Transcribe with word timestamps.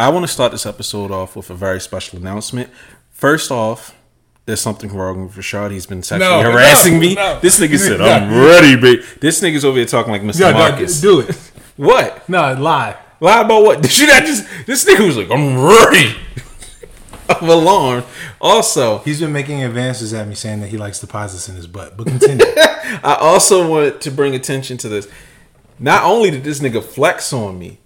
I 0.00 0.08
want 0.08 0.24
to 0.26 0.32
start 0.32 0.50
this 0.52 0.64
episode 0.64 1.10
off 1.10 1.36
with 1.36 1.50
a 1.50 1.54
very 1.54 1.78
special 1.78 2.18
announcement. 2.18 2.70
First 3.10 3.50
off, 3.50 3.94
there's 4.46 4.60
something 4.62 4.90
wrong 4.94 5.26
with 5.26 5.34
Rashad. 5.36 5.72
He's 5.72 5.84
been 5.84 6.02
sexually 6.02 6.42
No, 6.42 6.50
harassing 6.50 6.94
no, 6.94 7.00
me. 7.00 7.14
no. 7.16 7.38
This 7.40 7.60
nigga 7.60 7.76
said, 7.78 8.00
I'm 8.00 8.32
ready, 8.34 8.76
babe. 8.80 9.00
This 9.20 9.42
nigga's 9.42 9.62
over 9.62 9.76
here 9.76 9.86
talking 9.86 10.10
like 10.10 10.22
Mr. 10.22 10.40
Yeah, 10.40 10.52
no, 10.52 10.58
Marcus. 10.58 11.00
do 11.00 11.20
it. 11.20 11.36
What? 11.76 12.28
No, 12.28 12.52
lie. 12.54 12.96
Lie 13.20 13.40
about 13.40 13.62
what? 13.62 13.80
Did 13.82 13.96
you 13.98 14.06
not 14.06 14.24
just. 14.24 14.46
This 14.66 14.84
nigga 14.84 15.06
was 15.06 15.16
like, 15.16 15.30
I'm 15.30 15.58
ready. 15.62 16.14
I'm 17.30 17.48
alarmed. 17.48 18.04
Also, 18.38 18.98
He's 18.98 19.20
been 19.20 19.32
making 19.32 19.62
advances 19.62 20.12
at 20.12 20.28
me 20.28 20.34
saying 20.34 20.60
that 20.60 20.68
he 20.68 20.76
likes 20.76 20.98
deposits 21.00 21.48
in 21.48 21.56
his 21.56 21.66
butt. 21.66 21.96
But 21.96 22.06
continue. 22.08 22.44
I 23.02 23.16
also 23.18 23.66
want 23.66 24.02
to 24.02 24.10
bring 24.10 24.34
attention 24.34 24.76
to 24.78 24.88
this. 24.90 25.08
Not 25.78 26.04
only 26.04 26.30
did 26.30 26.44
this 26.44 26.60
nigga 26.60 26.82
flex 26.84 27.32
on 27.32 27.58
me, 27.58 27.78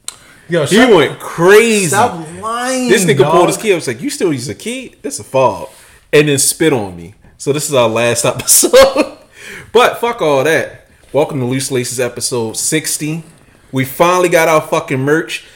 Yo, 0.48 0.66
he 0.66 0.76
went 0.78 1.18
crazy. 1.18 1.86
Stop 1.86 2.26
lying. 2.40 2.88
This 2.88 3.04
nigga 3.04 3.18
dog. 3.20 3.32
pulled 3.32 3.48
his 3.48 3.56
key. 3.56 3.72
I 3.72 3.76
was 3.76 3.86
like, 3.86 4.02
"You 4.02 4.10
still 4.10 4.32
use 4.32 4.48
a 4.48 4.54
key? 4.54 4.94
That's 5.00 5.18
a 5.18 5.24
fob," 5.24 5.70
and 6.12 6.28
then 6.28 6.38
spit 6.38 6.72
on 6.72 6.96
me. 6.96 7.14
So 7.38 7.52
this 7.52 7.66
is 7.68 7.74
our 7.74 7.88
last 7.88 8.24
episode. 8.26 9.18
but 9.72 9.98
fuck 10.00 10.20
all 10.20 10.44
that. 10.44 10.86
Welcome 11.14 11.40
to 11.40 11.46
Loose 11.46 11.70
Laces 11.70 11.98
episode 11.98 12.58
sixty. 12.58 13.22
We 13.72 13.84
finally 13.86 14.28
got 14.28 14.48
our 14.48 14.60
fucking 14.60 15.00
merch. 15.00 15.46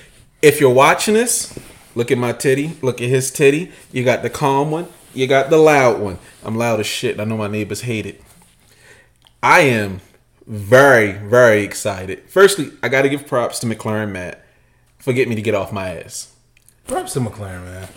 If 0.40 0.58
you're 0.60 0.72
watching 0.72 1.14
this, 1.14 1.58
look 1.94 2.10
at 2.10 2.16
my 2.18 2.32
titty. 2.32 2.78
Look 2.80 3.02
at 3.02 3.08
his 3.10 3.30
titty. 3.30 3.70
You 3.92 4.05
got 4.05 4.22
the 4.22 4.30
calm 4.30 4.70
one. 4.70 4.88
You 5.12 5.27
got 5.27 5.50
the 5.50 5.58
loud 5.58 6.00
one. 6.00 6.18
I'm 6.42 6.56
loud 6.56 6.80
as 6.80 6.86
shit. 6.86 7.20
I 7.20 7.24
know 7.24 7.36
my 7.36 7.48
neighbors 7.48 7.82
hate 7.82 8.06
it. 8.06 8.22
I 9.42 9.60
am 9.60 10.00
very, 10.46 11.12
very 11.12 11.62
excited. 11.62 12.22
Firstly, 12.28 12.70
I 12.82 12.88
got 12.88 13.02
to 13.02 13.08
give 13.10 13.27
props 13.27 13.58
to 13.60 13.66
McLaren 13.66 14.10
Matt 14.12 14.44
for 15.08 15.14
getting 15.14 15.30
me 15.30 15.36
to 15.36 15.40
get 15.40 15.54
off 15.54 15.72
my 15.72 16.02
ass. 16.02 16.34
Props 16.86 17.14
to 17.14 17.20
McLaren, 17.20 17.64
man. 17.64 17.88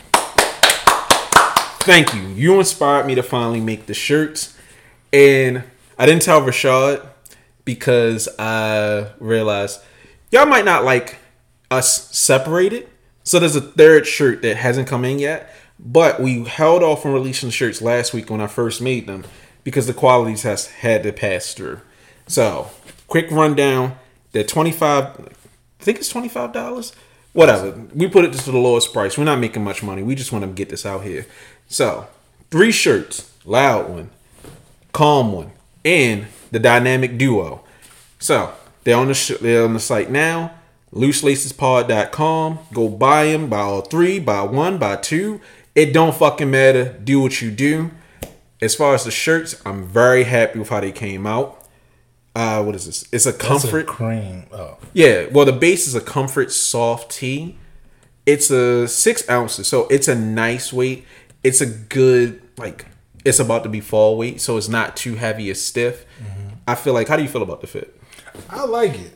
Thank 1.82 2.14
you. 2.14 2.22
You 2.30 2.58
inspired 2.58 3.06
me 3.06 3.16
to 3.16 3.22
finally 3.22 3.60
make 3.60 3.86
the 3.86 3.94
shirts. 3.94 4.58
And 5.12 5.66
I 6.00 6.06
didn't 6.06 6.22
tell 6.22 6.42
Rashad 6.42 7.06
because 7.66 8.30
I 8.40 9.10
realized 9.20 9.82
y'all 10.32 10.46
might 10.46 10.64
not 10.64 10.86
like 10.86 11.18
us 11.70 12.18
separated. 12.18 12.88
So 13.24 13.40
there's 13.40 13.58
a 13.58 13.62
third 13.62 14.08
shirt 14.08 14.42
that 14.44 14.56
hasn't 14.56 14.88
come 14.88 15.04
in 15.04 15.20
yet. 15.20 15.54
But 15.78 16.22
we 16.22 16.46
held 16.46 16.82
off 16.82 17.06
on 17.06 17.12
releasing 17.12 17.50
the 17.50 17.54
shirts 17.54 17.82
last 17.82 18.14
week 18.14 18.30
when 18.30 18.40
I 18.40 18.48
first 18.48 18.82
made 18.82 19.06
them 19.06 19.26
because 19.66 19.86
the 19.86 19.94
quality 19.94 20.38
test 20.38 20.72
had 20.72 21.04
to 21.04 21.12
pass 21.12 21.54
through. 21.54 21.82
So, 22.28 22.72
quick 23.10 23.30
rundown. 23.30 23.98
They're 24.32 24.46
25 24.46 25.41
I 25.82 25.84
think 25.84 25.98
it's 25.98 26.14
$25. 26.14 26.94
Whatever. 27.34 27.72
We 27.96 28.08
put 28.08 28.26
it 28.26 28.34
to 28.34 28.52
the 28.52 28.58
lowest 28.58 28.94
price. 28.94 29.18
We're 29.18 29.24
not 29.24 29.40
making 29.40 29.64
much 29.64 29.82
money. 29.82 30.04
We 30.04 30.14
just 30.14 30.32
want 30.32 30.46
to 30.46 30.52
get 30.52 30.70
this 30.70 30.86
out 30.86 31.04
here. 31.04 31.26
So, 31.68 32.08
three 32.52 32.72
shirts. 32.72 33.32
Loud 33.44 33.90
one, 33.90 34.12
calm 34.94 35.32
one, 35.32 35.52
and 35.84 36.28
the 36.52 36.60
dynamic 36.60 37.18
duo. 37.18 37.64
So 38.20 38.54
they're 38.84 38.98
on 38.98 39.08
the 39.08 39.16
sh- 39.16 39.40
they're 39.42 39.64
on 39.64 39.74
the 39.74 39.80
site 39.80 40.12
now. 40.12 40.52
LooseLacesPod.com. 40.94 42.60
Go 42.72 42.88
buy 42.90 43.26
them. 43.26 43.50
Buy 43.50 43.62
all 43.62 43.82
three. 43.82 44.20
Buy 44.20 44.44
one. 44.44 44.78
Buy 44.78 44.98
two. 44.98 45.42
It 45.74 45.94
don't 45.94 46.16
fucking 46.16 46.52
matter. 46.52 46.94
Do 47.04 47.22
what 47.22 47.42
you 47.42 47.50
do. 47.50 47.90
As 48.62 48.76
far 48.76 48.94
as 48.94 49.06
the 49.06 49.12
shirts, 49.12 49.60
I'm 49.66 49.86
very 49.86 50.26
happy 50.26 50.60
with 50.60 50.70
how 50.70 50.82
they 50.82 50.92
came 50.92 51.26
out. 51.26 51.61
Uh, 52.36 52.64
what 52.64 52.76
is 52.76 52.86
this? 52.86 53.06
It's 53.12 53.26
a 53.26 53.32
That's 53.32 53.44
a 53.44 53.48
comfort. 53.48 53.88
cream. 53.88 54.46
Oh, 54.54 54.78
Yeah, 54.94 55.26
well, 55.32 55.46
the 55.46 55.52
base 55.52 55.88
is 55.88 55.96
a 55.96 56.02
comfort 56.02 56.52
soft 56.52 57.12
tee. 57.12 57.58
It's 58.26 58.50
a 58.50 58.88
six 58.88 59.28
ounces, 59.30 59.68
so 59.68 59.88
it's 59.88 60.08
a 60.08 60.16
nice 60.16 60.72
weight. 60.72 61.06
It's 61.44 61.60
a 61.60 61.66
good 61.66 62.42
like. 62.58 62.86
It's 63.26 63.40
about 63.40 63.64
to 63.64 63.70
be 63.70 63.82
fall 63.82 64.18
weight, 64.18 64.40
so 64.42 64.58
it's 64.58 64.70
not 64.70 64.96
too 64.96 65.16
heavy 65.16 65.52
or 65.52 65.56
stiff. 65.56 66.06
I 66.68 66.76
feel 66.76 66.94
like. 66.94 67.08
How 67.08 67.18
do 67.18 67.24
you 67.24 67.30
feel 67.30 67.42
about 67.44 67.62
the 67.62 67.68
fit? 67.68 68.00
I 68.50 68.64
like 68.66 68.94
it. 68.98 69.12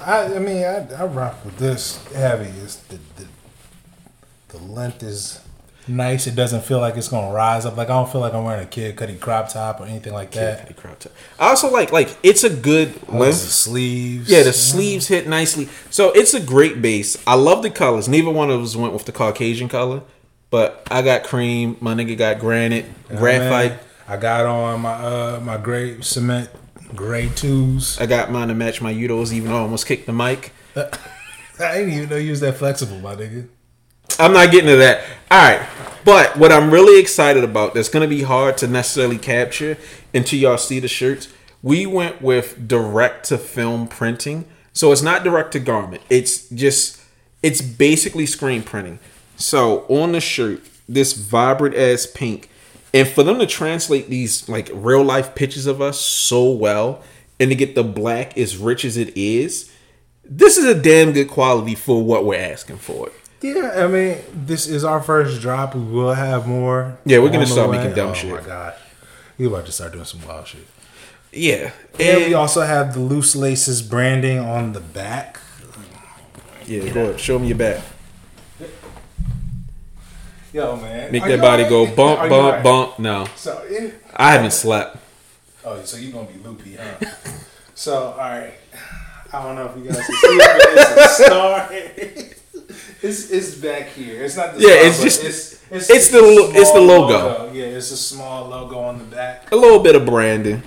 I, 0.00 0.34
I 0.36 0.38
mean, 0.38 0.62
I, 0.64 0.86
I 0.94 1.04
rock 1.06 1.44
with 1.44 1.56
this 1.56 2.02
heavy. 2.12 2.50
It's 2.62 2.76
the, 2.76 2.98
the 3.16 3.26
the 4.48 4.58
length 4.58 5.02
is 5.02 5.40
nice. 5.88 6.26
It 6.26 6.34
doesn't 6.34 6.62
feel 6.64 6.80
like 6.80 6.96
it's 6.96 7.08
gonna 7.08 7.32
rise 7.32 7.66
up. 7.66 7.76
Like 7.76 7.88
I 7.88 7.94
don't 7.94 8.10
feel 8.10 8.20
like 8.20 8.34
I'm 8.34 8.44
wearing 8.44 8.62
a 8.62 8.66
kid 8.66 8.96
cutting 8.96 9.18
crop 9.18 9.48
top 9.48 9.80
or 9.80 9.84
anything 9.84 10.12
like 10.12 10.32
that. 10.32 10.66
The 10.68 10.74
crop 10.74 10.98
top. 10.98 11.12
I 11.38 11.48
also 11.48 11.70
like 11.70 11.92
like 11.92 12.16
it's 12.22 12.44
a 12.44 12.50
good 12.50 12.94
the 12.94 13.16
length. 13.16 13.36
sleeves. 13.36 14.30
Yeah, 14.30 14.42
the 14.42 14.52
sleeves 14.52 15.08
hit 15.08 15.26
nicely. 15.28 15.68
So 15.90 16.10
it's 16.12 16.34
a 16.34 16.40
great 16.40 16.80
base. 16.80 17.16
I 17.26 17.34
love 17.34 17.62
the 17.62 17.70
colors. 17.70 18.08
Neither 18.08 18.30
one 18.30 18.50
of 18.50 18.62
us 18.62 18.76
went 18.76 18.92
with 18.92 19.04
the 19.04 19.12
Caucasian 19.12 19.68
color, 19.68 20.02
but 20.50 20.86
I 20.90 21.02
got 21.02 21.24
cream. 21.24 21.76
My 21.80 21.94
nigga 21.94 22.16
got 22.16 22.38
granite, 22.38 22.86
graphite. 23.08 23.70
man. 23.72 23.80
I 24.08 24.16
got 24.16 24.46
on 24.46 24.80
my 24.80 24.92
uh 24.92 25.40
my 25.42 25.56
gray 25.56 26.00
cement 26.00 26.50
gray 26.94 27.28
twos. 27.28 28.00
I 28.00 28.06
got 28.06 28.30
mine 28.30 28.48
to 28.48 28.54
match 28.54 28.82
my 28.82 28.92
udos, 28.92 29.32
even 29.32 29.50
though 29.50 29.58
I 29.58 29.60
almost 29.60 29.86
kicked 29.86 30.06
the 30.06 30.12
mic. 30.12 30.52
I 30.76 31.78
didn't 31.78 31.92
even 31.92 32.08
know 32.08 32.16
you 32.16 32.30
was 32.30 32.40
that 32.40 32.56
flexible, 32.56 32.98
my 33.00 33.14
nigga. 33.14 33.48
I'm 34.20 34.32
not 34.32 34.50
getting 34.50 34.68
to 34.68 34.76
that. 34.76 35.04
All 35.30 35.38
right. 35.42 35.66
But 36.04 36.36
what 36.36 36.52
I'm 36.52 36.70
really 36.70 37.00
excited 37.00 37.44
about 37.44 37.74
that's 37.74 37.88
going 37.88 38.08
to 38.08 38.14
be 38.14 38.22
hard 38.22 38.58
to 38.58 38.66
necessarily 38.66 39.18
capture 39.18 39.76
until 40.14 40.38
y'all 40.38 40.58
see 40.58 40.80
the 40.80 40.88
shirts. 40.88 41.28
We 41.62 41.86
went 41.86 42.22
with 42.22 42.68
direct 42.68 43.26
to 43.26 43.38
film 43.38 43.86
printing. 43.88 44.46
So 44.72 44.92
it's 44.92 45.02
not 45.02 45.24
direct 45.24 45.52
to 45.52 45.60
garment. 45.60 46.02
It's 46.08 46.48
just 46.48 47.02
it's 47.42 47.60
basically 47.60 48.26
screen 48.26 48.62
printing. 48.62 48.98
So 49.36 49.86
on 49.88 50.12
the 50.12 50.20
shirt, 50.20 50.62
this 50.88 51.12
vibrant 51.12 51.74
ass 51.74 52.06
pink 52.06 52.50
and 52.92 53.06
for 53.06 53.22
them 53.22 53.38
to 53.38 53.46
translate 53.46 54.08
these 54.08 54.48
like 54.48 54.70
real 54.72 55.04
life 55.04 55.34
pictures 55.34 55.66
of 55.66 55.80
us 55.80 56.00
so 56.00 56.50
well 56.50 57.02
and 57.38 57.50
to 57.50 57.54
get 57.54 57.74
the 57.74 57.84
black 57.84 58.36
as 58.36 58.56
rich 58.56 58.84
as 58.84 58.96
it 58.96 59.16
is, 59.16 59.72
this 60.24 60.58
is 60.58 60.64
a 60.64 60.74
damn 60.80 61.12
good 61.12 61.28
quality 61.28 61.74
for 61.74 62.02
what 62.02 62.24
we're 62.24 62.40
asking 62.40 62.78
for. 62.78 63.10
Yeah, 63.42 63.72
I 63.84 63.86
mean, 63.86 64.18
this 64.34 64.66
is 64.66 64.84
our 64.84 65.00
first 65.02 65.40
drop. 65.40 65.74
We 65.74 65.80
will 65.82 66.12
have 66.14 66.46
more. 66.46 66.98
Yeah, 67.06 67.18
we're 67.20 67.30
gonna 67.30 67.46
start 67.46 67.70
way. 67.70 67.78
making 67.78 67.94
dumb 67.94 68.10
oh 68.10 68.14
shit. 68.14 68.32
Oh 68.32 68.36
my 68.36 68.42
god, 68.46 68.74
we 69.38 69.46
about 69.46 69.64
to 69.66 69.72
start 69.72 69.92
doing 69.92 70.04
some 70.04 70.26
wild 70.26 70.46
shit. 70.46 70.66
Yeah. 71.32 71.72
And 71.98 72.24
we 72.26 72.34
also 72.34 72.60
have 72.62 72.92
the 72.92 73.00
loose 73.00 73.34
laces 73.36 73.82
branding 73.82 74.38
on 74.40 74.72
the 74.72 74.80
back. 74.80 75.38
yeah, 76.66 76.88
go 76.92 77.02
ahead. 77.04 77.20
Show 77.20 77.38
me 77.38 77.48
your 77.48 77.56
back. 77.56 77.82
Yo, 80.52 80.74
man, 80.76 81.12
Make 81.12 81.22
Are 81.22 81.28
that 81.28 81.40
body 81.40 81.62
alright? 81.62 81.94
go 81.94 81.94
bump, 81.94 82.18
bump, 82.28 82.32
alright? 82.32 82.64
bump. 82.64 82.98
No. 82.98 83.26
So, 83.36 83.64
in, 83.66 83.94
I 84.16 84.32
haven't 84.32 84.50
slept. 84.50 84.96
oh, 85.64 85.80
so 85.84 85.96
you're 85.96 86.10
gonna 86.12 86.26
be 86.26 86.42
loopy, 86.42 86.74
huh? 86.76 87.06
so, 87.76 88.08
all 88.10 88.16
right. 88.18 88.54
I 89.32 89.42
don't 89.44 89.54
know 89.54 89.66
if 89.66 89.76
you 89.76 89.84
guys 89.88 90.04
can 90.04 90.16
see 90.16 90.38
but 90.38 90.56
it's 90.60 91.20
a 91.20 91.24
star. 91.24 91.70
it's 93.02 93.30
it's 93.30 93.54
back 93.54 93.88
here. 93.88 94.22
It's 94.24 94.36
not 94.36 94.54
the 94.54 94.60
Yeah, 94.60 94.86
it's 94.88 95.02
just- 95.02 95.22
it's 95.24 95.88
it's 95.90 96.08
the 96.08 96.20
lo- 96.20 96.50
it's 96.50 96.70
the 96.72 96.80
small 96.80 96.86
logo. 96.86 97.52
Yeah, 97.52 97.64
it's 97.66 97.90
a 97.92 97.96
small 97.96 98.48
logo 98.48 98.78
on 98.78 98.98
the 98.98 99.04
back. 99.04 99.50
A 99.52 99.56
little 99.56 99.78
bit 99.80 99.94
of 99.94 100.04
branding. 100.04 100.62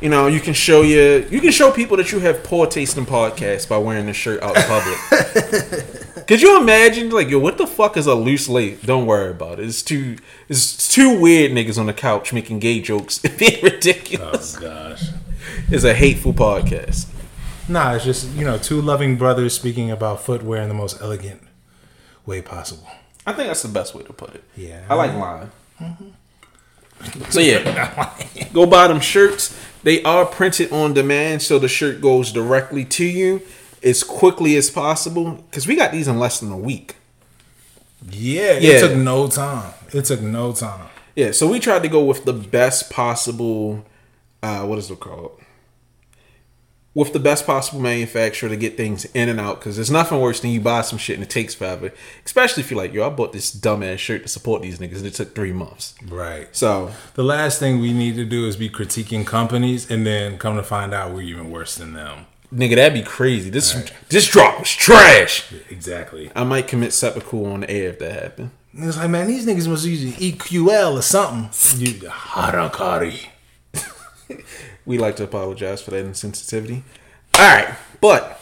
You 0.00 0.08
know, 0.08 0.26
you 0.26 0.40
can 0.40 0.52
show 0.52 0.82
your 0.82 1.18
you 1.28 1.40
can 1.40 1.52
show 1.52 1.70
people 1.70 1.96
that 1.98 2.10
you 2.10 2.18
have 2.18 2.42
poor 2.42 2.66
taste 2.66 2.96
in 2.98 3.06
podcasts 3.06 3.68
by 3.68 3.78
wearing 3.78 4.06
this 4.06 4.16
shirt 4.16 4.42
out 4.42 4.56
in 4.56 4.62
public. 4.64 6.26
Could 6.26 6.40
you 6.42 6.60
imagine, 6.60 7.10
like, 7.10 7.28
yo, 7.28 7.38
what 7.38 7.58
the 7.58 7.66
fuck 7.66 7.96
is 7.96 8.06
a 8.06 8.14
loose 8.14 8.48
lace? 8.48 8.80
Don't 8.82 9.06
worry 9.06 9.30
about 9.30 9.58
it. 9.60 9.66
It's 9.66 9.82
too 9.82 10.16
it's 10.48 10.88
two 10.92 11.20
weird 11.20 11.52
niggas 11.52 11.78
on 11.78 11.86
the 11.86 11.92
couch 11.92 12.32
making 12.32 12.58
gay 12.58 12.80
jokes 12.80 13.18
being 13.38 13.62
ridiculous. 13.62 14.56
Oh 14.56 14.60
gosh. 14.60 15.04
It's 15.68 15.84
a 15.84 15.94
hateful 15.94 16.32
podcast. 16.32 17.06
Nah, 17.68 17.94
it's 17.94 18.04
just 18.04 18.28
you 18.30 18.44
know 18.44 18.58
two 18.58 18.80
loving 18.80 19.16
brothers 19.16 19.54
speaking 19.54 19.90
about 19.90 20.20
footwear 20.22 20.62
in 20.62 20.68
the 20.68 20.74
most 20.74 21.00
elegant 21.00 21.42
way 22.26 22.42
possible. 22.42 22.86
I 23.26 23.32
think 23.32 23.48
that's 23.48 23.62
the 23.62 23.68
best 23.68 23.94
way 23.94 24.02
to 24.02 24.12
put 24.12 24.34
it. 24.34 24.42
Yeah. 24.56 24.84
I 24.88 24.94
like 24.94 25.14
lying. 25.14 25.50
So 27.30 27.40
yeah, 27.40 28.12
go 28.52 28.66
buy 28.66 28.88
them 28.88 29.00
shirts. 29.00 29.56
They 29.82 30.02
are 30.04 30.24
printed 30.24 30.72
on 30.72 30.92
demand, 30.94 31.42
so 31.42 31.58
the 31.58 31.68
shirt 31.68 32.00
goes 32.00 32.30
directly 32.32 32.84
to 32.86 33.04
you 33.04 33.42
as 33.82 34.04
quickly 34.04 34.56
as 34.56 34.70
possible. 34.70 35.32
Because 35.50 35.66
we 35.66 35.74
got 35.76 35.90
these 35.92 36.06
in 36.08 36.18
less 36.18 36.38
than 36.40 36.52
a 36.52 36.56
week. 36.58 36.96
Yeah, 38.10 38.58
Yeah. 38.58 38.74
it 38.74 38.80
took 38.80 38.96
no 38.96 39.28
time. 39.28 39.72
It 39.92 40.04
took 40.04 40.20
no 40.20 40.52
time. 40.52 40.88
Yeah, 41.16 41.32
so 41.32 41.48
we 41.48 41.58
tried 41.60 41.82
to 41.82 41.88
go 41.88 42.04
with 42.04 42.24
the 42.24 42.32
best 42.32 42.90
possible. 42.90 43.84
Uh, 44.42 44.64
what 44.64 44.78
is 44.78 44.90
it 44.90 44.98
called? 45.00 45.38
With 46.94 47.14
the 47.14 47.18
best 47.18 47.46
possible 47.46 47.80
manufacturer 47.80 48.50
to 48.50 48.56
get 48.56 48.76
things 48.76 49.06
in 49.14 49.30
and 49.30 49.40
out, 49.40 49.60
because 49.60 49.76
there's 49.76 49.90
nothing 49.90 50.20
worse 50.20 50.40
than 50.40 50.50
you 50.50 50.60
buy 50.60 50.82
some 50.82 50.98
shit 50.98 51.14
and 51.16 51.22
it 51.24 51.30
takes 51.30 51.54
forever. 51.54 51.90
Especially 52.26 52.62
if 52.62 52.70
you're 52.70 52.76
like, 52.76 52.92
yo, 52.92 53.06
I 53.06 53.08
bought 53.08 53.32
this 53.32 53.54
dumbass 53.54 53.96
shirt 53.98 54.22
to 54.24 54.28
support 54.28 54.60
these 54.60 54.78
niggas 54.78 54.98
and 54.98 55.06
it 55.06 55.14
took 55.14 55.34
three 55.34 55.52
months. 55.54 55.94
Right. 56.06 56.48
So 56.54 56.92
The 57.14 57.24
last 57.24 57.58
thing 57.58 57.80
we 57.80 57.94
need 57.94 58.16
to 58.16 58.26
do 58.26 58.46
is 58.46 58.56
be 58.56 58.68
critiquing 58.68 59.26
companies 59.26 59.90
and 59.90 60.06
then 60.06 60.36
come 60.36 60.56
to 60.56 60.62
find 60.62 60.92
out 60.92 61.14
we're 61.14 61.22
even 61.22 61.50
worse 61.50 61.76
than 61.76 61.94
them. 61.94 62.26
Nigga, 62.54 62.74
that'd 62.74 62.92
be 62.92 63.02
crazy. 63.02 63.48
This 63.48 63.72
this 64.10 64.28
drop 64.28 64.58
was 64.60 64.70
trash. 64.70 65.50
Exactly. 65.70 66.30
I 66.36 66.44
might 66.44 66.68
commit 66.68 66.92
seppuku 66.92 67.46
on 67.46 67.60
the 67.60 67.70
air 67.70 67.88
if 67.88 67.98
that 68.00 68.22
happened. 68.22 68.50
It's 68.74 68.98
like, 68.98 69.08
man, 69.08 69.26
these 69.28 69.46
niggas 69.46 69.66
must 69.66 69.86
use 69.86 70.14
EQL 70.16 70.98
or 70.98 71.02
something. 71.02 71.48
You 71.80 71.94
harakiri. 72.10 73.28
We 74.84 74.98
like 74.98 75.16
to 75.16 75.24
apologize 75.24 75.80
for 75.80 75.92
that 75.92 76.04
insensitivity. 76.04 76.82
All 77.38 77.46
right, 77.46 77.74
but 78.00 78.40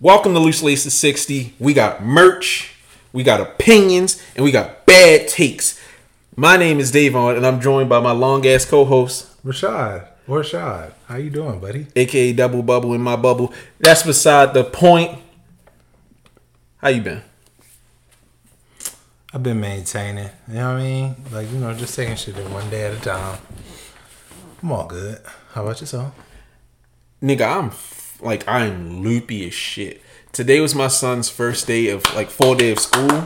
welcome 0.00 0.32
to 0.34 0.38
Loose 0.38 0.62
Laces 0.62 0.94
60. 0.94 1.54
We 1.58 1.74
got 1.74 2.04
merch, 2.04 2.74
we 3.12 3.24
got 3.24 3.40
opinions, 3.40 4.22
and 4.36 4.44
we 4.44 4.52
got 4.52 4.86
bad 4.86 5.26
takes. 5.26 5.80
My 6.36 6.56
name 6.56 6.78
is 6.78 6.92
Davon, 6.92 7.36
and 7.36 7.44
I'm 7.44 7.60
joined 7.60 7.88
by 7.88 7.98
my 7.98 8.12
long 8.12 8.46
ass 8.46 8.64
co-host, 8.64 9.28
Rashad. 9.44 10.06
Or 10.28 10.42
Rashad. 10.42 10.92
How 11.08 11.16
you 11.16 11.30
doing, 11.30 11.58
buddy? 11.58 11.88
aka 11.96 12.32
Double 12.32 12.62
Bubble 12.62 12.94
in 12.94 13.00
my 13.00 13.16
bubble. 13.16 13.52
That's 13.80 14.04
beside 14.04 14.54
the 14.54 14.62
point. 14.62 15.18
How 16.76 16.88
you 16.88 17.02
been? 17.02 17.22
I've 19.34 19.42
been 19.42 19.60
maintaining. 19.60 20.30
You 20.46 20.54
know 20.54 20.74
what 20.74 20.80
I 20.80 20.82
mean? 20.82 21.16
Like, 21.32 21.50
you 21.50 21.58
know, 21.58 21.74
just 21.74 21.96
taking 21.96 22.16
shit 22.16 22.36
one 22.50 22.70
day 22.70 22.84
at 22.84 22.92
a 22.92 23.00
time. 23.00 23.38
I'm 24.62 24.70
all 24.72 24.86
good. 24.86 25.20
How 25.52 25.62
about 25.62 25.80
yourself? 25.82 26.14
Nigga, 27.22 27.46
I'm 27.46 27.66
f- 27.66 28.18
like 28.22 28.46
I'm 28.48 29.02
loopy 29.02 29.46
as 29.46 29.52
shit. 29.52 30.00
Today 30.32 30.60
was 30.60 30.74
my 30.74 30.88
son's 30.88 31.28
first 31.28 31.66
day 31.66 31.88
of 31.88 32.02
like 32.14 32.30
full 32.30 32.54
day 32.54 32.72
of 32.72 32.78
school. 32.78 33.22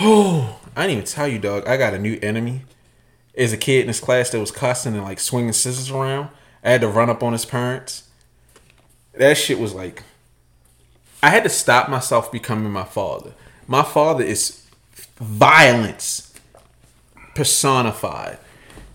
Oh, 0.00 0.58
I 0.76 0.86
didn't 0.86 0.92
even 0.92 1.04
tell 1.04 1.28
you, 1.28 1.38
dog. 1.38 1.66
I 1.68 1.76
got 1.76 1.92
a 1.92 1.98
new 1.98 2.18
enemy. 2.22 2.62
There's 3.34 3.52
a 3.52 3.58
kid 3.58 3.82
in 3.82 3.88
his 3.88 4.00
class 4.00 4.30
that 4.30 4.40
was 4.40 4.50
cussing 4.50 4.94
and 4.94 5.02
like 5.02 5.20
swinging 5.20 5.52
scissors 5.52 5.90
around. 5.90 6.30
I 6.64 6.70
had 6.70 6.80
to 6.80 6.88
run 6.88 7.10
up 7.10 7.22
on 7.22 7.32
his 7.32 7.44
parents. 7.44 8.04
That 9.12 9.36
shit 9.36 9.58
was 9.58 9.74
like, 9.74 10.02
I 11.22 11.28
had 11.28 11.42
to 11.42 11.50
stop 11.50 11.90
myself 11.90 12.32
becoming 12.32 12.72
my 12.72 12.84
father. 12.84 13.32
My 13.66 13.82
father 13.82 14.24
is 14.24 14.66
violence 15.16 16.32
personified. 17.34 18.38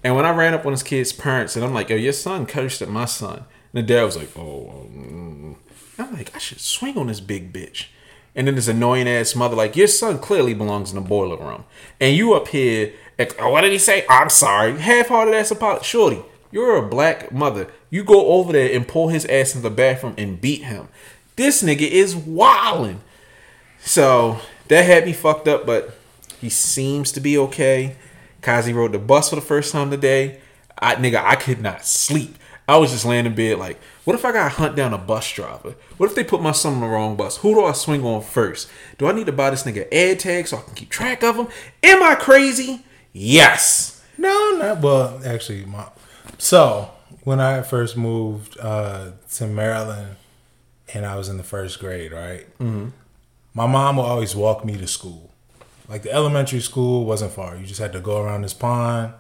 And 0.08 0.16
when 0.16 0.24
I 0.24 0.32
ran 0.32 0.54
up 0.54 0.66
on 0.66 0.72
this 0.72 0.84
kid's 0.84 1.12
parents 1.12 1.58
and 1.58 1.66
I'm 1.66 1.74
like, 1.74 1.90
yo, 1.90 1.98
your 1.98 2.14
son 2.14 2.46
cursed 2.46 2.82
at 2.82 2.88
my 2.88 3.04
son. 3.04 3.40
And 3.40 3.46
the 3.74 3.82
dad 3.82 4.04
was 4.04 4.16
like, 4.16 4.30
oh, 4.38 4.88
mm. 4.90 5.58
I'm 6.00 6.14
like, 6.14 6.34
I 6.34 6.38
should 6.38 6.62
swing 6.62 6.98
on 6.98 7.08
this 7.08 7.20
big 7.20 7.52
bitch. 7.52 7.88
And 8.34 8.48
then 8.48 8.56
this 8.56 8.70
annoying 8.70 9.10
ass 9.10 9.36
mother, 9.36 9.58
like, 9.58 9.76
your 9.76 9.88
son 9.88 10.18
clearly 10.18 10.54
belongs 10.54 10.92
in 10.92 10.96
the 10.96 11.02
boiler 11.02 11.36
room. 11.36 11.66
And 12.00 12.16
you 12.16 12.34
up 12.36 12.48
here, 12.48 12.94
oh, 13.38 13.50
what 13.50 13.62
did 13.62 13.74
he 13.74 13.78
say? 13.78 14.06
I'm 14.10 14.30
sorry. 14.30 14.80
Half 14.80 15.10
hearted 15.10 15.34
ass 15.34 15.52
apology. 15.52 15.84
Shorty, 15.84 16.24
you're 16.54 16.78
a 16.78 16.88
black 16.88 17.34
mother. 17.34 17.68
You 17.90 18.06
go 18.06 18.28
over 18.28 18.54
there 18.54 18.74
and 18.74 18.88
pull 18.88 19.10
his 19.10 19.26
ass 19.26 19.56
in 19.56 19.62
the 19.62 19.70
bathroom 19.70 20.16
and 20.18 20.40
beat 20.40 20.64
him. 20.64 20.88
This 21.36 21.62
nigga 21.62 21.82
is 21.82 22.16
wildin'. 22.16 23.00
So 23.82 24.40
that 24.70 24.86
had 24.86 25.06
me 25.06 25.12
fucked 25.12 25.50
up, 25.50 25.66
but 25.66 25.98
he 26.40 26.48
seems 26.48 27.12
to 27.12 27.20
be 27.20 27.38
okay. 27.38 27.98
Kazi 28.42 28.74
rode 28.74 28.92
the 28.92 29.00
bus 29.00 29.30
for 29.30 29.36
the 29.36 29.42
first 29.42 29.72
time 29.72 29.92
today. 29.92 30.40
I 30.80 30.96
nigga, 30.96 31.24
I 31.24 31.36
could 31.36 31.62
not 31.62 31.86
sleep. 31.86 32.38
I 32.68 32.78
was 32.78 32.92
just 32.92 33.06
laying 33.06 33.26
in 33.26 33.34
bed 33.34 33.60
like, 33.60 33.80
what 34.04 34.16
if 34.16 34.26
I 34.26 34.32
gotta 34.32 34.50
hunt 34.50 34.76
down 34.76 34.94
a 34.94 34.98
bus 34.98 35.32
driver? 35.32 35.76
What 35.98 36.10
if 36.10 36.16
they 36.16 36.24
put 36.24 36.42
my 36.42 36.52
son 36.52 36.74
on 36.76 36.82
the 36.82 36.88
wrong 36.88 37.16
bus? 37.16 37.38
Who 37.38 37.54
do 37.54 37.64
I 37.64 37.72
swing 37.72 38.04
on 38.04 38.22
first? 38.22 38.70
Do 38.98 39.08
I 39.08 39.14
need 39.14 39.26
to 39.28 39.32
buy 39.32 39.50
this 39.50 39.64
nigga 39.64 39.90
AirTag 39.90 40.48
so 40.48 40.58
I 40.58 40.62
can 40.62 40.76
keep 40.76 40.90
track 40.90 41.24
of 41.24 41.38
him? 41.38 41.48
Am 41.82 42.04
I 42.04 42.16
crazy? 42.16 42.84
Yes. 43.14 44.04
No, 44.18 44.58
not 44.58 44.82
well. 44.82 45.22
Actually, 45.26 45.66
my 45.66 45.88
so 46.38 46.92
when 47.24 47.40
I 47.40 47.62
first 47.62 47.96
moved 47.96 48.58
uh, 48.60 49.12
to 49.36 49.48
Maryland, 49.48 50.18
and 50.94 51.06
I 51.06 51.16
was 51.16 51.30
in 51.30 51.38
the 51.38 51.44
first 51.44 51.80
grade, 51.80 52.12
right? 52.12 52.46
Mm-hmm. 52.60 52.90
My 53.54 53.66
mom 53.66 53.98
would 53.98 54.04
always 54.04 54.36
walk 54.36 54.64
me 54.64 54.78
to 54.78 54.88
school. 54.88 55.32
Like 55.90 56.04
the 56.04 56.12
elementary 56.12 56.60
school 56.60 57.06
wasn't 57.06 57.32
far. 57.32 57.56
You 57.56 57.66
just 57.66 57.80
had 57.80 57.94
to 57.94 58.00
go 58.00 58.22
around 58.22 58.42
this 58.42 58.54
pond, 58.54 59.14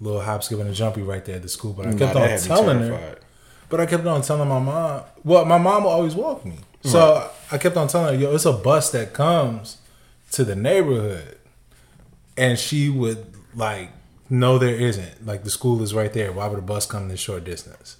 little 0.00 0.20
hop, 0.20 0.42
skip, 0.44 0.58
and 0.60 0.68
a 0.70 0.72
jumpy 0.72 1.02
right 1.02 1.24
there 1.24 1.36
at 1.36 1.42
the 1.42 1.48
school. 1.48 1.72
But 1.72 1.86
I 1.86 1.94
kept 1.94 2.14
Nah, 2.14 2.22
on 2.22 2.38
telling 2.38 2.78
her. 2.80 3.18
But 3.68 3.80
I 3.80 3.86
kept 3.86 4.06
on 4.06 4.22
telling 4.22 4.48
my 4.48 4.58
mom. 4.58 5.02
Well, 5.24 5.44
my 5.44 5.58
mom 5.58 5.84
will 5.84 5.90
always 5.90 6.14
walk 6.14 6.44
me. 6.44 6.56
So 6.84 7.30
I 7.50 7.58
kept 7.58 7.76
on 7.76 7.88
telling 7.88 8.14
her, 8.14 8.20
yo, 8.20 8.34
it's 8.34 8.44
a 8.44 8.52
bus 8.52 8.90
that 8.90 9.12
comes 9.12 9.78
to 10.32 10.44
the 10.44 10.54
neighborhood. 10.56 11.38
And 12.36 12.58
she 12.58 12.88
would 12.88 13.26
like, 13.54 13.90
no, 14.30 14.58
there 14.58 14.74
isn't. 14.74 15.26
Like 15.26 15.44
the 15.44 15.50
school 15.50 15.82
is 15.82 15.94
right 15.94 16.12
there. 16.12 16.32
Why 16.32 16.46
would 16.48 16.58
a 16.58 16.62
bus 16.62 16.86
come 16.86 17.08
this 17.08 17.20
short 17.20 17.44
distance? 17.44 17.96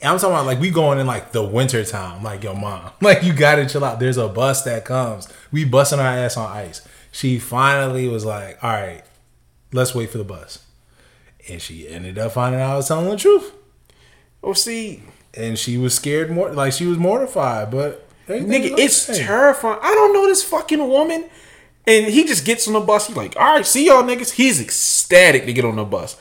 And 0.00 0.12
I'm 0.12 0.18
talking 0.18 0.34
about 0.34 0.46
like 0.46 0.60
we 0.60 0.70
going 0.70 0.98
in 0.98 1.06
like 1.06 1.32
the 1.32 1.42
winter 1.42 1.84
time. 1.84 2.22
Like, 2.22 2.42
yo, 2.44 2.54
mom, 2.54 2.90
like 3.00 3.22
you 3.22 3.32
gotta 3.32 3.66
chill 3.66 3.84
out. 3.84 3.98
There's 4.00 4.16
a 4.16 4.28
bus 4.28 4.62
that 4.62 4.84
comes. 4.84 5.28
We 5.52 5.64
busting 5.64 5.98
our 5.98 6.06
ass 6.06 6.36
on 6.36 6.50
ice. 6.50 6.86
She 7.10 7.38
finally 7.38 8.08
was 8.08 8.24
like, 8.24 8.62
all 8.62 8.70
right, 8.70 9.02
let's 9.72 9.94
wait 9.94 10.10
for 10.10 10.18
the 10.18 10.24
bus. 10.24 10.64
And 11.48 11.60
she 11.60 11.88
ended 11.88 12.18
up 12.18 12.32
finding 12.32 12.60
out 12.60 12.72
I 12.72 12.76
was 12.76 12.88
telling 12.88 13.08
the 13.08 13.16
truth 13.16 13.54
Oh, 14.42 14.52
see, 14.52 15.02
and 15.34 15.58
she 15.58 15.76
was 15.76 15.94
scared 15.94 16.30
more 16.30 16.52
like 16.52 16.72
she 16.72 16.86
was 16.86 16.98
mortified 16.98 17.70
but 17.70 18.08
nigga, 18.28 18.78
it's 18.78 19.06
terrifying. 19.06 19.80
I 19.82 19.94
don't 19.94 20.12
know 20.12 20.26
this 20.26 20.44
fucking 20.44 20.86
woman. 20.86 21.28
And 21.86 22.06
he 22.06 22.24
just 22.24 22.44
gets 22.44 22.68
on 22.68 22.74
the 22.74 22.80
bus. 22.80 23.06
He's 23.06 23.16
like, 23.16 23.34
all 23.36 23.54
right, 23.54 23.64
see 23.64 23.86
y'all 23.86 24.02
niggas. 24.02 24.32
He's 24.32 24.60
ecstatic 24.60 25.46
to 25.46 25.54
get 25.54 25.64
on 25.64 25.76
the 25.76 25.84
bus. 25.84 26.20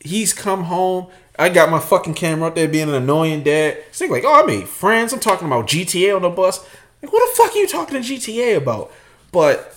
He's 0.00 0.32
come 0.32 0.64
home. 0.64 1.06
I 1.38 1.48
got 1.48 1.70
my 1.70 1.78
fucking 1.78 2.14
camera 2.14 2.48
out 2.48 2.56
there 2.56 2.66
being 2.66 2.88
an 2.88 2.94
annoying 2.94 3.44
dad. 3.44 3.78
He's 3.88 4.10
like, 4.10 4.24
oh, 4.24 4.42
I 4.42 4.46
made 4.46 4.68
friends. 4.68 5.12
I'm 5.12 5.20
talking 5.20 5.46
about 5.46 5.68
GTA 5.68 6.16
on 6.16 6.22
the 6.22 6.30
bus. 6.30 6.58
Like, 7.00 7.12
what 7.12 7.20
the 7.30 7.36
fuck 7.36 7.54
are 7.54 7.58
you 7.58 7.68
talking 7.68 8.02
to 8.02 8.14
GTA 8.14 8.56
about? 8.56 8.90
But 9.30 9.75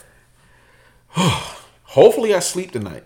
hopefully 1.83 2.33
I 2.33 2.39
sleep 2.39 2.71
tonight. 2.71 3.03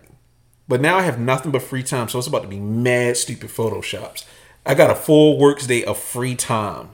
But 0.66 0.80
now 0.80 0.96
I 0.96 1.02
have 1.02 1.18
nothing 1.18 1.52
but 1.52 1.62
free 1.62 1.82
time, 1.82 2.08
so 2.08 2.18
it's 2.18 2.26
about 2.28 2.42
to 2.42 2.48
be 2.48 2.58
mad 2.58 3.16
stupid 3.16 3.50
photoshops. 3.50 4.24
I 4.64 4.74
got 4.74 4.90
a 4.90 4.94
full 4.94 5.38
works 5.38 5.66
day 5.66 5.84
of 5.84 5.98
free 5.98 6.34
time. 6.34 6.90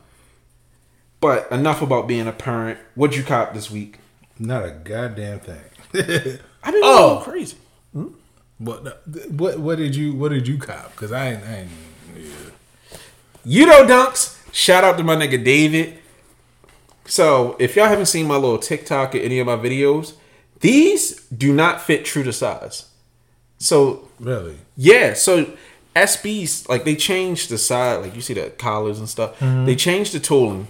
But 1.20 1.50
enough 1.52 1.80
about 1.82 2.08
being 2.08 2.26
a 2.26 2.32
parent. 2.32 2.78
What'd 2.94 3.16
you 3.16 3.22
cop 3.22 3.54
this 3.54 3.70
week? 3.70 3.98
not 4.42 4.64
a 4.64 4.70
goddamn 4.70 5.38
thing 5.38 5.60
I've 6.62 6.72
been 6.72 6.80
Oh. 6.82 7.20
crazy. 7.22 7.58
Hmm? 7.92 8.06
what 8.56 9.02
what 9.30 9.58
what 9.60 9.76
did 9.76 9.94
you 9.94 10.14
what 10.14 10.30
did 10.30 10.48
you 10.48 10.56
cop 10.56 10.92
because 10.92 11.12
i 11.12 11.32
ain't, 11.32 11.44
I 11.44 11.56
ain't 11.60 11.70
You 13.44 13.66
know 13.66 13.84
dunks. 13.84 14.38
Shout 14.52 14.82
out 14.82 14.96
to 14.98 15.04
my 15.04 15.14
nigga 15.14 15.44
David. 15.44 15.98
So 17.04 17.54
if 17.58 17.76
y'all 17.76 17.86
haven't 17.88 18.06
seen 18.06 18.26
my 18.26 18.36
little 18.36 18.58
TikTok 18.58 19.14
or 19.14 19.18
any 19.18 19.38
of 19.40 19.46
my 19.46 19.56
videos, 19.56 20.14
these 20.60 21.20
do 21.26 21.52
not 21.52 21.80
fit 21.80 22.04
true 22.04 22.22
to 22.22 22.32
size. 22.32 22.86
So 23.58 24.08
really 24.18 24.56
Yeah, 24.76 25.14
so 25.14 25.52
SBs 25.96 26.68
like 26.68 26.84
they 26.84 26.94
changed 26.96 27.50
the 27.50 27.58
side, 27.58 28.02
like 28.02 28.14
you 28.14 28.20
see 28.20 28.34
the 28.34 28.50
collars 28.50 28.98
and 28.98 29.08
stuff. 29.08 29.38
Mm-hmm. 29.40 29.66
They 29.66 29.76
changed 29.76 30.12
the 30.14 30.20
tooling, 30.20 30.68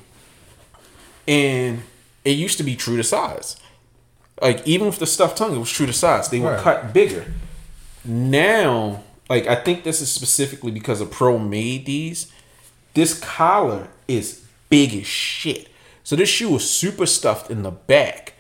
and 1.29 1.83
it 2.25 2.33
used 2.33 2.59
to 2.59 2.65
be 2.65 2.76
true 2.76 2.97
to 2.97 3.05
size. 3.05 3.57
Like 4.41 4.67
even 4.67 4.87
with 4.87 4.99
the 4.99 5.07
stuffed 5.07 5.37
tongue, 5.37 5.55
it 5.55 5.59
was 5.59 5.71
true 5.71 5.87
to 5.87 5.93
size. 5.93 6.29
They 6.31 6.41
were 6.41 6.53
Right. 6.53 6.61
cut 6.62 6.93
bigger. 6.95 7.33
Now, 8.05 9.03
like 9.29 9.47
I 9.47 9.55
think 9.57 9.85
this 9.85 10.00
is 10.00 10.11
specifically 10.11 10.71
because 10.71 11.00
a 11.00 11.07
pro 11.07 11.38
made 11.38 11.87
these. 11.87 12.33
This 12.95 13.19
collar 13.19 13.88
is 14.09 14.43
big 14.69 14.95
as 14.95 15.07
shit. 15.07 15.69
So 16.03 16.17
this 16.17 16.29
shoe 16.29 16.57
is 16.57 16.69
super 16.69 17.07
stuffed 17.07 17.50
in 17.50 17.62
the 17.62 17.71
back, 17.71 18.33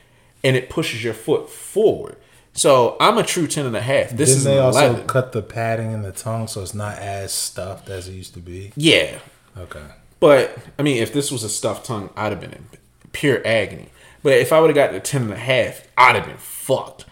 and 0.42 0.56
it 0.56 0.70
pushes 0.70 1.02
your 1.04 1.14
foot 1.14 1.50
forward. 1.50 2.16
So 2.52 2.96
I'm 3.00 3.16
a 3.18 3.22
true 3.22 3.46
ten 3.46 3.66
and 3.66 3.76
a 3.76 3.80
half. 3.80 4.10
This 4.10 4.30
didn't 4.30 4.38
is 4.38 4.44
they 4.44 4.58
also 4.58 4.86
11. 4.90 5.06
cut 5.06 5.32
the 5.32 5.42
padding 5.42 5.92
in 5.92 6.02
the 6.02 6.12
tongue 6.12 6.48
so 6.48 6.62
it's 6.62 6.74
not 6.74 6.98
as 6.98 7.32
stuffed 7.32 7.88
as 7.88 8.08
it 8.08 8.12
used 8.12 8.34
to 8.34 8.40
be 8.40 8.72
Yeah, 8.76 9.18
okay 9.56 9.84
but 10.20 10.56
I 10.78 10.82
mean, 10.82 11.02
if 11.02 11.12
this 11.12 11.32
was 11.32 11.42
a 11.42 11.48
stuffed 11.48 11.86
tongue, 11.86 12.10
I'd 12.14 12.30
have 12.30 12.40
been 12.40 12.52
in 12.52 12.66
pure 13.12 13.44
agony. 13.44 13.88
But 14.22 14.34
if 14.34 14.52
I 14.52 14.60
would 14.60 14.68
have 14.68 14.74
gotten 14.74 14.94
a 14.96 15.00
ten 15.00 15.22
and 15.22 15.32
a 15.32 15.36
half, 15.36 15.88
I'd 15.96 16.14
have 16.14 16.26
been 16.26 16.36
fucked. 16.36 17.06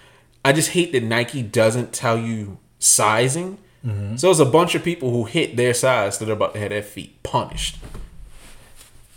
I 0.45 0.53
just 0.53 0.71
hate 0.71 0.93
that 0.93 1.03
Nike 1.03 1.43
doesn't 1.43 1.93
tell 1.93 2.19
you 2.19 2.59
sizing. 2.79 3.59
Mm-hmm. 3.85 4.17
So 4.17 4.29
there's 4.29 4.41
a 4.41 4.45
bunch 4.45 4.75
of 4.75 4.85
people 4.85 5.11
who 5.11 5.25
hit 5.25 5.57
their 5.57 5.73
size 5.73 6.19
that 6.19 6.29
are 6.29 6.33
about 6.33 6.53
to 6.53 6.61
have 6.61 6.69
their 6.69 6.83
feet 6.83 7.23
punished. 7.23 7.79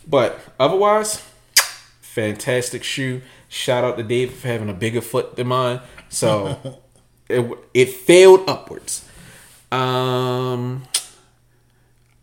But 0.08 0.40
otherwise, 0.58 1.22
fantastic 2.02 2.84
shoe. 2.84 3.22
Shout 3.54 3.84
out 3.84 3.98
to 3.98 4.04
Dave 4.04 4.32
for 4.32 4.48
having 4.48 4.70
a 4.70 4.74
bigger 4.74 5.02
foot 5.02 5.36
than 5.36 5.48
mine. 5.48 5.82
So 6.08 6.80
it 7.30 7.52
it 7.74 7.90
failed 7.90 8.50
upwards. 8.50 9.06
Um, 9.74 10.84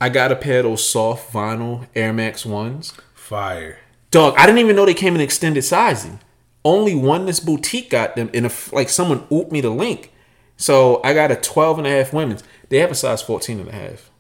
I 0.01 0.09
got 0.09 0.33
a 0.33 0.37
pair 0.37 0.61
of 0.61 0.65
those 0.65 0.89
soft 0.89 1.31
vinyl 1.31 1.87
Air 1.95 2.15
Max 2.15 2.47
ones. 2.47 2.95
fire 3.15 3.79
Dog, 4.11 4.37
I 4.39 4.47
didn't 4.47 4.61
even 4.61 4.75
know 4.75 4.87
they 4.87 4.95
came 4.95 5.15
in 5.15 5.21
extended 5.21 5.61
sizing. 5.65 6.19
Only 6.65 6.95
one 6.95 7.27
this 7.27 7.41
boutique 7.41 7.91
got 7.91 8.17
them, 8.17 8.31
and 8.33 8.47
if 8.47 8.73
like 8.73 8.89
someone 8.89 9.27
ooped 9.27 9.53
me 9.53 9.61
the 9.61 9.69
link. 9.69 10.11
So 10.57 11.03
I 11.05 11.13
got 11.13 11.31
a 11.31 11.37
12 11.37 11.77
and 11.77 11.87
a 11.87 11.91
half 11.91 12.15
women's. 12.15 12.43
They 12.71 12.79
have 12.79 12.91
a 12.91 12.95
size 12.95 13.21
14 13.21 13.61
and 13.61 13.69
a 13.69 13.73
half. 13.73 14.11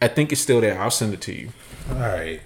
I 0.00 0.06
think 0.06 0.30
it's 0.30 0.40
still 0.40 0.60
there. 0.60 0.80
I'll 0.80 0.92
send 0.92 1.14
it 1.14 1.20
to 1.22 1.34
you. 1.34 1.48
All 1.90 1.96
right. 1.96 2.40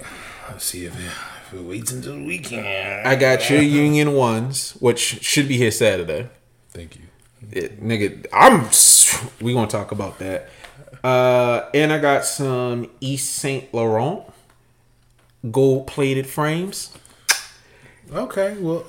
Let's 0.49 0.65
see 0.65 0.87
if 0.87 0.99
it, 0.99 1.13
it 1.55 1.63
waits 1.63 1.93
until 1.93 2.17
the 2.17 2.25
weekend. 2.25 3.07
I 3.07 3.17
got 3.17 3.49
your 3.51 3.63
Union 3.63 4.15
ones, 4.15 4.73
which 4.81 5.01
should 5.23 5.49
be 5.49 5.57
here 5.57 5.71
Saturday. 5.71 6.29
Thank 6.71 6.97
you. 6.97 7.03
It, 7.51 7.83
nigga, 7.83 8.27
I'm. 8.33 8.69
We 9.45 9.53
gonna 9.53 9.67
talk 9.67 9.93
about 9.93 10.19
that. 10.19 10.49
Uh, 11.05 11.69
and 11.75 11.93
I 11.93 11.99
got 11.99 12.25
some 12.25 12.91
Yves 13.01 13.23
Saint 13.23 13.75
Laurent 13.75 14.25
gold 15.51 15.87
plated 15.87 16.27
frames. 16.27 16.97
Okay. 18.13 18.57
Well, 18.59 18.87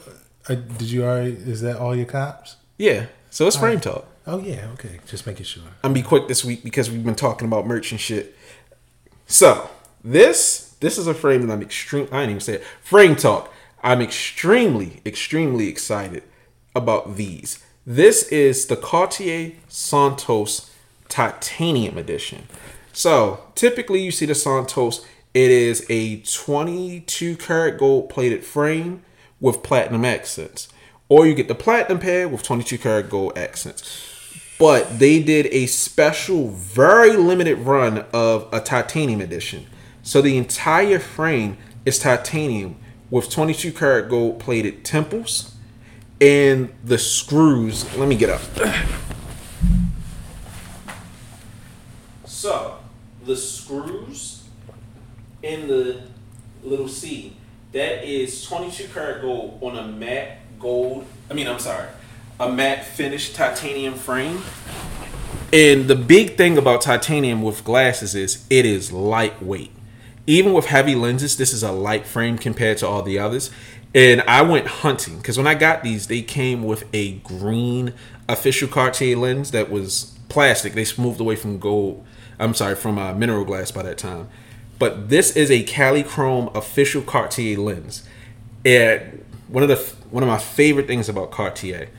uh, 0.48 0.56
did 0.56 0.92
you 0.92 1.04
already? 1.04 1.32
Is 1.32 1.62
that 1.62 1.78
all 1.78 1.96
your 1.96 2.06
cops? 2.06 2.58
Yeah, 2.78 3.08
so 3.30 3.48
it's 3.48 3.56
frame 3.58 3.80
talk. 3.80 4.06
Oh 4.28 4.40
yeah. 4.40 4.68
Okay. 4.74 5.00
Just 5.08 5.26
making 5.26 5.46
sure. 5.46 5.64
I'm 5.84 5.92
gonna 5.92 5.96
be 5.96 6.02
quick 6.02 6.28
this 6.28 6.46
week 6.46 6.64
because 6.64 6.90
we've 6.90 7.04
been 7.04 7.16
talking 7.16 7.48
about 7.48 7.66
merch 7.66 7.92
and 7.92 8.00
shit. 8.00 8.36
So 9.26 9.70
this 10.04 10.63
this 10.84 10.98
is 10.98 11.08
a 11.08 11.14
frame 11.14 11.48
that 11.48 11.54
I'm 11.54 11.62
extreme. 11.62 12.08
I 12.12 12.20
didn't 12.20 12.30
even 12.30 12.42
say 12.42 12.54
it. 12.56 12.64
Frame 12.82 13.16
talk. 13.16 13.52
I'm 13.82 14.02
extremely 14.02 15.02
extremely 15.06 15.68
excited 15.68 16.24
about 16.76 17.16
these. 17.16 17.64
This 17.86 18.24
is 18.28 18.68
the 18.68 18.76
Cartier 18.76 19.54
Santos 19.68 20.72
Titanium 21.10 21.98
Edition. 21.98 22.48
So 22.92 23.46
typically 23.56 24.02
you 24.02 24.12
see 24.12 24.26
the 24.26 24.36
Santos. 24.36 25.06
It 25.34 25.50
is 25.50 25.86
a 25.90 26.22
22 26.22 27.38
karat 27.38 27.80
gold 27.80 28.10
plated 28.10 28.44
frame 28.44 29.04
with 29.40 29.64
platinum 29.64 30.06
accents, 30.06 30.70
or 31.10 31.26
you 31.26 31.34
get 31.34 31.48
the 31.48 31.56
platinum 31.56 32.00
pair 32.00 32.28
with 32.30 32.44
22 32.44 32.78
karat 32.78 33.10
gold 33.10 33.38
accents 33.38 34.10
but 34.60 35.00
they 35.00 35.22
did 35.22 35.48
a 35.48 35.66
special, 35.66 36.50
very 36.50 37.18
limited 37.18 37.58
run 37.58 38.06
of 38.14 38.48
a 38.54 38.62
titanium 38.62 39.20
edition. 39.20 39.66
So 40.06 40.22
the 40.22 40.38
entire 40.38 41.00
frame 41.00 41.58
is 41.86 41.98
titanium 41.98 42.76
with 43.10 43.30
22 43.30 43.72
karat 43.72 44.10
gold 44.10 44.38
plated 44.38 44.84
temples 44.84 45.56
and 46.20 46.74
the 46.84 46.98
screws. 46.98 47.96
Let 47.96 48.10
me 48.10 48.16
get 48.16 48.30
up. 48.30 48.42
So 52.26 52.80
the 53.26 53.38
screws 53.38 54.44
in 55.42 55.70
the 55.70 56.02
little 56.64 56.90
C 56.90 57.38
that 57.72 58.04
is 58.04 58.44
22 58.44 58.90
karat 58.94 59.22
gold 59.22 59.58
on 59.62 59.78
a 59.78 59.88
matte 59.88 60.40
gold. 60.60 61.06
I 61.32 61.34
mean, 61.34 61.48
I'm 61.48 61.60
sorry, 61.60 61.88
a 62.42 62.52
matte 62.52 62.84
finished 62.84 63.36
titanium 63.36 63.94
frame. 63.94 64.42
And 65.54 65.88
the 65.88 65.96
big 65.96 66.36
thing 66.36 66.58
about 66.58 66.82
titanium 66.82 67.42
with 67.42 67.64
glasses 67.64 68.16
is 68.16 68.46
it 68.50 68.66
is 68.66 68.92
lightweight. 68.92 69.72
Even 70.26 70.54
with 70.54 70.66
heavy 70.66 70.96
lenses, 70.96 71.36
this 71.38 71.54
is 71.54 71.64
a 71.64 71.72
light 71.72 72.06
frame 72.06 72.38
compared 72.38 72.78
to 72.78 72.88
all 72.88 73.02
the 73.02 73.20
others. 73.20 73.52
And 73.94 74.22
I 74.22 74.42
went 74.42 74.68
hunting 74.68 75.18
because 75.18 75.38
when 75.38 75.48
I 75.48 75.54
got 75.54 75.84
these, 75.84 76.08
they 76.08 76.22
came 76.22 76.64
with 76.64 76.86
a 76.94 77.14
green 77.20 77.94
official 78.28 78.68
Cartier 78.68 79.18
lens 79.18 79.52
that 79.52 79.70
was 79.70 80.18
plastic. 80.30 80.74
They 80.74 80.86
moved 80.98 81.20
away 81.20 81.36
from 81.36 81.60
gold. 81.60 82.06
I'm 82.40 82.54
sorry, 82.54 82.76
from 82.76 82.98
uh, 82.98 83.14
mineral 83.14 83.46
glass 83.46 83.72
by 83.72 83.84
that 83.84 83.98
time. 83.98 84.30
But 84.80 85.10
this 85.10 85.36
is 85.36 85.52
a 85.52 85.64
Cali 85.64 86.04
Chrome 86.04 86.50
official 86.56 87.02
Cartier 87.02 87.58
lens. 87.60 88.08
And 88.66 89.24
one 89.48 89.62
of 89.62 89.70
the 89.70 89.76
one 90.10 90.24
of 90.24 90.30
my 90.30 90.40
favorite 90.40 90.88
things 90.88 91.10
about 91.10 91.32
Cartier 91.32 91.90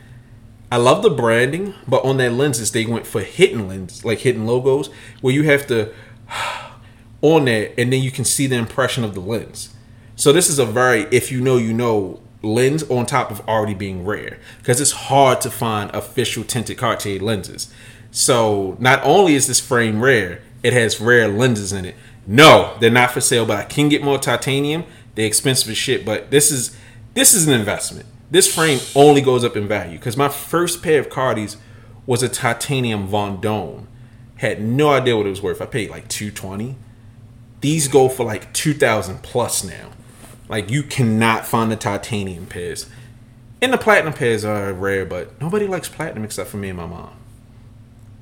I 0.75 0.77
love 0.79 1.05
the 1.05 1.11
branding, 1.11 1.73
but 1.87 2.05
on 2.05 2.17
their 2.17 2.31
lenses 2.31 2.73
they 2.73 2.85
went 2.85 3.07
for 3.07 3.21
hidden 3.23 3.69
lens, 3.69 4.05
like 4.05 4.19
hidden 4.19 4.45
logos, 4.45 4.91
where 5.21 5.33
you 5.33 5.45
have 5.45 5.69
to 5.69 5.93
on 7.25 7.47
there 7.47 7.73
and 7.77 7.93
then 7.93 8.03
you 8.03 8.11
can 8.11 8.25
see 8.25 8.47
the 8.47 8.57
impression 8.57 9.05
of 9.05 9.15
the 9.15 9.21
lens. 9.21 9.75
So 10.17 10.33
this 10.33 10.49
is 10.49 10.59
a 10.59 10.67
very 10.67 11.03
if 11.11 11.33
you 11.33 11.41
know 11.41 11.57
you 11.57 11.73
know 11.73 12.21
lens 12.43 12.83
on 12.85 13.07
top 13.07 13.31
of 13.31 13.41
already 13.49 13.75
being 13.75 14.05
rare 14.05 14.39
because 14.59 14.81
it's 14.81 14.93
hard 14.93 15.41
to 15.41 15.51
find 15.51 15.91
official 15.95 16.45
tinted 16.45 16.79
Cartier 16.79 17.21
lenses. 17.21 17.73
So 18.11 18.77
not 18.79 19.03
only 19.03 19.35
is 19.35 19.47
this 19.47 19.61
frame 19.61 20.03
rare, 20.03 20.43
it 20.63 20.73
has 20.73 21.01
rare 21.01 21.27
lenses 21.27 21.73
in 21.73 21.85
it. 21.85 21.97
No, 22.27 22.77
they're 22.81 22.91
not 22.91 23.11
for 23.11 23.21
sale, 23.21 23.45
but 23.45 23.59
I 23.59 23.65
can 23.65 23.89
get 23.89 24.03
more 24.03 24.19
titanium. 24.19 24.85
They're 25.15 25.27
expensive 25.27 25.71
as 25.71 25.77
shit, 25.77 26.05
but 26.05 26.31
this 26.31 26.53
is 26.53 26.77
this 27.15 27.35
is 27.35 27.47
an 27.49 27.55
investment 27.55 28.07
this 28.35 28.53
frame 28.53 28.81
only 28.97 29.21
goes 29.21 29.45
up 29.45 29.57
in 29.57 29.69
value 29.69 29.97
because 29.97 30.17
my 30.17 30.29
first 30.29 30.83
pair 30.83 30.99
of 30.99 31.09
Cardis 31.09 31.57
was 32.05 32.21
a 32.23 32.29
titanium 32.29 33.07
Vendome. 33.07 33.87
Had 34.39 34.61
no 34.61 34.91
idea 34.91 35.17
what 35.17 35.27
it 35.27 35.31
was 35.31 35.41
worth. 35.41 35.63
I 35.63 35.67
paid 35.67 35.89
like 35.89 36.09
two 36.09 36.33
twenty. 36.33 36.77
These 37.65 37.89
go 37.89 38.11
for 38.11 38.25
like 38.27 38.53
two 38.53 38.75
thousand 38.75 39.23
plus 39.23 39.65
now. 39.65 39.89
Like 40.51 40.71
you 40.71 40.83
cannot 40.83 41.47
find 41.47 41.73
the 41.73 41.77
titanium 41.77 42.45
pairs. 42.45 42.87
And 43.63 43.73
the 43.73 43.79
platinum 43.79 44.13
pairs 44.13 44.45
are 44.45 44.71
rare, 44.75 45.07
but 45.07 45.41
nobody 45.41 45.67
likes 45.67 45.89
platinum 45.89 46.25
except 46.25 46.51
for 46.51 46.59
me 46.59 46.69
and 46.69 46.77
my 46.77 46.85
mom. 46.85 47.15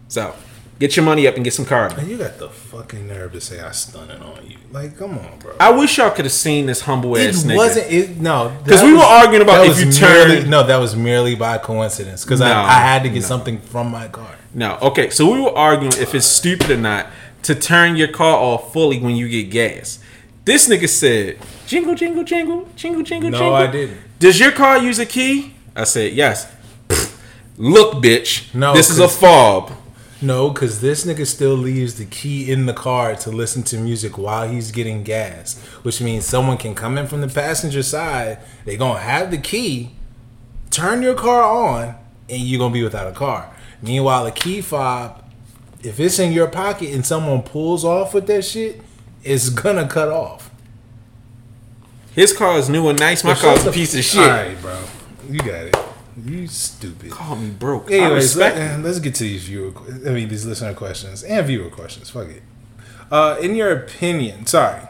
So 0.07 0.35
Get 0.79 0.97
your 0.97 1.05
money 1.05 1.29
up 1.29 1.37
and 1.37 1.45
get 1.45 1.55
some 1.55 1.65
cards. 1.65 1.95
And 1.97 2.09
you 2.09 2.19
got 2.19 2.39
the 2.39 2.49
fucking 2.49 3.07
nerve 3.07 3.33
to 3.35 3.41
say 3.41 3.61
I 3.61 3.71
stunning 3.71 4.21
on 4.21 4.45
you. 4.51 4.57
Like, 4.73 4.97
come 4.99 5.17
on, 5.17 5.39
bro. 5.39 5.55
I 5.61 5.71
wish 5.71 5.97
y'all 5.99 6.11
could 6.11 6.25
have 6.25 6.33
seen 6.33 6.67
this 6.67 6.81
humble 6.81 7.15
it 7.15 7.29
ass 7.29 7.45
nigga. 7.45 7.57
wasn't. 7.57 7.93
It, 7.93 8.17
no, 8.19 8.57
Because 8.65 8.83
we 8.83 8.93
were 8.93 8.99
arguing 8.99 9.43
about 9.43 9.65
if 9.65 9.79
you 9.79 9.85
merely- 10.01 10.41
turn. 10.41 10.51
No, 10.51 10.67
that 10.67 10.79
was 10.79 10.97
merely 10.97 11.37
by 11.37 11.59
coincidence. 11.59 12.25
Because 12.25 12.41
No, 12.41 12.47
I, 12.47 12.63
I 12.65 12.73
had 12.81 13.05
to 13.05 13.11
get 13.11 13.21
no. 13.23 13.29
something 13.29 13.61
from 13.61 13.93
my 13.93 14.09
car. 14.09 14.35
No, 14.55 14.77
okay. 14.83 15.11
So 15.11 15.31
we 15.33 15.41
were 15.41 15.57
arguing 15.57 15.93
if 16.01 16.17
it's 16.17 16.27
stupid 16.27 16.73
or 16.73 16.77
not 16.79 17.07
to 17.43 17.55
turn 17.55 17.97
your 17.97 18.09
car 18.09 18.37
off 18.37 18.73
fully 18.73 18.99
when 18.99 19.17
you 19.17 19.29
get 19.29 19.51
gas. 19.51 19.99
This 20.45 20.69
nigga 20.69 20.89
said, 20.89 21.39
"Jingle, 21.67 21.95
jingle, 21.95 22.25
jingle, 22.25 22.69
jingle, 22.75 23.03
jingle, 23.03 23.31
No, 23.31 23.39
jingle." 23.39 23.51
No, 23.51 23.57
I 23.57 23.67
didn't. 23.69 23.99
Does 24.19 24.41
your 24.41 24.53
car 24.53 24.79
use 24.79 24.99
a 24.99 25.07
key? 25.07 25.55
I 25.75 25.85
said 25.85 26.13
yes. 26.13 26.47
Pfft. 26.89 27.17
Look, 27.57 27.95
bitch. 28.03 28.53
No, 28.55 28.75
this 28.75 28.91
is 28.91 28.99
a 28.99 29.09
fob. 29.09 29.73
No, 30.21 30.51
because 30.51 30.81
this 30.81 31.05
nigga 31.05 31.27
still 31.27 31.55
leaves 31.55 31.97
the 31.97 32.05
key 32.05 32.51
in 32.51 32.67
the 32.67 32.73
car 32.73 33.17
to 33.17 33.31
listen 33.31 33.65
to 33.65 33.77
music 33.77 34.17
while 34.17 34.49
he's 34.49 34.71
getting 34.71 35.03
gas, 35.03 35.59
which 35.83 36.01
means 36.01 36.25
someone 36.25 36.57
can 36.59 36.77
come 36.77 36.97
in 36.97 37.09
from 37.09 37.21
the 37.23 37.29
passenger 37.29 37.83
side. 37.83 38.39
They 38.65 38.77
gonna 38.77 39.01
have 39.01 39.33
the 39.33 39.39
key, 39.39 39.91
turn 40.71 41.03
your 41.03 41.15
car 41.15 41.43
on, 41.43 41.97
and 42.29 42.41
you're 42.41 42.61
gonna 42.61 42.73
be 42.73 42.85
without 42.85 43.09
a 43.09 43.13
car. 43.13 43.51
Meanwhile, 43.83 44.27
a 44.27 44.31
key 44.31 44.61
fob, 44.61 45.22
if 45.83 45.99
it's 45.99 46.19
in 46.19 46.33
your 46.33 46.49
pocket 46.49 46.93
and 46.95 47.05
someone 47.05 47.43
pulls 47.43 47.85
off 47.85 48.15
with 48.15 48.27
that 48.29 48.45
shit, 48.45 48.81
it's 49.23 49.49
gonna 49.49 49.89
cut 49.89 50.09
off. 50.09 50.51
His 52.15 52.33
car 52.33 52.59
is 52.59 52.69
new 52.69 52.89
and 52.89 52.99
nice. 52.99 53.25
My 53.25 53.35
Shut 53.35 53.57
car's 53.57 53.67
a 53.67 53.73
piece 53.73 53.95
of 53.95 54.05
shit. 54.05 54.21
All 54.21 54.29
right, 54.29 54.61
bro, 54.61 54.79
you 55.29 55.39
got 55.39 55.67
it. 55.67 55.77
You 56.25 56.47
stupid. 56.47 57.11
Call 57.11 57.37
me 57.37 57.51
broke. 57.51 57.91
Anyways, 57.91 58.37
respect 58.37 58.57
let, 58.57 58.85
us 58.85 58.99
get 58.99 59.15
to 59.17 59.25
these 59.25 59.45
viewer, 59.45 59.73
I 60.07 60.11
mean 60.11 60.29
these 60.29 60.45
listener 60.45 60.75
questions 60.75 61.23
and 61.23 61.47
viewer 61.47 61.71
questions. 61.71 62.11
Fuck 62.11 62.29
it. 62.29 62.43
Uh, 63.11 63.37
in 63.41 63.55
your 63.55 63.73
opinion, 63.73 64.47
sorry, 64.47 64.83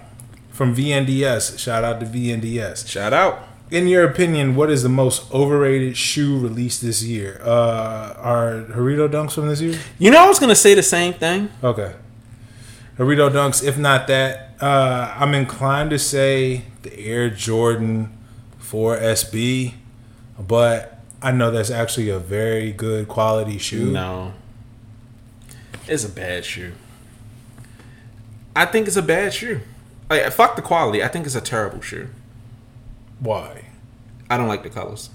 from 0.50 0.74
VNDS. 0.74 1.58
Shout 1.58 1.84
out 1.84 2.00
to 2.00 2.06
VNDS. 2.06 2.88
Shout 2.88 3.12
out. 3.12 3.48
In 3.72 3.86
your 3.88 4.04
opinion, 4.04 4.54
what 4.54 4.68
is 4.68 4.82
the 4.82 4.90
most 4.90 5.32
overrated 5.32 5.96
shoe 5.96 6.38
released 6.38 6.82
this 6.82 7.02
year? 7.02 7.40
Uh, 7.42 8.12
are 8.18 8.66
Jarritos 8.68 9.08
Dunks 9.08 9.32
from 9.32 9.48
this 9.48 9.62
year? 9.62 9.78
You 9.98 10.10
know, 10.10 10.22
I 10.22 10.28
was 10.28 10.38
gonna 10.38 10.54
say 10.54 10.74
the 10.74 10.82
same 10.82 11.14
thing. 11.14 11.48
Okay. 11.64 11.94
Jarritos 12.98 13.30
Dunks. 13.30 13.64
If 13.64 13.78
not 13.78 14.08
that, 14.08 14.56
uh, 14.60 15.14
I'm 15.16 15.32
inclined 15.32 15.88
to 15.88 15.98
say 15.98 16.64
the 16.82 16.94
Air 16.98 17.30
Jordan 17.30 18.12
4 18.58 18.98
SB, 18.98 19.72
but 20.38 21.00
I 21.22 21.32
know 21.32 21.50
that's 21.50 21.70
actually 21.70 22.10
a 22.10 22.18
very 22.18 22.72
good 22.72 23.08
quality 23.08 23.56
shoe. 23.56 23.90
No. 23.90 24.34
It's 25.88 26.04
a 26.04 26.10
bad 26.10 26.44
shoe. 26.44 26.72
I 28.54 28.66
think 28.66 28.86
it's 28.86 28.96
a 28.96 29.02
bad 29.02 29.32
shoe. 29.32 29.62
Like, 30.10 30.30
fuck 30.30 30.56
the 30.56 30.62
quality. 30.62 31.02
I 31.02 31.08
think 31.08 31.24
it's 31.24 31.34
a 31.34 31.40
terrible 31.40 31.80
shoe. 31.80 32.10
Why? 33.22 33.66
I 34.28 34.36
don't 34.36 34.48
like 34.48 34.64
the 34.64 34.70
colors. 34.70 35.10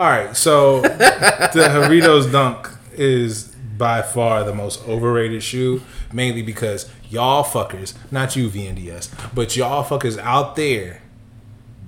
All 0.00 0.08
right, 0.08 0.34
so 0.34 0.80
the 0.82 1.68
Doritos 1.70 2.32
Dunk 2.32 2.68
is 2.94 3.54
by 3.76 4.00
far 4.00 4.42
the 4.42 4.54
most 4.54 4.86
overrated 4.88 5.42
shoe, 5.42 5.82
mainly 6.12 6.42
because 6.42 6.90
y'all 7.10 7.44
fuckers, 7.44 7.94
not 8.10 8.36
you 8.36 8.48
VNDS, 8.48 9.34
but 9.34 9.54
y'all 9.54 9.84
fuckers 9.84 10.18
out 10.18 10.56
there, 10.56 11.02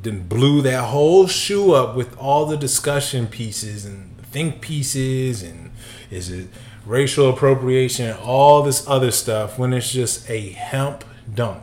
then 0.02 0.28
blew 0.28 0.60
that 0.62 0.84
whole 0.84 1.26
shoe 1.26 1.72
up 1.72 1.96
with 1.96 2.16
all 2.18 2.44
the 2.46 2.56
discussion 2.56 3.26
pieces 3.26 3.84
and 3.84 4.18
think 4.26 4.60
pieces 4.60 5.42
and 5.42 5.70
is 6.10 6.30
it 6.30 6.48
racial 6.84 7.30
appropriation, 7.30 8.16
all 8.22 8.62
this 8.62 8.86
other 8.86 9.10
stuff 9.10 9.58
when 9.58 9.72
it's 9.72 9.90
just 9.90 10.28
a 10.28 10.50
hemp 10.50 11.04
dunk. 11.32 11.62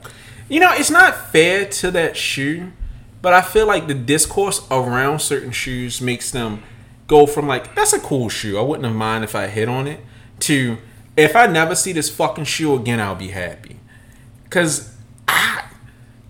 You 0.50 0.60
know, 0.60 0.74
it's 0.74 0.92
not 0.92 1.32
fair 1.32 1.66
to 1.66 1.92
that 1.92 2.16
shoe, 2.18 2.72
but 3.26 3.34
I 3.34 3.42
feel 3.42 3.66
like 3.66 3.88
the 3.88 3.96
discourse 3.96 4.62
around 4.70 5.18
certain 5.18 5.50
shoes 5.50 6.00
makes 6.00 6.30
them 6.30 6.62
go 7.08 7.26
from 7.26 7.48
like, 7.48 7.74
that's 7.74 7.92
a 7.92 8.00
cool 8.00 8.30
shoe. 8.30 8.56
I 8.56 8.62
wouldn't 8.62 8.86
have 8.86 8.96
mind 8.96 9.24
if 9.24 9.34
I 9.34 9.48
hit 9.48 9.68
on 9.68 9.88
it, 9.88 10.02
to 10.42 10.78
if 11.18 11.36
I 11.36 11.48
never 11.48 11.74
see 11.74 11.92
this 11.92 12.08
fucking 12.08 12.44
shoe 12.44 12.76
again, 12.76 13.00
I'll 13.00 13.16
be 13.16 13.30
happy. 13.30 13.78
because 14.44 14.96
I 15.28 15.64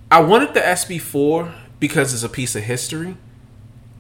I 0.10 0.22
wanted 0.22 0.54
the 0.54 0.62
SB4 0.62 1.54
because 1.82 2.14
it's 2.14 2.24
a 2.24 2.30
piece 2.30 2.56
of 2.56 2.64
history, 2.64 3.18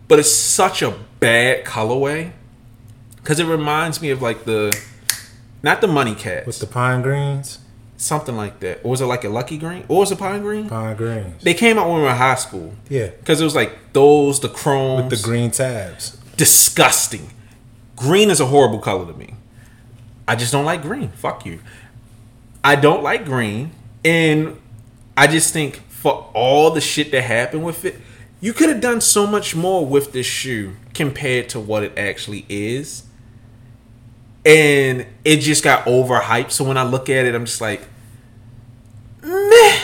but 0.07 0.17
it's 0.17 0.33
such 0.33 0.81
a 0.81 0.97
bad 1.19 1.65
colorway 1.65 2.31
because 3.17 3.41
it 3.41 3.45
reminds 3.45 4.01
me 4.01 4.09
of 4.09 4.21
like 4.21 4.45
the 4.45 4.73
not 5.61 5.81
the 5.81 5.87
money 5.87 6.15
cats 6.15 6.47
With 6.47 6.59
the 6.59 6.67
pine 6.67 7.01
greens, 7.01 7.59
something 7.97 8.35
like 8.35 8.59
that. 8.59 8.81
Or 8.83 8.91
was 8.91 9.01
it 9.01 9.05
like 9.05 9.23
a 9.23 9.29
lucky 9.29 9.57
green? 9.57 9.85
Or 9.87 9.99
was 9.99 10.11
it 10.11 10.19
pine 10.19 10.41
green? 10.41 10.69
pine 10.69 10.95
greens. 10.95 11.43
They 11.43 11.53
came 11.53 11.77
out 11.77 11.87
when 11.87 11.97
we 11.97 12.03
were 12.03 12.09
in 12.09 12.15
high 12.15 12.35
school. 12.35 12.73
Yeah. 12.89 13.07
Because 13.07 13.41
it 13.41 13.43
was 13.43 13.55
like 13.55 13.93
those, 13.93 14.39
the 14.39 14.49
chromes. 14.49 15.09
With 15.09 15.21
the 15.21 15.27
green 15.27 15.51
tabs. 15.51 16.17
Disgusting. 16.37 17.29
Green 17.95 18.29
is 18.29 18.39
a 18.39 18.45
horrible 18.45 18.79
color 18.79 19.05
to 19.11 19.17
me. 19.17 19.35
I 20.27 20.35
just 20.35 20.51
don't 20.51 20.65
like 20.65 20.81
green. 20.81 21.09
Fuck 21.09 21.45
you. 21.45 21.59
I 22.63 22.75
don't 22.75 23.03
like 23.03 23.25
green. 23.25 23.71
And 24.03 24.59
I 25.15 25.27
just 25.27 25.53
think 25.53 25.81
for 25.89 26.29
all 26.33 26.71
the 26.71 26.81
shit 26.81 27.11
that 27.11 27.21
happened 27.21 27.63
with 27.63 27.85
it, 27.85 27.95
you 28.41 28.53
could 28.53 28.69
have 28.69 28.81
done 28.81 29.01
so 29.01 29.25
much 29.25 29.55
more 29.55 29.85
with 29.85 30.11
this 30.11 30.25
shoe 30.25 30.75
compared 30.93 31.49
to 31.49 31.59
what 31.59 31.83
it 31.83 31.97
actually 31.97 32.45
is. 32.49 33.03
And 34.45 35.07
it 35.23 35.37
just 35.37 35.63
got 35.63 35.85
overhyped. 35.85 36.51
So 36.51 36.63
when 36.63 36.77
I 36.77 36.83
look 36.83 37.09
at 37.09 37.25
it, 37.25 37.33
I'm 37.33 37.45
just 37.45 37.61
like, 37.61 37.81
meh. 39.23 39.79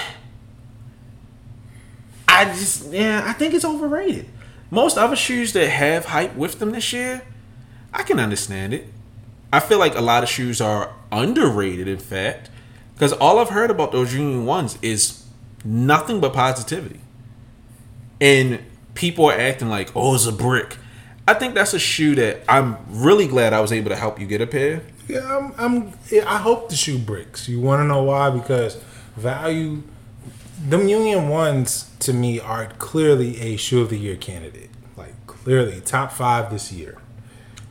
I 2.27 2.45
just 2.45 2.91
yeah, 2.91 3.23
I 3.25 3.33
think 3.33 3.53
it's 3.53 3.65
overrated. 3.65 4.27
Most 4.69 4.97
other 4.97 5.15
shoes 5.15 5.53
that 5.53 5.67
have 5.67 6.05
hype 6.05 6.35
with 6.35 6.59
them 6.59 6.71
this 6.71 6.93
year, 6.93 7.23
I 7.93 8.03
can 8.03 8.19
understand 8.19 8.73
it. 8.73 8.87
I 9.51 9.59
feel 9.59 9.79
like 9.79 9.95
a 9.95 10.01
lot 10.01 10.23
of 10.23 10.29
shoes 10.29 10.61
are 10.61 10.93
underrated, 11.11 11.87
in 11.87 11.97
fact, 11.97 12.49
because 12.93 13.11
all 13.13 13.39
I've 13.39 13.49
heard 13.49 13.69
about 13.69 13.91
those 13.91 14.13
Union 14.13 14.45
ones 14.45 14.77
is 14.81 15.25
nothing 15.65 16.21
but 16.21 16.33
positivity, 16.33 17.01
and 18.21 18.59
people 18.93 19.25
are 19.25 19.37
acting 19.37 19.69
like, 19.69 19.91
"Oh, 19.95 20.15
it's 20.15 20.25
a 20.25 20.31
brick." 20.31 20.77
I 21.27 21.33
think 21.33 21.53
that's 21.53 21.73
a 21.73 21.79
shoe 21.79 22.15
that 22.15 22.41
I'm 22.49 22.77
really 22.89 23.27
glad 23.27 23.53
I 23.53 23.61
was 23.61 23.71
able 23.71 23.89
to 23.89 23.95
help 23.95 24.19
you 24.19 24.25
get 24.25 24.41
a 24.41 24.47
pair. 24.47 24.81
Yeah, 25.07 25.37
I'm. 25.37 25.53
I'm 25.57 25.93
I 26.25 26.37
hope 26.37 26.69
the 26.69 26.75
shoe 26.75 26.97
breaks. 26.97 27.47
You 27.47 27.59
want 27.59 27.81
to 27.81 27.85
know 27.85 28.03
why? 28.03 28.29
Because 28.29 28.75
value, 29.15 29.83
them 30.67 30.87
Union 30.87 31.29
ones 31.29 31.89
to 31.99 32.13
me 32.13 32.39
are 32.39 32.67
clearly 32.79 33.39
a 33.39 33.57
shoe 33.57 33.81
of 33.81 33.89
the 33.89 33.97
year 33.97 34.15
candidate. 34.15 34.69
Like 34.97 35.13
clearly 35.27 35.81
top 35.81 36.11
five 36.11 36.49
this 36.49 36.71
year. 36.71 36.97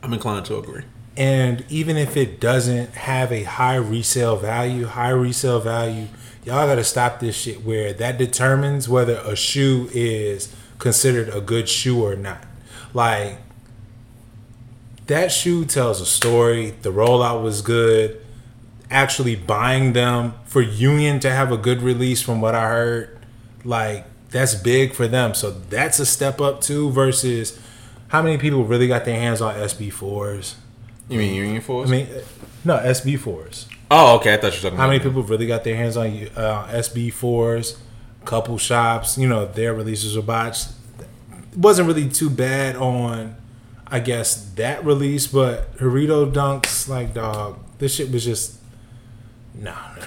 I'm 0.03 0.13
inclined 0.13 0.45
to 0.45 0.57
agree. 0.57 0.83
And 1.17 1.65
even 1.69 1.97
if 1.97 2.15
it 2.15 2.39
doesn't 2.39 2.91
have 2.91 3.31
a 3.31 3.43
high 3.43 3.75
resale 3.75 4.37
value, 4.37 4.85
high 4.85 5.09
resale 5.09 5.59
value, 5.59 6.07
y'all 6.45 6.65
gotta 6.67 6.83
stop 6.83 7.19
this 7.19 7.35
shit 7.35 7.63
where 7.63 7.93
that 7.93 8.17
determines 8.17 8.87
whether 8.87 9.15
a 9.17 9.35
shoe 9.35 9.89
is 9.93 10.55
considered 10.79 11.29
a 11.29 11.41
good 11.41 11.67
shoe 11.67 12.03
or 12.03 12.15
not. 12.15 12.45
Like 12.93 13.37
that 15.07 15.31
shoe 15.31 15.65
tells 15.65 16.01
a 16.01 16.05
story. 16.05 16.71
The 16.81 16.91
rollout 16.91 17.43
was 17.43 17.61
good. 17.61 18.23
Actually 18.89 19.35
buying 19.35 19.93
them 19.93 20.33
for 20.45 20.61
Union 20.61 21.19
to 21.21 21.31
have 21.31 21.51
a 21.51 21.57
good 21.57 21.81
release 21.81 22.21
from 22.21 22.41
what 22.41 22.55
I 22.55 22.67
heard, 22.67 23.19
like 23.63 24.05
that's 24.31 24.55
big 24.55 24.93
for 24.93 25.07
them. 25.07 25.33
So 25.33 25.51
that's 25.51 25.99
a 25.99 26.05
step 26.05 26.41
up 26.41 26.61
too 26.61 26.89
versus 26.91 27.59
how 28.09 28.21
many 28.21 28.37
people 28.37 28.65
really 28.65 28.87
got 28.87 29.05
their 29.05 29.17
hands 29.17 29.41
on 29.41 29.55
SB4s? 29.55 30.55
You 31.07 31.17
mean 31.17 31.33
Union 31.33 31.61
4s? 31.61 31.87
I 31.87 31.89
mean, 31.89 32.07
no 32.65 32.77
SB4s. 32.77 33.67
oh, 33.89 34.17
okay. 34.17 34.33
I 34.33 34.37
thought 34.37 34.51
you 34.53 34.57
were 34.57 34.61
talking. 34.63 34.77
How 34.77 34.87
many 34.87 34.99
people 34.99 35.23
really 35.23 35.47
got 35.47 35.63
their 35.63 35.75
hands 35.75 35.95
on 35.95 36.07
uh, 36.35 36.67
SB4s? 36.71 37.77
Couple 38.25 38.57
shops, 38.57 39.17
you 39.17 39.27
know, 39.27 39.45
their 39.45 39.73
releases 39.73 40.15
were 40.15 40.21
botched. 40.21 40.67
Wasn't 41.55 41.87
really 41.87 42.09
too 42.09 42.29
bad 42.29 42.75
on, 42.75 43.35
I 43.87 43.99
guess, 43.99 44.51
that 44.51 44.85
release, 44.85 45.27
but 45.27 45.75
Jarritos 45.77 46.33
Dunks, 46.33 46.87
like, 46.87 47.13
dog, 47.13 47.59
this 47.77 47.95
shit 47.95 48.11
was 48.11 48.23
just, 48.23 48.57
no, 49.53 49.75
no. 49.97 50.05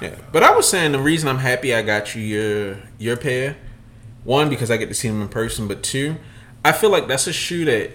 Yeah, 0.00 0.14
but 0.32 0.42
I 0.42 0.56
was 0.56 0.68
saying 0.68 0.92
the 0.92 0.98
reason 0.98 1.28
I'm 1.28 1.38
happy 1.38 1.74
I 1.74 1.82
got 1.82 2.14
you 2.14 2.22
your 2.22 2.78
your 2.98 3.16
pair, 3.18 3.56
one 4.24 4.48
because 4.48 4.70
I 4.70 4.78
get 4.78 4.88
to 4.88 4.94
see 4.94 5.08
them 5.08 5.20
in 5.20 5.28
person, 5.28 5.68
but 5.68 5.82
two, 5.82 6.16
I 6.64 6.72
feel 6.72 6.90
like 6.90 7.06
that's 7.06 7.26
a 7.26 7.32
shoe 7.34 7.66
that 7.66 7.90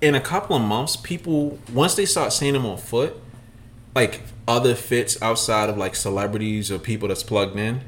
in 0.00 0.14
a 0.14 0.20
couple 0.20 0.54
of 0.54 0.62
months, 0.62 0.96
people 0.96 1.58
once 1.72 1.94
they 1.96 2.06
start 2.06 2.32
seeing 2.32 2.52
them 2.52 2.64
on 2.64 2.78
foot, 2.78 3.16
like 3.94 4.22
other 4.46 4.76
fits 4.76 5.20
outside 5.20 5.68
of 5.68 5.76
like 5.76 5.96
celebrities 5.96 6.70
or 6.70 6.78
people 6.78 7.08
that's 7.08 7.24
plugged 7.24 7.56
in, 7.58 7.80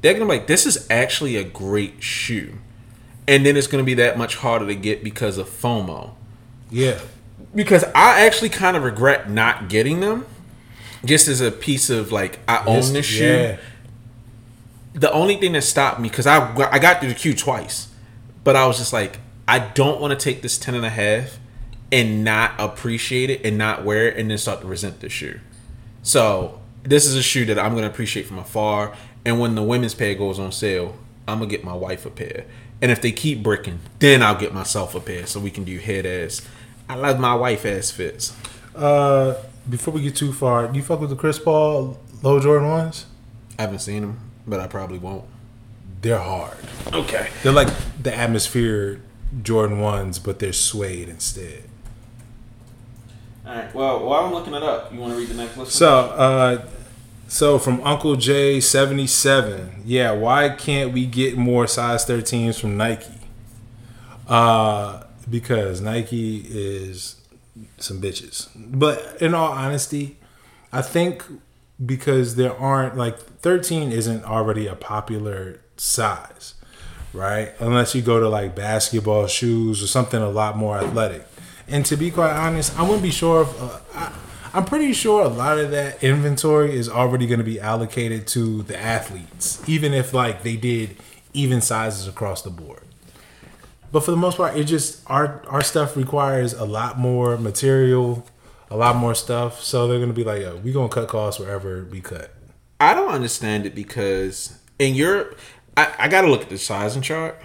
they're 0.00 0.12
gonna 0.12 0.24
be 0.24 0.30
like, 0.30 0.46
this 0.46 0.64
is 0.64 0.86
actually 0.90 1.34
a 1.36 1.44
great 1.44 2.02
shoe, 2.04 2.58
and 3.26 3.44
then 3.46 3.56
it's 3.56 3.66
gonna 3.66 3.82
be 3.84 3.94
that 3.94 4.16
much 4.18 4.36
harder 4.36 4.66
to 4.66 4.74
get 4.74 5.02
because 5.04 5.38
of 5.38 5.48
FOMO 5.48 6.10
Yeah. 6.70 6.98
because 7.54 7.84
I 7.94 8.26
actually 8.26 8.50
kind 8.50 8.76
of 8.76 8.82
regret 8.82 9.30
not 9.30 9.68
getting 9.68 10.00
them. 10.00 10.26
Just 11.04 11.28
as 11.28 11.40
a 11.42 11.50
piece 11.50 11.90
of 11.90 12.12
like 12.12 12.38
I 12.48 12.64
own 12.66 12.92
this 12.94 13.04
shoe. 13.06 13.24
Yeah. 13.24 13.56
The 14.94 15.12
only 15.12 15.36
thing 15.36 15.52
that 15.52 15.62
stopped 15.62 16.00
me 16.00 16.08
because 16.08 16.26
I 16.26 16.54
I 16.70 16.78
got 16.78 17.00
through 17.00 17.10
the 17.10 17.14
queue 17.14 17.34
twice, 17.34 17.88
but 18.44 18.56
I 18.56 18.66
was 18.66 18.78
just 18.78 18.92
like 18.92 19.18
I 19.46 19.58
don't 19.58 20.00
want 20.00 20.18
to 20.18 20.22
take 20.22 20.40
this 20.40 20.56
ten 20.56 20.74
and 20.74 20.86
a 20.86 20.90
half 20.90 21.38
and 21.92 22.24
not 22.24 22.52
appreciate 22.58 23.28
it 23.30 23.44
and 23.44 23.58
not 23.58 23.84
wear 23.84 24.08
it 24.08 24.16
and 24.16 24.30
then 24.30 24.38
start 24.38 24.60
to 24.62 24.66
resent 24.66 25.00
the 25.00 25.08
shoe. 25.10 25.40
So 26.02 26.60
this 26.82 27.04
is 27.06 27.16
a 27.16 27.22
shoe 27.22 27.44
that 27.46 27.58
I'm 27.58 27.74
gonna 27.74 27.86
appreciate 27.88 28.26
from 28.26 28.38
afar. 28.38 28.94
And 29.26 29.38
when 29.40 29.54
the 29.54 29.62
women's 29.62 29.94
pair 29.94 30.14
goes 30.14 30.38
on 30.38 30.52
sale, 30.52 30.96
I'm 31.28 31.38
gonna 31.38 31.50
get 31.50 31.64
my 31.64 31.74
wife 31.74 32.06
a 32.06 32.10
pair. 32.10 32.44
And 32.82 32.90
if 32.90 33.00
they 33.00 33.12
keep 33.12 33.42
bricking, 33.42 33.80
then 33.98 34.22
I'll 34.22 34.38
get 34.38 34.52
myself 34.52 34.94
a 34.94 35.00
pair 35.00 35.26
so 35.26 35.40
we 35.40 35.50
can 35.50 35.64
do 35.64 35.78
head 35.78 36.04
ass. 36.06 36.46
I 36.88 36.96
love 36.96 37.18
my 37.18 37.34
wife 37.34 37.64
ass 37.64 37.90
fits. 37.90 38.36
Uh, 38.74 39.34
before 39.68 39.94
we 39.94 40.02
get 40.02 40.16
too 40.16 40.32
far, 40.32 40.68
do 40.68 40.76
you 40.76 40.84
fuck 40.84 41.00
with 41.00 41.10
the 41.10 41.16
Chris 41.16 41.38
Paul 41.38 41.98
low 42.22 42.40
Jordan 42.40 42.68
ones? 42.68 43.06
I 43.58 43.62
haven't 43.62 43.78
seen 43.78 44.02
them, 44.02 44.30
but 44.46 44.60
I 44.60 44.66
probably 44.66 44.98
won't. 44.98 45.24
They're 46.02 46.18
hard. 46.18 46.58
Okay. 46.92 47.28
They're 47.42 47.52
like 47.52 47.68
the 48.02 48.14
atmosphere 48.14 49.00
Jordan 49.42 49.80
ones, 49.80 50.18
but 50.18 50.38
they're 50.38 50.52
suede 50.52 51.08
instead. 51.08 51.64
All 53.46 53.54
right. 53.54 53.74
Well, 53.74 54.04
while 54.04 54.24
I'm 54.24 54.32
looking 54.32 54.54
it 54.54 54.62
up, 54.62 54.92
you 54.92 55.00
want 55.00 55.12
to 55.12 55.18
read 55.18 55.28
the 55.28 55.34
next 55.34 55.56
list? 55.56 55.72
So, 55.72 55.98
uh, 55.98 56.66
so 57.34 57.58
from 57.58 57.80
Uncle 57.82 58.14
J 58.14 58.60
seventy 58.60 59.08
seven, 59.08 59.82
yeah. 59.84 60.12
Why 60.12 60.50
can't 60.50 60.92
we 60.92 61.04
get 61.04 61.36
more 61.36 61.66
size 61.66 62.06
thirteens 62.06 62.60
from 62.60 62.76
Nike? 62.76 63.18
Uh, 64.28 65.02
because 65.28 65.80
Nike 65.80 66.46
is 66.48 67.16
some 67.78 68.00
bitches. 68.00 68.48
But 68.54 69.20
in 69.20 69.34
all 69.34 69.50
honesty, 69.50 70.16
I 70.72 70.80
think 70.80 71.24
because 71.84 72.36
there 72.36 72.56
aren't 72.56 72.96
like 72.96 73.18
thirteen 73.18 73.90
isn't 73.90 74.22
already 74.22 74.68
a 74.68 74.76
popular 74.76 75.60
size, 75.76 76.54
right? 77.12 77.52
Unless 77.58 77.96
you 77.96 78.02
go 78.02 78.20
to 78.20 78.28
like 78.28 78.54
basketball 78.54 79.26
shoes 79.26 79.82
or 79.82 79.88
something 79.88 80.22
a 80.22 80.30
lot 80.30 80.56
more 80.56 80.78
athletic. 80.78 81.26
And 81.66 81.84
to 81.86 81.96
be 81.96 82.12
quite 82.12 82.32
honest, 82.32 82.78
I 82.78 82.82
wouldn't 82.82 83.02
be 83.02 83.10
sure 83.10 83.42
if 83.42 83.60
uh, 83.60 83.80
I, 83.92 84.12
I'm 84.54 84.64
pretty 84.64 84.92
sure 84.92 85.22
a 85.24 85.28
lot 85.28 85.58
of 85.58 85.72
that 85.72 86.02
inventory 86.02 86.76
is 86.76 86.88
already 86.88 87.26
going 87.26 87.38
to 87.40 87.44
be 87.44 87.58
allocated 87.60 88.26
to 88.28 88.62
the 88.62 88.78
athletes, 88.80 89.60
even 89.68 89.92
if 89.92 90.14
like 90.14 90.44
they 90.44 90.56
did 90.56 90.96
even 91.32 91.60
sizes 91.60 92.06
across 92.06 92.42
the 92.42 92.50
board. 92.50 92.82
But 93.90 94.04
for 94.04 94.12
the 94.12 94.16
most 94.16 94.36
part, 94.36 94.56
it 94.56 94.64
just 94.64 95.02
our 95.10 95.42
our 95.48 95.60
stuff 95.62 95.96
requires 95.96 96.52
a 96.52 96.64
lot 96.64 96.98
more 96.98 97.36
material, 97.36 98.24
a 98.70 98.76
lot 98.76 98.94
more 98.96 99.14
stuff. 99.14 99.60
So 99.62 99.88
they're 99.88 99.98
gonna 100.00 100.12
be 100.12 100.24
like, 100.24 100.42
Yo, 100.42 100.56
we 100.56 100.72
gonna 100.72 100.88
cut 100.88 101.08
costs 101.08 101.40
wherever 101.40 101.84
we 101.84 102.00
cut. 102.00 102.32
I 102.80 102.94
don't 102.94 103.10
understand 103.12 103.66
it 103.66 103.74
because 103.74 104.58
in 104.78 104.94
Europe, 104.94 105.38
I, 105.76 105.92
I 105.98 106.08
got 106.08 106.22
to 106.22 106.28
look 106.28 106.42
at 106.42 106.48
the 106.48 106.58
sizing 106.58 107.02
chart. 107.02 107.40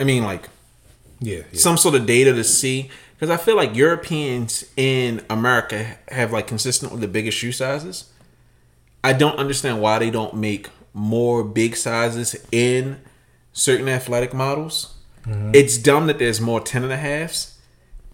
I 0.00 0.04
mean, 0.04 0.22
like 0.24 0.48
Yeah, 1.20 1.38
yeah. 1.38 1.58
some 1.58 1.76
sort 1.76 1.94
of 1.94 2.06
data 2.06 2.32
to 2.32 2.44
see 2.44 2.90
because 3.22 3.38
I 3.38 3.40
feel 3.40 3.54
like 3.54 3.76
Europeans 3.76 4.64
in 4.76 5.24
America 5.30 5.96
have 6.08 6.32
like 6.32 6.48
consistent 6.48 6.90
with 6.90 7.00
the 7.00 7.06
biggest 7.06 7.38
shoe 7.38 7.52
sizes. 7.52 8.10
I 9.04 9.12
don't 9.12 9.36
understand 9.36 9.80
why 9.80 10.00
they 10.00 10.10
don't 10.10 10.34
make 10.34 10.70
more 10.92 11.44
big 11.44 11.76
sizes 11.76 12.34
in 12.50 13.00
certain 13.52 13.88
athletic 13.88 14.34
models. 14.34 14.96
It's 15.54 15.78
dumb 15.78 16.08
that 16.08 16.18
there's 16.18 16.40
more 16.40 16.58
10 16.58 16.82
and 16.82 16.92
a 16.92 16.96
halves 16.96 17.60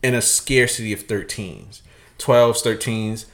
and 0.03 0.15
a 0.15 0.21
scarcity 0.21 0.93
of 0.93 1.07
13s, 1.07 1.81
12s, 2.19 2.63
13s. 2.63 3.25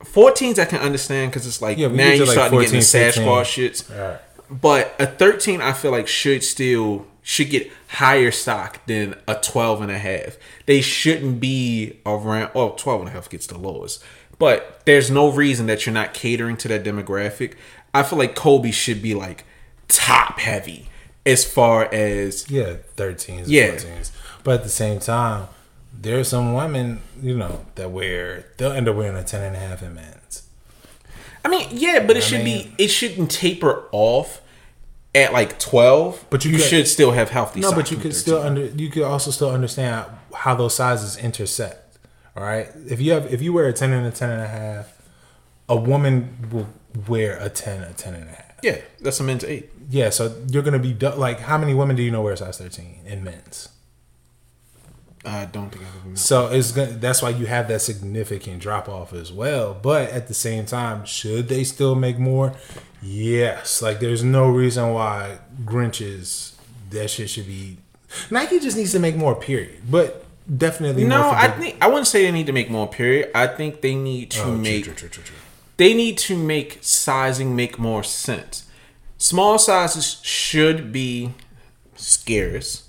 14s 0.00 0.58
I 0.58 0.66
can 0.66 0.80
understand 0.80 1.30
because 1.30 1.46
it's 1.46 1.62
like 1.62 1.78
Yeah, 1.78 1.88
now 1.88 2.12
you're 2.12 2.26
like, 2.26 2.34
starting 2.34 2.58
to 2.58 2.64
get 2.66 2.84
14, 2.84 3.24
Sasquatch 3.24 3.44
shits. 3.44 3.90
Alright. 3.90 4.20
But 4.50 4.94
a 4.98 5.06
13 5.06 5.62
I 5.62 5.72
feel 5.72 5.90
like 5.90 6.06
should 6.06 6.44
still 6.44 7.06
should 7.22 7.50
get 7.50 7.70
higher 7.88 8.30
stock 8.30 8.84
than 8.86 9.14
a 9.28 9.34
12 9.34 9.82
and 9.82 9.90
a 9.90 9.98
half. 9.98 10.36
They 10.66 10.80
shouldn't 10.80 11.40
be 11.40 11.98
around 12.06 12.50
well 12.54 12.70
12 12.70 13.00
and 13.02 13.08
a 13.10 13.12
half 13.12 13.28
gets 13.30 13.46
the 13.46 13.58
lowest. 13.58 14.02
But 14.38 14.80
there's 14.86 15.10
no 15.10 15.30
reason 15.30 15.66
that 15.66 15.84
you're 15.84 15.92
not 15.92 16.14
catering 16.14 16.56
to 16.58 16.68
that 16.68 16.82
demographic. 16.84 17.54
I 17.92 18.02
feel 18.02 18.18
like 18.18 18.34
Kobe 18.34 18.70
should 18.70 19.02
be 19.02 19.14
like 19.14 19.44
top 19.88 20.38
heavy 20.38 20.88
as 21.26 21.44
far 21.44 21.92
as 21.92 22.50
Yeah, 22.50 22.76
13s, 22.96 23.44
Yeah. 23.46 23.72
14s. 23.72 24.10
But 24.42 24.54
at 24.54 24.62
the 24.62 24.70
same 24.70 24.98
time, 25.00 25.48
there's 25.92 26.28
some 26.28 26.54
women, 26.54 27.00
you 27.20 27.36
know, 27.36 27.66
that 27.74 27.90
wear, 27.90 28.46
they'll 28.56 28.72
end 28.72 28.88
up 28.88 28.96
wearing 28.96 29.16
a 29.16 29.22
10 29.24 29.42
and 29.42 29.56
a 29.56 29.58
half 29.58 29.82
in 29.82 29.94
men's. 29.94 30.44
I 31.44 31.48
mean, 31.48 31.68
yeah, 31.72 32.00
but 32.06 32.16
it 32.16 32.22
I 32.22 32.26
should 32.26 32.44
mean- 32.44 32.72
be 32.76 32.84
it 32.84 32.88
shouldn't 32.88 33.30
taper 33.30 33.84
off 33.92 34.40
at 35.14 35.32
like 35.32 35.58
12, 35.58 36.24
But 36.30 36.44
you 36.44 36.52
you 36.52 36.56
could- 36.58 36.66
should 36.66 36.88
still 36.88 37.10
have 37.12 37.30
healthy 37.30 37.60
No, 37.60 37.72
but 37.72 37.90
you 37.90 37.96
could 37.96 38.12
13. 38.12 38.20
still 38.20 38.42
under, 38.42 38.66
you 38.66 38.90
could 38.90 39.02
also 39.02 39.30
still 39.30 39.50
understand 39.50 40.04
how 40.34 40.54
those 40.54 40.74
sizes 40.74 41.16
intersect. 41.16 41.98
All 42.36 42.44
right. 42.44 42.68
If 42.88 43.00
you 43.00 43.12
have, 43.12 43.32
if 43.32 43.42
you 43.42 43.52
wear 43.52 43.66
a 43.66 43.72
10 43.72 43.92
and 43.92 44.06
a 44.06 44.10
10 44.12 44.30
and 44.30 44.40
a 44.42 44.46
half, 44.46 44.86
a 45.68 45.76
woman 45.76 46.48
will 46.52 46.68
wear 47.08 47.36
a 47.40 47.48
10, 47.48 47.82
a 47.82 47.92
10 47.92 48.14
and 48.14 48.24
a 48.28 48.32
half. 48.32 48.44
Yeah, 48.62 48.76
that's 49.00 49.18
a 49.20 49.22
men's 49.24 49.42
8. 49.44 49.70
Yeah, 49.90 50.10
so 50.10 50.32
you're 50.48 50.62
gonna 50.62 50.78
be 50.78 50.94
like, 50.94 51.40
how 51.40 51.58
many 51.58 51.74
women 51.74 51.96
do 51.96 52.02
you 52.02 52.10
know 52.10 52.22
wear 52.22 52.36
size 52.36 52.58
13 52.58 53.00
in 53.06 53.24
men's? 53.24 53.68
I 55.24 55.44
don't 55.44 55.70
think 55.70 55.84
I've 55.84 55.96
ever 56.00 56.08
met. 56.10 56.18
So 56.18 56.48
it's 56.48 56.72
gonna, 56.72 56.92
that's 56.92 57.20
why 57.22 57.30
you 57.30 57.46
have 57.46 57.68
that 57.68 57.80
significant 57.82 58.60
drop 58.60 58.88
off 58.88 59.12
as 59.12 59.30
well. 59.32 59.76
But 59.80 60.10
at 60.10 60.28
the 60.28 60.34
same 60.34 60.64
time, 60.66 61.04
should 61.04 61.48
they 61.48 61.62
still 61.64 61.94
make 61.94 62.18
more? 62.18 62.54
Yes. 63.02 63.82
Like 63.82 64.00
there's 64.00 64.24
no 64.24 64.48
reason 64.48 64.92
why 64.94 65.38
Grinches 65.64 66.54
that 66.90 67.08
shit 67.08 67.28
should 67.30 67.46
be. 67.46 67.78
Nike 68.30 68.58
just 68.60 68.76
needs 68.76 68.92
to 68.92 68.98
make 68.98 69.14
more. 69.16 69.34
Period. 69.36 69.80
But 69.90 70.24
definitely 70.56 71.04
No, 71.04 71.22
more 71.24 71.34
I 71.34 71.48
think 71.48 71.76
I 71.80 71.86
wouldn't 71.88 72.06
say 72.08 72.22
they 72.24 72.32
need 72.32 72.46
to 72.46 72.52
make 72.52 72.70
more 72.70 72.88
period. 72.88 73.30
I 73.34 73.46
think 73.46 73.82
they 73.82 73.94
need 73.94 74.30
to 74.32 74.42
Oh, 74.44 74.56
make 74.56 74.84
true, 74.84 74.94
true, 74.94 75.08
true. 75.08 75.22
they 75.76 75.94
need 75.94 76.18
to 76.18 76.36
make 76.36 76.78
sizing 76.80 77.54
make 77.54 77.78
more 77.78 78.02
sense. 78.02 78.66
Small 79.18 79.58
sizes 79.58 80.18
should 80.22 80.92
be 80.92 81.34
scarce. 81.94 82.88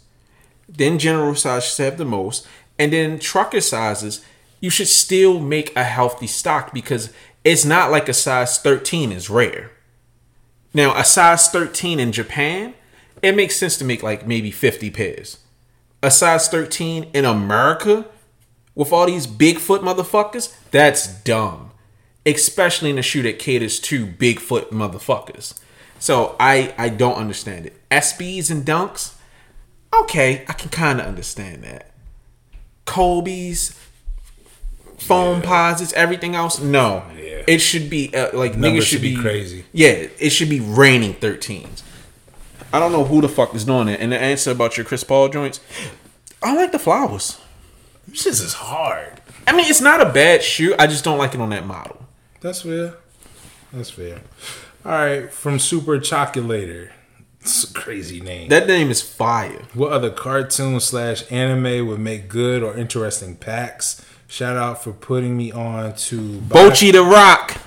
Then 0.78 1.00
general 1.00 1.36
size 1.36 1.66
should 1.66 1.84
have 1.84 1.98
the 1.98 2.06
most. 2.06 2.48
And 2.80 2.94
then 2.94 3.20
trucker 3.20 3.62
sizes, 3.62 4.24
you 4.60 4.70
should 4.70 4.88
still 4.88 5.40
make 5.40 5.76
a 5.76 5.84
healthy 5.84 6.28
stock 6.28 6.74
because 6.74 7.12
it's 7.44 7.66
not 7.66 7.92
like 7.92 8.08
a 8.08 8.14
size 8.14 8.58
13 8.60 9.12
is 9.12 9.30
rare. 9.30 9.72
Now, 10.74 10.98
a 10.98 11.04
size 11.04 11.50
13 11.50 12.00
in 12.00 12.12
Japan, 12.12 12.74
it 13.22 13.36
makes 13.36 13.58
sense 13.58 13.78
to 13.78 13.86
make 13.86 14.04
like 14.04 14.26
maybe 14.26 14.52
50 14.52 14.90
pairs. 14.92 15.40
A 16.02 16.10
size 16.10 16.48
13 16.48 17.10
in 17.14 17.26
America 17.26 18.06
with 18.74 18.94
all 18.94 19.06
these 19.06 19.28
Bigfoot 19.28 19.80
motherfuckers, 19.80 20.56
that's 20.72 21.08
dumb. 21.08 21.72
Especially 22.26 22.90
in 22.90 22.98
a 22.98 23.04
shoe 23.04 23.22
that 23.24 23.40
caters 23.40 23.80
to 23.82 24.06
Bigfoot 24.06 24.70
motherfuckers. 24.70 25.60
So 26.00 26.36
I 26.40 26.74
I 26.78 26.90
don't 26.90 27.16
understand 27.16 27.66
it. 27.66 27.76
SBs 27.90 28.50
and 28.50 28.66
dunks, 28.66 29.16
okay, 29.94 30.46
I 30.48 30.54
can 30.54 30.70
kind 30.70 31.00
of 31.00 31.08
understand 31.08 31.64
that. 31.64 31.92
Kobe's, 32.86 33.80
Foamposites, 34.98 35.94
everything 35.94 36.36
else, 36.36 36.60
no. 36.60 37.04
Yeah. 37.16 37.44
It 37.48 37.60
should 37.60 37.90
be 37.90 38.14
uh, 38.14 38.38
like 38.38 38.54
niggas 38.54 38.58
Numbers 38.58 38.86
should 38.86 38.96
should 38.98 39.02
be 39.02 39.16
be 39.16 39.22
crazy. 39.22 39.66
Yeah, 39.74 40.08
it 40.20 40.30
should 40.30 40.50
be 40.50 40.60
raining 40.60 41.16
13s. 41.16 41.84
I 42.74 42.80
don't 42.80 42.92
know 42.92 43.04
who 43.04 43.22
the 43.22 43.30
fuck 43.30 43.54
is 43.56 43.66
doing 43.66 43.88
it. 43.88 44.00
And 44.00 44.12
the 44.12 44.20
answer 44.20 44.52
about 44.52 44.78
your 44.78 44.86
Chris 44.86 45.04
Paul 45.04 45.30
joints, 45.30 45.60
I 46.42 46.56
like 46.56 46.72
the 46.72 46.80
flowers. 46.80 47.40
This 48.08 48.26
is 48.26 48.54
hard. 48.54 49.22
I 49.48 49.54
mean, 49.54 49.66
it's 49.68 49.82
not 49.82 50.02
a 50.02 50.12
bad 50.12 50.44
shoe. 50.44 50.76
I 50.78 50.88
just 50.88 51.04
don't 51.04 51.18
like 51.18 51.34
it 51.34 51.42
on 51.42 51.50
that 51.50 51.66
model. 51.66 52.06
That's 52.42 52.62
fair. 52.62 52.96
That's 53.74 53.90
fair. 53.90 54.22
All 54.86 54.92
right, 54.92 55.32
from 55.32 55.60
Super 55.60 56.00
Chocolator. 56.00 56.92
It's 57.42 57.64
a 57.70 57.74
crazy 57.74 58.22
name. 58.22 58.50
That 58.50 58.68
name 58.68 58.92
is 58.92 59.02
fire. 59.02 59.64
What 59.74 59.92
other 59.92 60.12
cartoon 60.12 60.80
slash 60.80 61.24
anime 61.32 61.88
would 61.88 62.00
make 62.00 62.28
good 62.30 62.62
or 62.64 62.78
interesting 62.78 63.36
packs? 63.36 64.04
Shout 64.28 64.56
out 64.56 64.84
for 64.84 64.94
putting 64.94 65.36
me 65.36 65.52
on 65.52 65.96
to 65.96 66.20
Bocchi 66.40 66.92
the 66.92 67.04
Rock. 67.04 67.58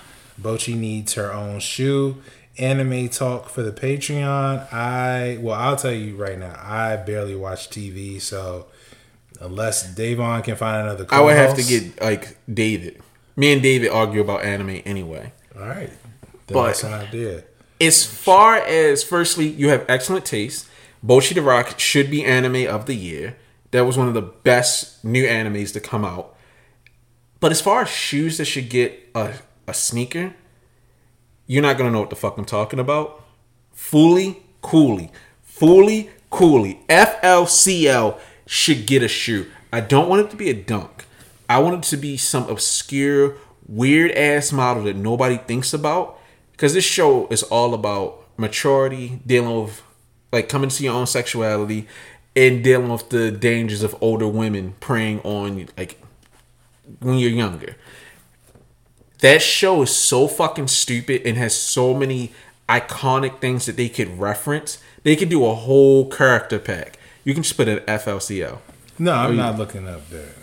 Bocchi 0.40 0.76
needs 0.76 1.14
her 1.14 1.32
own 1.32 1.60
shoe. 1.60 2.22
Anime 2.56 3.08
talk 3.08 3.48
for 3.48 3.62
the 3.62 3.72
Patreon. 3.72 4.72
I 4.72 5.38
well, 5.40 5.56
I'll 5.56 5.76
tell 5.76 5.92
you 5.92 6.14
right 6.16 6.38
now. 6.38 6.54
I 6.62 6.96
barely 6.96 7.34
watch 7.34 7.68
TV, 7.68 8.20
so 8.20 8.66
unless 9.40 9.92
Davon 9.94 10.40
can 10.42 10.54
find 10.54 10.87
another, 10.87 11.04
I 11.10 11.20
would 11.20 11.34
have 11.37 11.56
to 11.56 11.62
get 11.64 12.00
like 12.00 12.37
David. 12.52 13.02
Me 13.37 13.52
and 13.52 13.60
David 13.60 13.90
argue 13.90 14.20
about 14.20 14.44
anime 14.44 14.80
anyway. 14.87 15.32
All 15.56 15.62
right, 15.66 15.90
then 16.46 16.54
But- 16.54 16.66
that's 16.66 16.84
an 16.84 16.92
idea. 16.94 17.42
As 17.85 18.07
far 18.07 18.57
as 18.57 19.05
firstly, 19.05 19.47
you 19.47 19.68
have 19.68 19.85
excellent 19.88 20.25
taste. 20.25 20.66
Bocchi 21.05 21.35
the 21.35 21.42
Rock 21.42 21.79
should 21.79 22.11
be 22.11 22.25
anime 22.25 22.66
of 22.66 22.87
the 22.87 22.94
year. 22.94 23.37
That 23.73 23.85
was 23.85 23.99
one 23.99 24.09
of 24.09 24.14
the 24.14 24.23
best 24.23 25.05
new 25.05 25.27
animes 25.27 25.70
to 25.75 25.81
come 25.81 26.03
out. 26.03 26.35
But 27.40 27.53
as 27.53 27.61
far 27.61 27.83
as 27.83 27.90
shoes 27.90 28.38
that 28.38 28.47
should 28.47 28.70
get 28.70 29.11
a, 29.14 29.35
a 29.66 29.75
sneaker, 29.75 30.35
you're 31.47 31.61
not 31.61 31.77
gonna 31.77 31.90
know 31.90 32.01
what 32.01 32.09
the 32.09 32.16
fuck 32.16 32.38
I'm 32.38 32.47
talking 32.47 32.79
about. 32.79 33.23
Fooly 33.77 34.38
Cooly. 34.62 35.11
Fooly 35.47 36.09
Cooly. 36.31 36.81
FLCL 36.88 38.18
should 38.47 38.87
get 38.87 39.03
a 39.03 39.09
shoe. 39.09 39.51
I 39.70 39.81
don't 39.81 40.09
want 40.09 40.23
it 40.23 40.31
to 40.31 40.37
be 40.37 40.49
a 40.49 40.55
dunk. 40.55 41.05
I 41.51 41.59
want 41.59 41.85
it 41.85 41.88
to 41.90 41.99
be 41.99 42.16
some 42.16 42.49
obscure, 42.49 43.37
weird 43.68 44.11
ass 44.12 44.53
model 44.53 44.85
that 44.85 44.97
nobody 44.97 45.37
thinks 45.37 45.75
about. 45.75 46.18
Because 46.54 46.74
this 46.74 46.84
show 46.84 47.26
is 47.28 47.42
all 47.42 47.74
about 47.74 48.24
maturity, 48.36 49.20
dealing 49.26 49.62
with 49.62 49.82
like 50.32 50.48
coming 50.48 50.70
to 50.70 50.84
your 50.84 50.94
own 50.94 51.06
sexuality, 51.06 51.86
and 52.36 52.62
dealing 52.62 52.88
with 52.88 53.10
the 53.10 53.30
dangers 53.30 53.82
of 53.82 53.94
older 54.00 54.28
women 54.28 54.74
preying 54.80 55.20
on 55.22 55.68
like 55.76 56.00
when 57.00 57.18
you're 57.18 57.30
younger. 57.30 57.76
That 59.18 59.42
show 59.42 59.82
is 59.82 59.94
so 59.94 60.28
fucking 60.28 60.68
stupid 60.68 61.22
and 61.24 61.36
has 61.36 61.56
so 61.56 61.94
many 61.94 62.32
iconic 62.68 63.40
things 63.40 63.66
that 63.66 63.76
they 63.76 63.88
could 63.88 64.18
reference. 64.18 64.78
They 65.02 65.16
could 65.16 65.28
do 65.28 65.44
a 65.46 65.54
whole 65.54 66.08
character 66.08 66.58
pack. 66.58 66.98
You 67.24 67.34
can 67.34 67.42
just 67.42 67.56
put 67.56 67.68
an 67.68 67.78
FLCL. 67.80 68.58
No, 68.98 69.12
I'm 69.12 69.36
not 69.36 69.58
looking 69.58 69.88
up 69.88 70.08
that. 70.10 70.34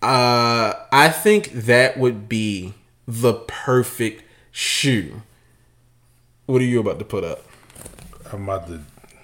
Uh, 0.00 0.74
I 0.92 1.08
think 1.08 1.50
that 1.52 1.98
would 1.98 2.28
be 2.28 2.74
the 3.06 3.34
perfect 3.34 4.22
shoe. 4.54 5.20
What 6.46 6.62
are 6.62 6.64
you 6.64 6.78
about 6.80 7.00
to 7.00 7.04
put 7.04 7.24
up? 7.24 7.42
I'm 8.32 8.44
about 8.44 8.68
to 8.68 8.80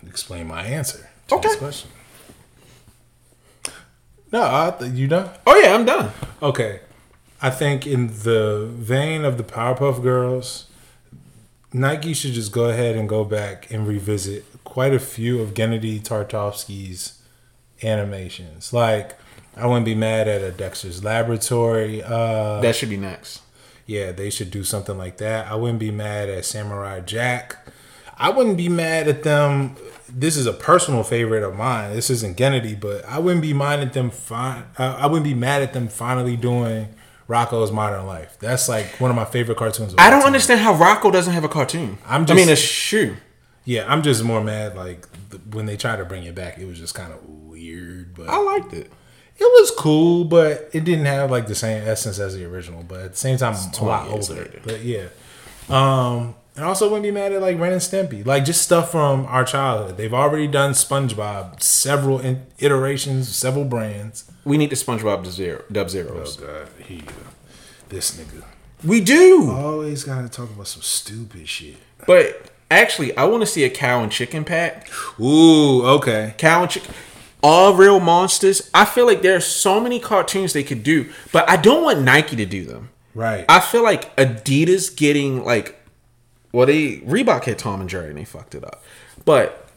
explain 0.06 0.48
my 0.48 0.62
answer 0.64 1.08
to 1.28 1.34
Okay. 1.36 1.48
this 1.48 1.56
question. 1.56 1.90
No, 4.32 4.42
I 4.42 4.74
th- 4.78 4.92
you 4.92 5.06
done? 5.08 5.30
Oh 5.46 5.56
yeah, 5.56 5.74
I'm 5.74 5.84
done. 5.84 6.10
Okay. 6.42 6.80
I 7.42 7.50
think 7.50 7.86
in 7.86 8.08
the 8.08 8.66
vein 8.70 9.24
of 9.24 9.38
the 9.38 9.42
Powerpuff 9.44 10.02
Girls, 10.02 10.66
Nike 11.72 12.12
should 12.14 12.32
just 12.32 12.52
go 12.52 12.64
ahead 12.68 12.96
and 12.96 13.08
go 13.08 13.24
back 13.24 13.70
and 13.70 13.86
revisit 13.86 14.44
quite 14.64 14.92
a 14.92 14.98
few 14.98 15.40
of 15.40 15.54
Gennady 15.54 16.00
Tartakovsky's 16.02 17.20
animations. 17.82 18.72
Like, 18.72 19.16
I 19.56 19.66
wouldn't 19.66 19.86
be 19.86 19.94
mad 19.94 20.28
at 20.28 20.42
a 20.42 20.50
Dexter's 20.50 21.02
Laboratory. 21.02 22.02
Uh, 22.02 22.60
That 22.60 22.76
should 22.76 22.90
be 22.90 22.96
next. 22.98 23.40
Yeah, 23.90 24.12
they 24.12 24.30
should 24.30 24.52
do 24.52 24.62
something 24.62 24.96
like 24.96 25.16
that. 25.16 25.50
I 25.50 25.56
wouldn't 25.56 25.80
be 25.80 25.90
mad 25.90 26.28
at 26.28 26.44
Samurai 26.44 27.00
Jack. 27.00 27.56
I 28.16 28.30
wouldn't 28.30 28.56
be 28.56 28.68
mad 28.68 29.08
at 29.08 29.24
them. 29.24 29.74
This 30.08 30.36
is 30.36 30.46
a 30.46 30.52
personal 30.52 31.02
favorite 31.02 31.42
of 31.42 31.56
mine. 31.56 31.92
This 31.92 32.08
isn't 32.08 32.36
Gennady, 32.36 32.78
but 32.78 33.04
I 33.04 33.18
wouldn't 33.18 33.42
be 33.42 33.52
mad 33.52 33.80
at 33.80 33.92
them. 33.92 34.10
Fine, 34.10 34.62
I 34.78 35.08
wouldn't 35.08 35.24
be 35.24 35.34
mad 35.34 35.62
at 35.62 35.72
them 35.72 35.88
finally 35.88 36.36
doing 36.36 36.94
Rocko's 37.28 37.72
Modern 37.72 38.06
Life. 38.06 38.36
That's 38.38 38.68
like 38.68 38.86
one 39.00 39.10
of 39.10 39.16
my 39.16 39.24
favorite 39.24 39.58
cartoons. 39.58 39.92
Of 39.92 39.98
I 39.98 40.08
don't 40.08 40.20
time. 40.20 40.28
understand 40.28 40.60
how 40.60 40.74
Rocco 40.74 41.10
doesn't 41.10 41.32
have 41.32 41.42
a 41.42 41.48
cartoon. 41.48 41.98
I'm 42.06 42.24
I 42.30 42.34
mean, 42.34 42.48
a 42.48 42.54
shoe. 42.54 43.16
Yeah, 43.64 43.92
I'm 43.92 44.04
just 44.04 44.22
more 44.22 44.40
mad 44.40 44.76
like 44.76 45.08
when 45.52 45.66
they 45.66 45.76
tried 45.76 45.96
to 45.96 46.04
bring 46.04 46.22
it 46.22 46.36
back. 46.36 46.58
It 46.58 46.66
was 46.66 46.78
just 46.78 46.94
kind 46.94 47.12
of 47.12 47.28
weird, 47.28 48.14
but 48.14 48.28
I 48.28 48.38
liked 48.38 48.72
it. 48.72 48.92
It 49.40 49.44
was 49.60 49.70
cool. 49.72 50.24
But 50.24 50.68
it 50.72 50.84
didn't 50.84 51.06
have 51.06 51.30
like 51.30 51.46
the 51.46 51.54
same 51.54 51.82
essence 51.86 52.18
as 52.18 52.34
the 52.36 52.44
original. 52.44 52.82
But 52.82 53.00
at 53.00 53.10
the 53.12 53.18
same 53.18 53.36
time, 53.38 53.54
I'm 53.54 53.82
a 53.82 53.84
lot 53.84 54.08
older. 54.08 54.34
later. 54.34 54.60
But 54.62 54.82
yeah, 54.82 55.06
um, 55.68 56.34
and 56.56 56.64
also 56.64 56.86
wouldn't 56.88 57.04
be 57.04 57.10
mad 57.10 57.32
at 57.32 57.40
like 57.40 57.58
Ren 57.58 57.72
and 57.72 57.80
Stimpy, 57.80 58.24
like 58.26 58.44
just 58.44 58.62
stuff 58.62 58.90
from 58.90 59.24
our 59.26 59.44
childhood. 59.44 59.96
They've 59.96 60.12
already 60.14 60.46
done 60.46 60.72
SpongeBob, 60.72 61.62
several 61.62 62.18
in- 62.20 62.46
iterations, 62.58 63.34
several 63.34 63.64
brands. 63.64 64.30
We 64.44 64.56
need 64.58 64.70
the 64.70 64.76
SpongeBob 64.76 65.26
zero, 65.26 65.62
Dub 65.70 65.90
Zeros. 65.90 66.38
Oh 66.40 66.46
God, 66.46 66.68
here 66.86 66.96
you 66.98 67.02
go. 67.04 67.12
This 67.88 68.12
nigga 68.16 68.44
We 68.84 69.00
do. 69.00 69.50
always 69.50 70.04
gotta 70.04 70.28
talk 70.28 70.50
about 70.50 70.66
some 70.68 70.82
stupid 70.82 71.48
shit. 71.48 71.76
But 72.06 72.50
actually, 72.70 73.16
I 73.16 73.24
want 73.24 73.42
to 73.42 73.46
see 73.46 73.64
a 73.64 73.70
cow 73.70 74.02
and 74.02 74.10
chicken 74.12 74.44
pack. 74.44 74.88
Ooh, 75.20 75.84
okay. 75.86 76.34
Cow 76.38 76.62
and 76.62 76.70
chicken. 76.70 76.94
All 77.42 77.74
real 77.74 78.00
monsters. 78.00 78.70
I 78.74 78.84
feel 78.84 79.06
like 79.06 79.22
there 79.22 79.36
are 79.36 79.40
so 79.40 79.80
many 79.80 79.98
cartoons 79.98 80.52
they 80.52 80.62
could 80.62 80.82
do, 80.82 81.10
but 81.32 81.48
I 81.48 81.56
don't 81.56 81.84
want 81.84 82.02
Nike 82.02 82.36
to 82.36 82.46
do 82.46 82.64
them. 82.64 82.90
Right. 83.14 83.44
I 83.48 83.60
feel 83.60 83.82
like 83.82 84.14
Adidas 84.16 84.94
getting 84.94 85.44
like 85.44 85.76
well, 86.52 86.66
they 86.66 86.98
Reebok 86.98 87.44
had 87.44 87.58
Tom 87.58 87.80
and 87.80 87.88
Jerry 87.88 88.08
and 88.08 88.18
they 88.18 88.24
fucked 88.24 88.54
it 88.54 88.64
up, 88.64 88.82
but 89.24 89.68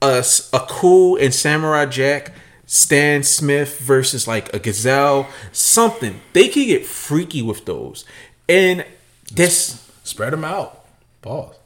a 0.00 0.24
a 0.52 0.60
cool 0.68 1.16
and 1.16 1.34
Samurai 1.34 1.86
Jack. 1.86 2.32
Stan 2.70 3.22
Smith 3.22 3.80
versus 3.80 4.28
like 4.28 4.52
a 4.52 4.58
gazelle, 4.58 5.26
something 5.52 6.20
they 6.34 6.48
could 6.48 6.66
get 6.66 6.84
freaky 6.84 7.40
with 7.40 7.64
those, 7.64 8.04
and 8.46 8.84
this 9.32 9.88
Spread 10.08 10.32
them 10.32 10.42
out. 10.42 10.86
Pause. 11.20 11.56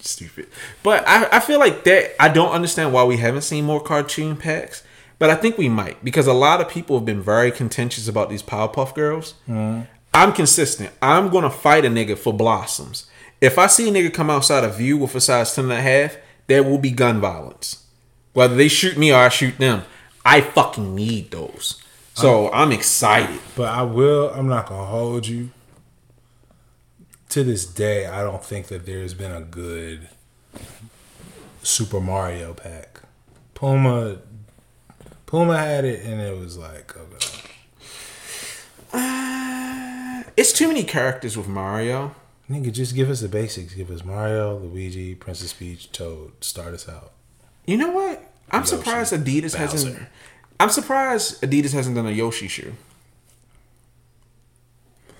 Stupid. 0.00 0.48
But 0.82 1.06
I, 1.06 1.28
I 1.36 1.40
feel 1.40 1.58
like 1.58 1.84
that 1.84 2.20
I 2.20 2.28
don't 2.28 2.52
understand 2.52 2.92
why 2.92 3.04
we 3.04 3.16
haven't 3.16 3.42
seen 3.42 3.64
more 3.64 3.80
cartoon 3.80 4.36
packs. 4.36 4.82
But 5.18 5.30
I 5.30 5.34
think 5.34 5.58
we 5.58 5.68
might 5.68 6.04
because 6.04 6.26
a 6.26 6.32
lot 6.32 6.60
of 6.60 6.68
people 6.68 6.96
have 6.96 7.04
been 7.04 7.22
very 7.22 7.50
contentious 7.50 8.06
about 8.06 8.30
these 8.30 8.42
Powerpuff 8.42 8.94
Girls. 8.94 9.34
Mm-hmm. 9.48 9.82
I'm 10.14 10.32
consistent. 10.32 10.90
I'm 11.02 11.28
gonna 11.28 11.50
fight 11.50 11.84
a 11.84 11.88
nigga 11.88 12.16
for 12.16 12.32
blossoms. 12.32 13.06
If 13.40 13.58
I 13.58 13.66
see 13.66 13.88
a 13.88 13.92
nigga 13.92 14.12
come 14.12 14.30
outside 14.30 14.64
of 14.64 14.76
view 14.76 14.96
with 14.96 15.14
a 15.14 15.20
size 15.20 15.54
10 15.54 15.64
and 15.64 15.72
a 15.72 15.80
half, 15.80 16.16
there 16.46 16.62
will 16.62 16.78
be 16.78 16.90
gun 16.90 17.20
violence. 17.20 17.84
Whether 18.32 18.54
they 18.54 18.68
shoot 18.68 18.96
me 18.96 19.12
or 19.12 19.18
I 19.18 19.28
shoot 19.28 19.58
them, 19.58 19.82
I 20.24 20.40
fucking 20.40 20.94
need 20.94 21.30
those. 21.30 21.82
So 22.14 22.50
I'm 22.52 22.72
excited. 22.72 23.38
But 23.54 23.68
I 23.68 23.82
will. 23.82 24.30
I'm 24.30 24.48
not 24.48 24.68
gonna 24.68 24.86
hold 24.86 25.26
you. 25.26 25.50
To 27.30 27.44
this 27.44 27.66
day, 27.66 28.06
I 28.06 28.22
don't 28.22 28.42
think 28.42 28.68
that 28.68 28.86
there's 28.86 29.12
been 29.12 29.32
a 29.32 29.42
good 29.42 30.08
Super 31.62 32.00
Mario 32.00 32.54
pack. 32.54 33.02
Puma, 33.52 34.18
Puma 35.26 35.58
had 35.58 35.84
it, 35.84 36.04
and 36.06 36.20
it 36.22 36.38
was 36.38 36.56
like, 36.56 36.96
okay. 36.96 37.50
Uh, 38.94 40.22
it's 40.38 40.52
too 40.54 40.68
many 40.68 40.84
characters 40.84 41.36
with 41.36 41.48
Mario. 41.48 42.14
nigga, 42.48 42.72
just 42.72 42.94
give 42.94 43.10
us 43.10 43.20
the 43.20 43.28
basics. 43.28 43.74
Give 43.74 43.90
us 43.90 44.02
Mario, 44.04 44.56
Luigi, 44.56 45.14
Princess 45.14 45.52
Peach, 45.52 45.92
Toad. 45.92 46.32
Start 46.42 46.72
us 46.72 46.88
out. 46.88 47.12
You 47.66 47.76
know 47.76 47.90
what? 47.90 48.24
I'm 48.50 48.62
Yoshi. 48.62 48.76
surprised 48.76 49.12
Adidas 49.12 49.54
hasn't. 49.54 49.98
I'm 50.58 50.70
surprised 50.70 51.42
Adidas 51.42 51.72
hasn't 51.72 51.94
done 51.94 52.06
a 52.06 52.10
Yoshi 52.10 52.48
shoe. 52.48 52.72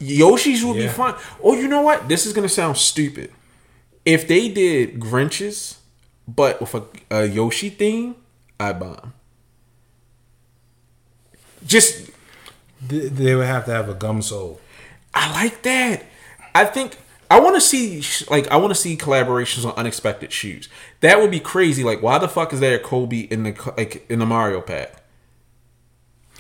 Yoshi's 0.01 0.65
would 0.65 0.75
be 0.77 0.83
Yeah. 0.85 0.93
fun. 0.93 1.15
Or 1.41 1.55
oh, 1.55 1.59
you 1.59 1.69
know 1.69 1.83
what? 1.83 2.09
This 2.09 2.27
is 2.27 2.33
gonna 2.33 2.49
sound 2.49 2.77
stupid. 2.77 3.33
If 4.05 4.27
they 4.29 4.49
did 4.49 4.99
Grinches, 5.01 5.77
but 6.27 6.61
with 6.61 6.75
a, 6.75 6.83
a 7.11 7.25
Yoshi 7.27 7.69
theme, 7.71 8.17
I 8.61 8.73
bomb. 8.73 9.13
Just 11.67 12.11
They 12.81 13.35
would 13.35 13.47
have 13.47 13.65
to 13.67 13.73
have 13.73 13.89
a 13.89 13.95
gum 13.95 14.23
sole. 14.23 14.61
I 15.13 15.33
like 15.33 15.63
that. 15.63 16.05
I 16.55 16.65
think 16.65 16.97
I 17.31 17.41
want 17.41 17.57
to 17.57 17.61
see 17.61 18.03
like 18.31 18.49
I 18.49 18.57
want 18.57 18.71
to 18.71 18.75
see 18.81 18.97
collaborations 18.97 19.65
on 19.67 19.73
unexpected 19.77 20.33
shoes. 20.33 20.69
That 21.01 21.21
would 21.21 21.31
be 21.31 21.41
crazy. 21.41 21.85
Like, 21.85 22.03
why 22.03 22.19
the 22.19 22.29
fuck 22.29 22.53
is 22.53 22.61
there 22.61 22.77
a 22.77 22.79
Kobe 22.79 23.21
in 23.21 23.43
the 23.43 23.73
like 23.77 24.07
in 24.09 24.19
the 24.21 24.27
Mario 24.27 24.61
pack? 24.61 24.98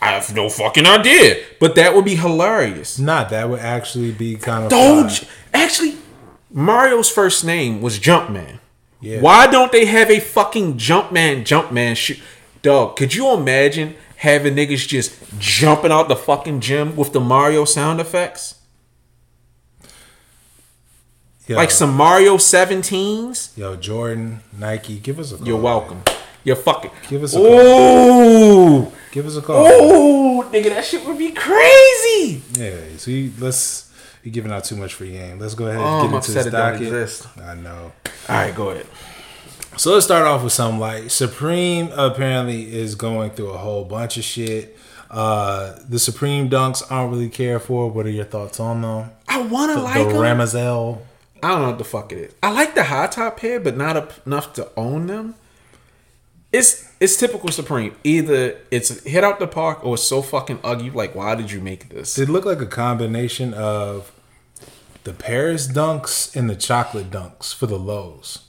I 0.01 0.11
have 0.13 0.33
no 0.35 0.49
fucking 0.49 0.87
idea, 0.87 1.45
but 1.59 1.75
that 1.75 1.95
would 1.95 2.05
be 2.05 2.15
hilarious. 2.15 2.99
Not 2.99 3.31
that 3.31 3.49
would 3.51 3.61
actually 3.61 4.13
be 4.13 4.37
kind 4.37 4.65
of. 4.65 4.71
Doge, 4.71 5.27
actually, 5.53 5.97
Mario's 6.51 7.11
first 7.11 7.45
name 7.45 7.81
was 7.83 7.99
Jumpman. 7.99 8.61
Yeah. 9.01 9.21
Why 9.21 9.47
don't 9.47 9.73
they 9.73 9.87
have 9.87 10.11
a 10.11 10.21
fucking 10.21 10.75
Jumpman 10.75 11.43
Jumpman 11.43 11.97
shoe? 11.97 12.17
Dog, 12.63 12.97
could 12.97 13.15
you 13.15 13.33
imagine 13.33 13.97
having 14.17 14.55
niggas 14.55 14.87
just 14.87 15.15
jumping 15.39 15.93
out 15.93 16.09
the 16.09 16.17
fucking 16.17 16.61
gym 16.61 16.97
with 16.97 17.13
the 17.13 17.21
Mario 17.21 17.65
sound 17.65 18.01
effects? 18.01 18.57
Yo, 21.47 21.57
Like 21.57 21.71
some 21.71 21.95
Mario 21.95 22.37
17s? 22.37 23.57
Yo, 23.57 23.75
Jordan, 23.77 24.43
Nike, 24.59 24.99
give 24.99 25.19
us 25.19 25.33
a 25.33 25.37
call. 25.39 25.47
You're 25.47 25.61
welcome. 25.61 26.03
You're 26.49 26.57
fucking. 26.57 26.91
Give 27.09 27.23
us 27.23 27.35
a 27.35 27.39
Ooh! 27.41 28.91
Give 29.13 29.27
us 29.27 29.37
a 29.37 29.43
call. 29.43 29.67
Ooh! 29.67 30.43
Nigga, 30.45 30.71
that 30.71 30.85
shit 30.85 31.07
would 31.07 31.19
be 31.19 31.31
crazy! 31.33 32.43
Yeah, 32.53 32.75
so 32.97 33.11
you, 33.11 33.33
let's. 33.39 33.93
You're 34.25 34.33
giving 34.33 34.51
out 34.51 34.65
too 34.65 34.77
much 34.77 34.95
free 34.95 35.13
game. 35.13 35.39
Let's 35.39 35.55
go 35.55 35.67
ahead 35.67 35.79
Oh, 35.81 35.85
and 35.85 35.89
I'm 35.89 36.01
get 36.01 36.05
into 36.07 36.17
upset 36.19 36.35
this 36.37 36.47
it 36.47 36.51
don't 36.51 36.73
docket. 36.73 36.83
exist. 36.89 37.27
I 37.39 37.55
know. 37.55 37.93
Alright, 38.29 38.55
go 38.55 38.71
ahead. 38.71 38.87
So 39.77 39.93
let's 39.93 40.05
start 40.07 40.27
off 40.27 40.43
with 40.43 40.53
something 40.53 40.81
like 40.81 41.11
Supreme 41.11 41.91
apparently 41.95 42.75
is 42.75 42.95
going 42.97 43.31
through 43.31 43.51
a 43.51 43.59
whole 43.59 43.85
bunch 43.85 44.17
of 44.17 44.25
shit. 44.25 44.77
Uh, 45.11 45.79
the 45.89 45.99
Supreme 45.99 46.51
Dunks 46.51 46.83
I 46.91 47.01
don't 47.03 47.11
really 47.13 47.29
care 47.29 47.61
for. 47.61 47.91
What 47.91 48.07
are 48.07 48.11
your 48.11 48.25
thoughts 48.25 48.59
on 48.59 48.83
them? 48.83 49.11
I 49.29 49.41
wanna 49.43 49.75
The, 49.75 49.81
like 49.83 49.95
the 50.09 50.15
'em. 50.15 50.39
Rammellzee. 50.39 50.99
I 51.43 51.49
don't 51.49 51.63
know 51.63 51.69
what 51.69 51.79
the 51.79 51.85
fuck 51.85 52.11
it 52.13 52.19
is. 52.19 52.35
I 52.43 52.51
like 52.53 52.75
the 52.75 52.85
high 52.85 53.07
top 53.07 53.37
pair, 53.39 53.61
but 53.61 53.77
not 53.77 53.97
up- 53.97 54.27
enough 54.27 54.53
to 54.55 54.69
own 54.77 55.07
them. 55.07 55.37
It's 56.53 56.91
it's 56.99 57.17
typical 57.17 57.51
Supreme. 57.51 57.95
Either 58.05 58.59
it's 58.71 59.03
hit 59.05 59.23
out 59.23 59.39
the 59.39 59.47
park 59.47 59.85
or 59.85 59.95
it's 59.95 60.05
so 60.05 60.23
fucking 60.23 60.61
ugly. 60.65 60.91
Like, 60.91 61.15
why 61.15 61.35
did 61.35 61.51
you 61.51 61.61
make 61.61 61.91
this? 61.91 62.19
It 62.19 62.29
looked 62.29 62.47
like 62.47 62.61
a 62.61 62.67
combination 62.67 63.53
of 63.55 64.13
the 65.05 65.13
Paris 65.13 65.69
Dunks 65.69 66.35
and 66.35 66.49
the 66.49 66.57
chocolate 66.57 67.11
Dunks 67.11 67.55
for 67.55 67.67
the 67.67 67.79
lows. 67.79 68.45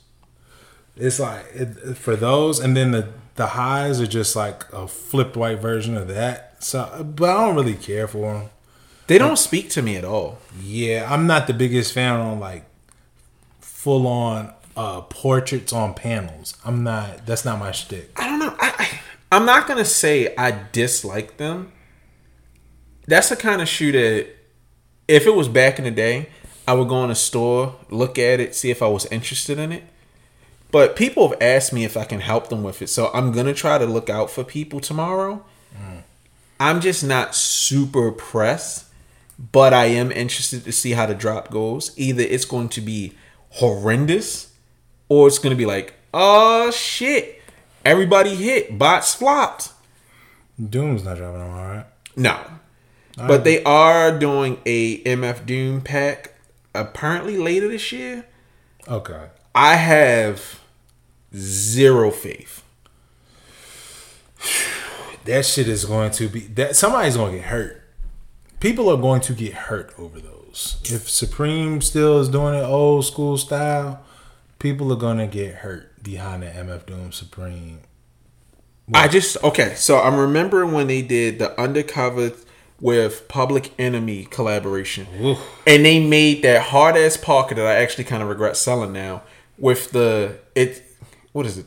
It's 0.95 1.19
like 1.19 1.45
it, 1.53 1.97
for 1.97 2.15
those, 2.15 2.59
and 2.59 2.75
then 2.75 2.91
the 2.91 3.09
the 3.35 3.47
highs 3.47 4.01
are 4.01 4.07
just 4.07 4.35
like 4.35 4.71
a 4.73 4.87
flipped 4.87 5.37
white 5.37 5.59
version 5.59 5.95
of 5.95 6.07
that. 6.09 6.61
So, 6.63 7.05
but 7.15 7.29
I 7.29 7.45
don't 7.45 7.55
really 7.55 7.75
care 7.75 8.07
for 8.07 8.33
them. 8.33 8.49
They 9.07 9.17
don't 9.17 9.37
speak 9.37 9.69
to 9.71 9.81
me 9.81 9.95
at 9.95 10.05
all. 10.05 10.39
Yeah, 10.61 11.07
I'm 11.11 11.25
not 11.25 11.47
the 11.47 11.53
biggest 11.53 11.93
fan 11.93 12.19
on 12.19 12.39
like 12.39 12.65
full 13.61 14.05
on 14.07 14.53
uh 14.79 15.01
portraits 15.01 15.73
on 15.73 15.93
panels. 15.93 16.55
I'm 16.63 16.83
not. 16.83 17.25
That's 17.25 17.43
not 17.43 17.59
my 17.59 17.71
shtick. 17.71 18.11
I 18.15 18.27
don't 18.27 18.39
know. 18.39 18.55
I, 18.57 18.73
I 18.79 18.99
I'm 19.29 19.45
not 19.45 19.67
gonna 19.67 19.83
say 19.83 20.33
I 20.37 20.57
dislike 20.71 21.35
them. 21.35 21.73
That's 23.05 23.27
the 23.27 23.35
kind 23.35 23.61
of 23.61 23.67
shoe 23.67 23.91
that 23.91 24.27
if 25.09 25.27
it 25.27 25.35
was 25.35 25.49
back 25.49 25.79
in 25.79 25.83
the 25.83 25.91
day, 25.91 26.29
I 26.65 26.73
would 26.73 26.87
go 26.87 27.03
in 27.03 27.11
a 27.11 27.15
store, 27.15 27.75
look 27.89 28.17
at 28.17 28.39
it, 28.39 28.55
see 28.55 28.71
if 28.71 28.81
I 28.81 28.87
was 28.87 29.05
interested 29.07 29.59
in 29.59 29.73
it. 29.73 29.83
But 30.71 30.95
people 30.95 31.27
have 31.27 31.41
asked 31.41 31.73
me 31.73 31.83
if 31.83 31.97
I 31.97 32.05
can 32.05 32.21
help 32.21 32.47
them 32.47 32.63
with 32.63 32.81
it, 32.81 32.87
so 32.87 33.11
I'm 33.13 33.33
gonna 33.33 33.53
try 33.53 33.79
to 33.79 33.85
look 33.85 34.09
out 34.09 34.31
for 34.31 34.45
people 34.45 34.79
tomorrow. 34.79 35.43
I'm 36.61 36.81
just 36.81 37.03
not 37.03 37.35
super 37.35 38.11
pressed, 38.11 38.85
but 39.51 39.73
I 39.73 39.85
am 39.85 40.11
interested 40.11 40.63
to 40.65 40.71
see 40.71 40.91
how 40.91 41.05
the 41.05 41.15
drop 41.15 41.49
goes. 41.51 41.97
Either 41.97 42.21
it's 42.21 42.43
going 42.45 42.67
to 42.69 42.81
be 42.81 43.13
horrendous, 43.51 44.48
or 45.09 45.27
it's 45.27 45.39
going 45.39 45.51
to 45.51 45.57
be 45.57 45.65
like, 45.65 45.95
oh 46.13 46.71
shit, 46.71 47.41
everybody 47.83 48.35
hit, 48.35 48.77
bots 48.77 49.13
flopped. 49.13 49.73
Doom's 50.57 51.03
not 51.03 51.17
dropping 51.17 51.39
them, 51.39 51.51
all 51.51 51.67
right. 51.67 51.85
No, 52.15 52.39
but 53.17 53.43
they 53.43 53.63
are 53.63 54.17
doing 54.17 54.59
a 54.65 55.03
MF 55.03 55.45
Doom 55.45 55.81
pack 55.81 56.35
apparently 56.73 57.37
later 57.37 57.67
this 57.67 57.91
year. 57.91 58.25
Okay. 58.87 59.27
I 59.53 59.75
have 59.75 60.61
zero 61.35 62.11
faith. 62.11 62.63
That 65.25 65.45
shit 65.45 65.67
is 65.67 65.85
going 65.85 66.09
to 66.11 66.27
be 66.27 66.39
that 66.39 66.75
somebody's 66.75 67.15
going 67.15 67.33
to 67.33 67.37
get 67.39 67.47
hurt. 67.47 67.83
People 68.59 68.89
are 68.89 68.97
going 68.97 69.21
to 69.21 69.33
get 69.33 69.53
hurt 69.53 69.93
over 69.99 70.19
those. 70.19 70.81
If 70.85 71.07
Supreme 71.07 71.81
still 71.81 72.19
is 72.19 72.29
doing 72.29 72.55
it 72.55 72.63
old 72.63 73.05
school 73.05 73.37
style, 73.37 74.01
people 74.59 74.91
are 74.91 74.97
going 74.97 75.17
to 75.17 75.27
get 75.27 75.55
hurt 75.55 76.03
behind 76.03 76.43
the 76.43 76.47
MF 76.47 76.85
Doom 76.85 77.11
Supreme. 77.11 77.79
I 78.93 79.07
just 79.07 79.41
okay. 79.43 79.73
So 79.75 79.99
I'm 79.99 80.17
remembering 80.17 80.71
when 80.71 80.87
they 80.87 81.01
did 81.01 81.39
the 81.39 81.59
undercover 81.59 82.31
with 82.81 83.27
Public 83.27 83.71
Enemy 83.77 84.25
collaboration, 84.25 85.07
Oof. 85.21 85.39
and 85.67 85.85
they 85.85 86.05
made 86.05 86.43
that 86.43 86.63
hard 86.63 86.97
ass 86.97 87.17
Parker 87.17 87.55
that 87.55 87.65
I 87.65 87.75
actually 87.75 88.05
kind 88.05 88.23
of 88.23 88.29
regret 88.29 88.57
selling 88.57 88.93
now 88.93 89.23
with 89.57 89.91
the 89.91 90.39
it. 90.55 90.83
What 91.33 91.45
is 91.45 91.57
it? 91.57 91.65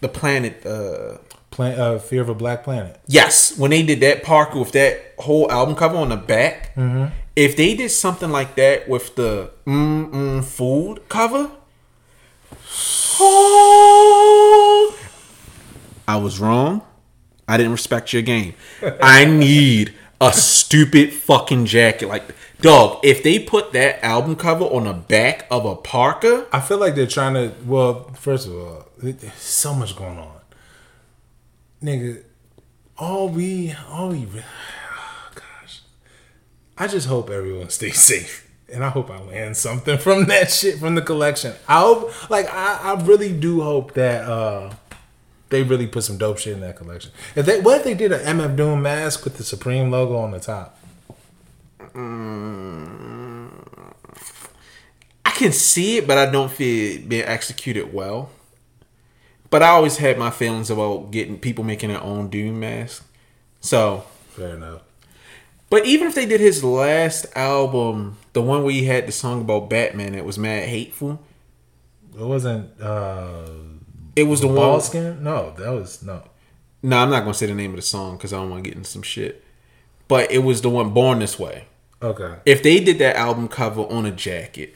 The 0.00 0.08
planet. 0.08 0.64
uh 0.66 1.18
Plan, 1.50 1.78
uh, 1.78 2.00
Fear 2.00 2.22
of 2.22 2.28
a 2.30 2.34
Black 2.34 2.64
Planet. 2.64 2.98
Yes, 3.06 3.56
when 3.56 3.70
they 3.70 3.84
did 3.84 4.00
that 4.00 4.24
Parker 4.24 4.58
with 4.58 4.72
that 4.72 5.14
whole 5.20 5.48
album 5.52 5.76
cover 5.76 5.96
on 5.96 6.08
the 6.08 6.16
back. 6.16 6.74
Mm-hmm. 6.74 7.14
If 7.36 7.56
they 7.56 7.76
did 7.76 7.90
something 7.90 8.30
like 8.30 8.56
that 8.56 8.88
with 8.88 9.14
the 9.14 9.52
mm 9.64 10.10
mm 10.10 10.44
food 10.44 11.08
cover, 11.08 11.52
oh, 13.20 14.96
I 16.06 16.16
was 16.16 16.38
wrong. 16.38 16.82
I 17.46 17.56
didn't 17.56 17.72
respect 17.72 18.12
your 18.12 18.22
game. 18.22 18.54
I 19.02 19.24
need 19.24 19.94
a 20.20 20.32
stupid 20.32 21.12
fucking 21.12 21.66
jacket. 21.66 22.08
Like, 22.08 22.24
dog, 22.60 23.00
if 23.04 23.22
they 23.22 23.38
put 23.38 23.72
that 23.72 24.04
album 24.04 24.36
cover 24.36 24.64
on 24.64 24.84
the 24.84 24.92
back 24.94 25.46
of 25.50 25.64
a 25.66 25.76
parka. 25.76 26.46
I 26.52 26.60
feel 26.60 26.78
like 26.78 26.94
they're 26.94 27.06
trying 27.06 27.34
to. 27.34 27.52
Well, 27.64 28.10
first 28.14 28.46
of 28.46 28.54
all, 28.54 28.86
there's 28.98 29.34
so 29.34 29.74
much 29.74 29.96
going 29.96 30.18
on, 30.18 30.40
nigga. 31.82 32.22
All 32.96 33.28
we, 33.28 33.74
all 33.88 34.10
we, 34.10 34.26
oh 34.26 35.30
gosh. 35.34 35.82
I 36.78 36.86
just 36.86 37.08
hope 37.08 37.28
everyone 37.28 37.68
stays 37.70 38.00
safe. 38.00 38.43
And 38.72 38.84
I 38.84 38.88
hope 38.88 39.10
I 39.10 39.20
land 39.20 39.56
something 39.56 39.98
from 39.98 40.24
that 40.28 40.50
shit 40.50 40.78
from 40.78 40.94
the 40.94 41.02
collection. 41.02 41.54
I 41.68 41.80
hope, 41.80 42.30
like, 42.30 42.46
I, 42.52 42.94
I 42.94 43.02
really 43.02 43.32
do 43.32 43.60
hope 43.62 43.94
that 43.94 44.24
uh 44.28 44.72
they 45.50 45.62
really 45.62 45.86
put 45.86 46.02
some 46.02 46.18
dope 46.18 46.38
shit 46.38 46.54
in 46.54 46.60
that 46.60 46.76
collection. 46.76 47.12
If 47.36 47.46
they, 47.46 47.60
what 47.60 47.78
if 47.78 47.84
they 47.84 47.94
did 47.94 48.10
an 48.12 48.38
MF 48.38 48.56
Doom 48.56 48.82
mask 48.82 49.24
with 49.24 49.36
the 49.36 49.44
Supreme 49.44 49.90
logo 49.90 50.16
on 50.16 50.32
the 50.32 50.40
top? 50.40 50.78
I 55.24 55.30
can 55.30 55.52
see 55.52 55.98
it, 55.98 56.06
but 56.08 56.18
I 56.18 56.30
don't 56.30 56.50
feel 56.50 56.96
it 56.96 57.08
being 57.08 57.24
executed 57.24 57.92
well. 57.92 58.30
But 59.48 59.62
I 59.62 59.68
always 59.68 59.98
had 59.98 60.18
my 60.18 60.30
feelings 60.30 60.70
about 60.70 61.12
getting 61.12 61.38
people 61.38 61.62
making 61.62 61.90
their 61.90 62.02
own 62.02 62.30
Doom 62.30 62.58
mask. 62.58 63.06
So, 63.60 64.04
Fair 64.30 64.56
enough. 64.56 64.82
But 65.74 65.86
even 65.86 66.06
if 66.06 66.14
they 66.14 66.24
did 66.24 66.40
his 66.40 66.62
last 66.62 67.26
album, 67.34 68.16
the 68.32 68.40
one 68.40 68.62
where 68.62 68.72
he 68.72 68.84
had 68.84 69.08
the 69.08 69.12
song 69.12 69.40
about 69.40 69.68
Batman 69.68 70.12
that 70.12 70.24
was 70.24 70.38
mad 70.38 70.68
hateful, 70.68 71.20
It 72.16 72.22
wasn't 72.24 72.80
uh 72.80 73.48
it 74.14 74.22
was 74.24 74.40
the 74.40 74.46
one. 74.46 74.56
ball 74.56 74.80
skin. 74.80 75.24
No, 75.24 75.52
that 75.58 75.70
was 75.70 76.00
no. 76.00 76.22
No, 76.80 76.98
I'm 76.98 77.10
not 77.10 77.20
gonna 77.22 77.34
say 77.34 77.46
the 77.46 77.54
name 77.56 77.70
of 77.70 77.76
the 77.76 77.82
song 77.82 78.16
because 78.16 78.32
I 78.32 78.36
don't 78.36 78.50
want 78.50 78.62
to 78.62 78.70
get 78.70 78.76
into 78.76 78.88
some 78.88 79.02
shit. 79.02 79.42
But 80.06 80.30
it 80.30 80.44
was 80.44 80.60
the 80.60 80.70
one 80.70 80.90
Born 80.90 81.18
This 81.18 81.38
Way. 81.40 81.64
Okay. 82.00 82.34
If 82.46 82.62
they 82.62 82.78
did 82.78 82.98
that 83.00 83.16
album 83.16 83.48
cover 83.48 83.82
on 83.82 84.06
a 84.06 84.12
jacket, 84.12 84.74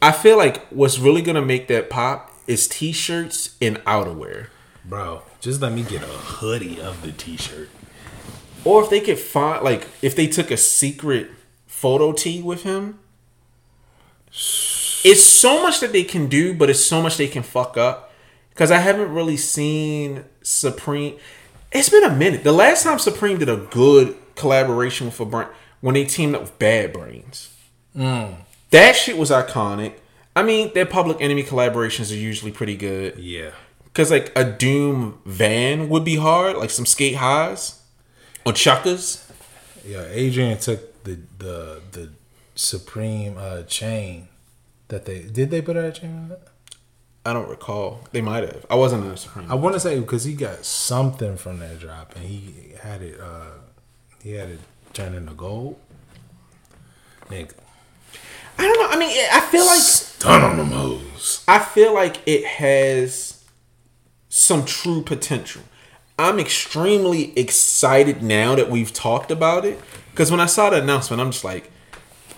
I 0.00 0.10
feel 0.10 0.36
like 0.36 0.66
what's 0.70 0.98
really 0.98 1.22
gonna 1.22 1.42
make 1.44 1.68
that 1.68 1.88
pop 1.88 2.32
is 2.48 2.66
t-shirts 2.66 3.56
and 3.60 3.76
outerwear. 3.84 4.48
Bro, 4.84 5.22
just 5.40 5.60
let 5.60 5.72
me 5.72 5.82
get 5.84 6.02
a 6.02 6.06
hoodie 6.06 6.80
of 6.80 7.02
the 7.02 7.12
t-shirt. 7.12 7.68
Or 8.64 8.82
if 8.82 8.90
they 8.90 9.00
could 9.00 9.18
find 9.18 9.64
like 9.64 9.88
if 10.02 10.14
they 10.14 10.26
took 10.26 10.50
a 10.50 10.56
secret 10.56 11.30
photo 11.82 12.12
tee 12.12 12.40
with 12.40 12.62
him. 12.62 13.00
It's 14.30 15.24
so 15.24 15.60
much 15.60 15.80
that 15.80 15.92
they 15.92 16.04
can 16.04 16.28
do, 16.28 16.54
but 16.54 16.70
it's 16.70 16.84
so 16.84 17.02
much 17.02 17.16
they 17.16 17.26
can 17.26 17.42
fuck 17.42 17.76
up. 17.76 18.12
Cause 18.54 18.70
I 18.70 18.78
haven't 18.78 19.12
really 19.12 19.36
seen 19.36 20.24
Supreme. 20.42 21.16
It's 21.72 21.88
been 21.88 22.04
a 22.04 22.14
minute. 22.14 22.44
The 22.44 22.52
last 22.52 22.84
time 22.84 23.00
Supreme 23.00 23.38
did 23.38 23.48
a 23.48 23.56
good 23.56 24.14
collaboration 24.36 25.06
with 25.06 25.18
a 25.18 25.24
brand 25.24 25.50
when 25.80 25.94
they 25.94 26.04
teamed 26.04 26.36
up 26.36 26.42
with 26.42 26.58
Bad 26.60 26.92
Brains. 26.92 27.52
Mm. 27.96 28.36
That 28.70 28.94
shit 28.94 29.18
was 29.18 29.30
iconic. 29.30 29.94
I 30.36 30.44
mean, 30.44 30.70
their 30.74 30.86
Public 30.86 31.20
Enemy 31.20 31.42
collaborations 31.42 32.12
are 32.12 32.18
usually 32.18 32.52
pretty 32.52 32.76
good. 32.76 33.18
Yeah. 33.18 33.50
Cause 33.92 34.12
like 34.12 34.30
a 34.36 34.44
Doom 34.44 35.18
van 35.26 35.88
would 35.88 36.04
be 36.04 36.16
hard, 36.16 36.56
like 36.56 36.70
some 36.70 36.86
skate 36.86 37.16
highs 37.16 37.81
or 38.44 38.52
chuckers. 38.52 39.30
Yeah, 39.84 40.04
Adrian 40.10 40.58
took 40.58 41.04
the 41.04 41.18
the 41.38 41.80
the 41.92 42.10
Supreme 42.54 43.36
uh 43.38 43.62
chain 43.62 44.28
that 44.88 45.06
they 45.06 45.22
did 45.22 45.50
they 45.50 45.62
put 45.62 45.76
a 45.76 45.90
chain 45.92 46.24
on 46.24 46.32
it? 46.32 46.48
I 47.24 47.32
don't 47.32 47.48
recall. 47.48 48.00
They 48.10 48.20
might 48.20 48.42
have. 48.42 48.66
I 48.68 48.74
wasn't 48.74 49.04
in 49.04 49.10
the 49.10 49.16
Supreme. 49.16 49.50
I 49.50 49.54
want 49.54 49.74
to 49.74 49.80
say 49.80 49.98
because 50.00 50.24
he 50.24 50.34
got 50.34 50.64
something 50.64 51.36
from 51.36 51.60
that 51.60 51.78
drop 51.78 52.14
and 52.16 52.24
he 52.24 52.74
had 52.82 53.02
it 53.02 53.20
uh 53.20 53.52
he 54.22 54.32
had 54.32 54.50
it 54.50 54.60
turned 54.92 55.14
into 55.14 55.34
gold. 55.34 55.78
Nigga, 57.28 57.52
I 58.58 58.62
don't 58.62 58.78
know. 58.80 58.88
I 58.90 58.98
mean, 58.98 59.26
I 59.32 59.40
feel 59.40 59.64
like 59.64 59.80
stun 59.80 60.42
on 60.42 60.56
them 60.58 60.70
hoes. 60.70 61.44
I 61.48 61.58
feel 61.60 61.94
like 61.94 62.16
it 62.26 62.44
has 62.44 63.44
some 64.28 64.64
true 64.64 65.02
potential. 65.02 65.62
I'm 66.18 66.38
extremely 66.38 67.36
excited 67.38 68.22
now 68.22 68.54
that 68.54 68.70
we've 68.70 68.92
talked 68.92 69.30
about 69.30 69.64
it 69.64 69.80
because 70.10 70.30
when 70.30 70.40
I 70.40 70.46
saw 70.46 70.70
the 70.70 70.80
announcement, 70.82 71.20
I'm 71.20 71.30
just 71.30 71.44
like, 71.44 71.70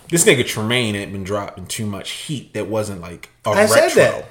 this 0.09 0.25
nigga 0.25 0.47
Tremaine 0.47 0.95
had 0.95 1.13
been 1.13 1.25
dropping 1.25 1.67
too 1.67 1.87
much 1.87 2.11
heat 2.11 2.55
that 2.55 2.69
wasn't 2.69 3.01
like 3.01 3.31
a 3.45 3.51
I 3.51 3.63
retro. 3.65 3.89
said 3.89 3.91
that. 3.97 4.31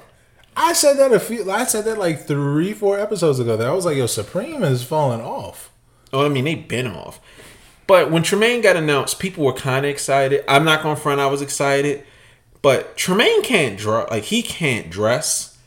I 0.56 0.72
said 0.72 0.94
that 0.94 1.12
a 1.12 1.20
few. 1.20 1.50
I 1.50 1.64
said 1.64 1.84
that 1.84 1.98
like 1.98 2.26
three, 2.26 2.72
four 2.72 2.98
episodes 2.98 3.40
ago. 3.40 3.56
That 3.56 3.66
I 3.66 3.72
was 3.72 3.84
like, 3.84 3.96
"Yo, 3.96 4.06
Supreme 4.06 4.62
is 4.62 4.84
falling 4.84 5.20
off." 5.20 5.70
Oh, 6.12 6.24
I 6.24 6.28
mean, 6.28 6.44
they've 6.44 6.66
been 6.68 6.86
off. 6.86 7.20
But 7.86 8.10
when 8.10 8.22
Tremaine 8.22 8.60
got 8.62 8.76
announced, 8.76 9.18
people 9.18 9.44
were 9.44 9.52
kind 9.52 9.84
of 9.84 9.90
excited. 9.90 10.44
I'm 10.48 10.64
not 10.64 10.82
gonna 10.82 10.96
front, 10.96 11.20
I 11.20 11.26
was 11.26 11.42
excited. 11.42 12.04
But 12.62 12.96
Tremaine 12.96 13.42
can't 13.42 13.76
draw, 13.76 14.06
like 14.10 14.24
he 14.24 14.42
can't 14.42 14.88
dress, 14.90 15.58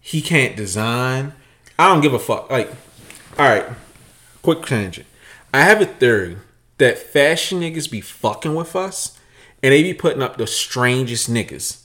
he 0.00 0.20
can't 0.20 0.56
design. 0.56 1.34
I 1.78 1.88
don't 1.88 2.00
give 2.00 2.14
a 2.14 2.18
fuck. 2.18 2.50
Like, 2.50 2.72
all 3.36 3.48
right, 3.48 3.66
quick 4.42 4.64
tangent. 4.64 5.06
I 5.52 5.62
have 5.62 5.80
a 5.80 5.86
theory 5.86 6.36
that 6.78 6.98
fashion 6.98 7.60
niggas 7.60 7.90
be 7.90 8.00
fucking 8.00 8.54
with 8.54 8.76
us, 8.76 9.18
and 9.62 9.72
they 9.72 9.82
be 9.82 9.94
putting 9.94 10.22
up 10.22 10.36
the 10.36 10.46
strangest 10.46 11.28
niggas. 11.28 11.82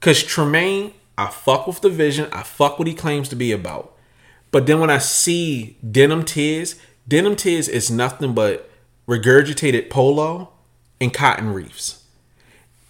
Cause 0.00 0.22
Tremaine, 0.22 0.94
I 1.18 1.28
fuck 1.28 1.66
with 1.66 1.80
the 1.82 1.90
vision. 1.90 2.28
I 2.32 2.42
fuck 2.42 2.78
what 2.78 2.88
he 2.88 2.94
claims 2.94 3.28
to 3.28 3.36
be 3.36 3.52
about. 3.52 3.94
But 4.50 4.66
then 4.66 4.80
when 4.80 4.90
I 4.90 4.98
see 4.98 5.76
Denim 5.88 6.24
Tears, 6.24 6.76
Denim 7.06 7.36
Tears 7.36 7.68
is 7.68 7.90
nothing 7.90 8.34
but 8.34 8.70
regurgitated 9.06 9.90
polo 9.90 10.52
and 11.00 11.12
cotton 11.12 11.52
wreaths. 11.52 12.01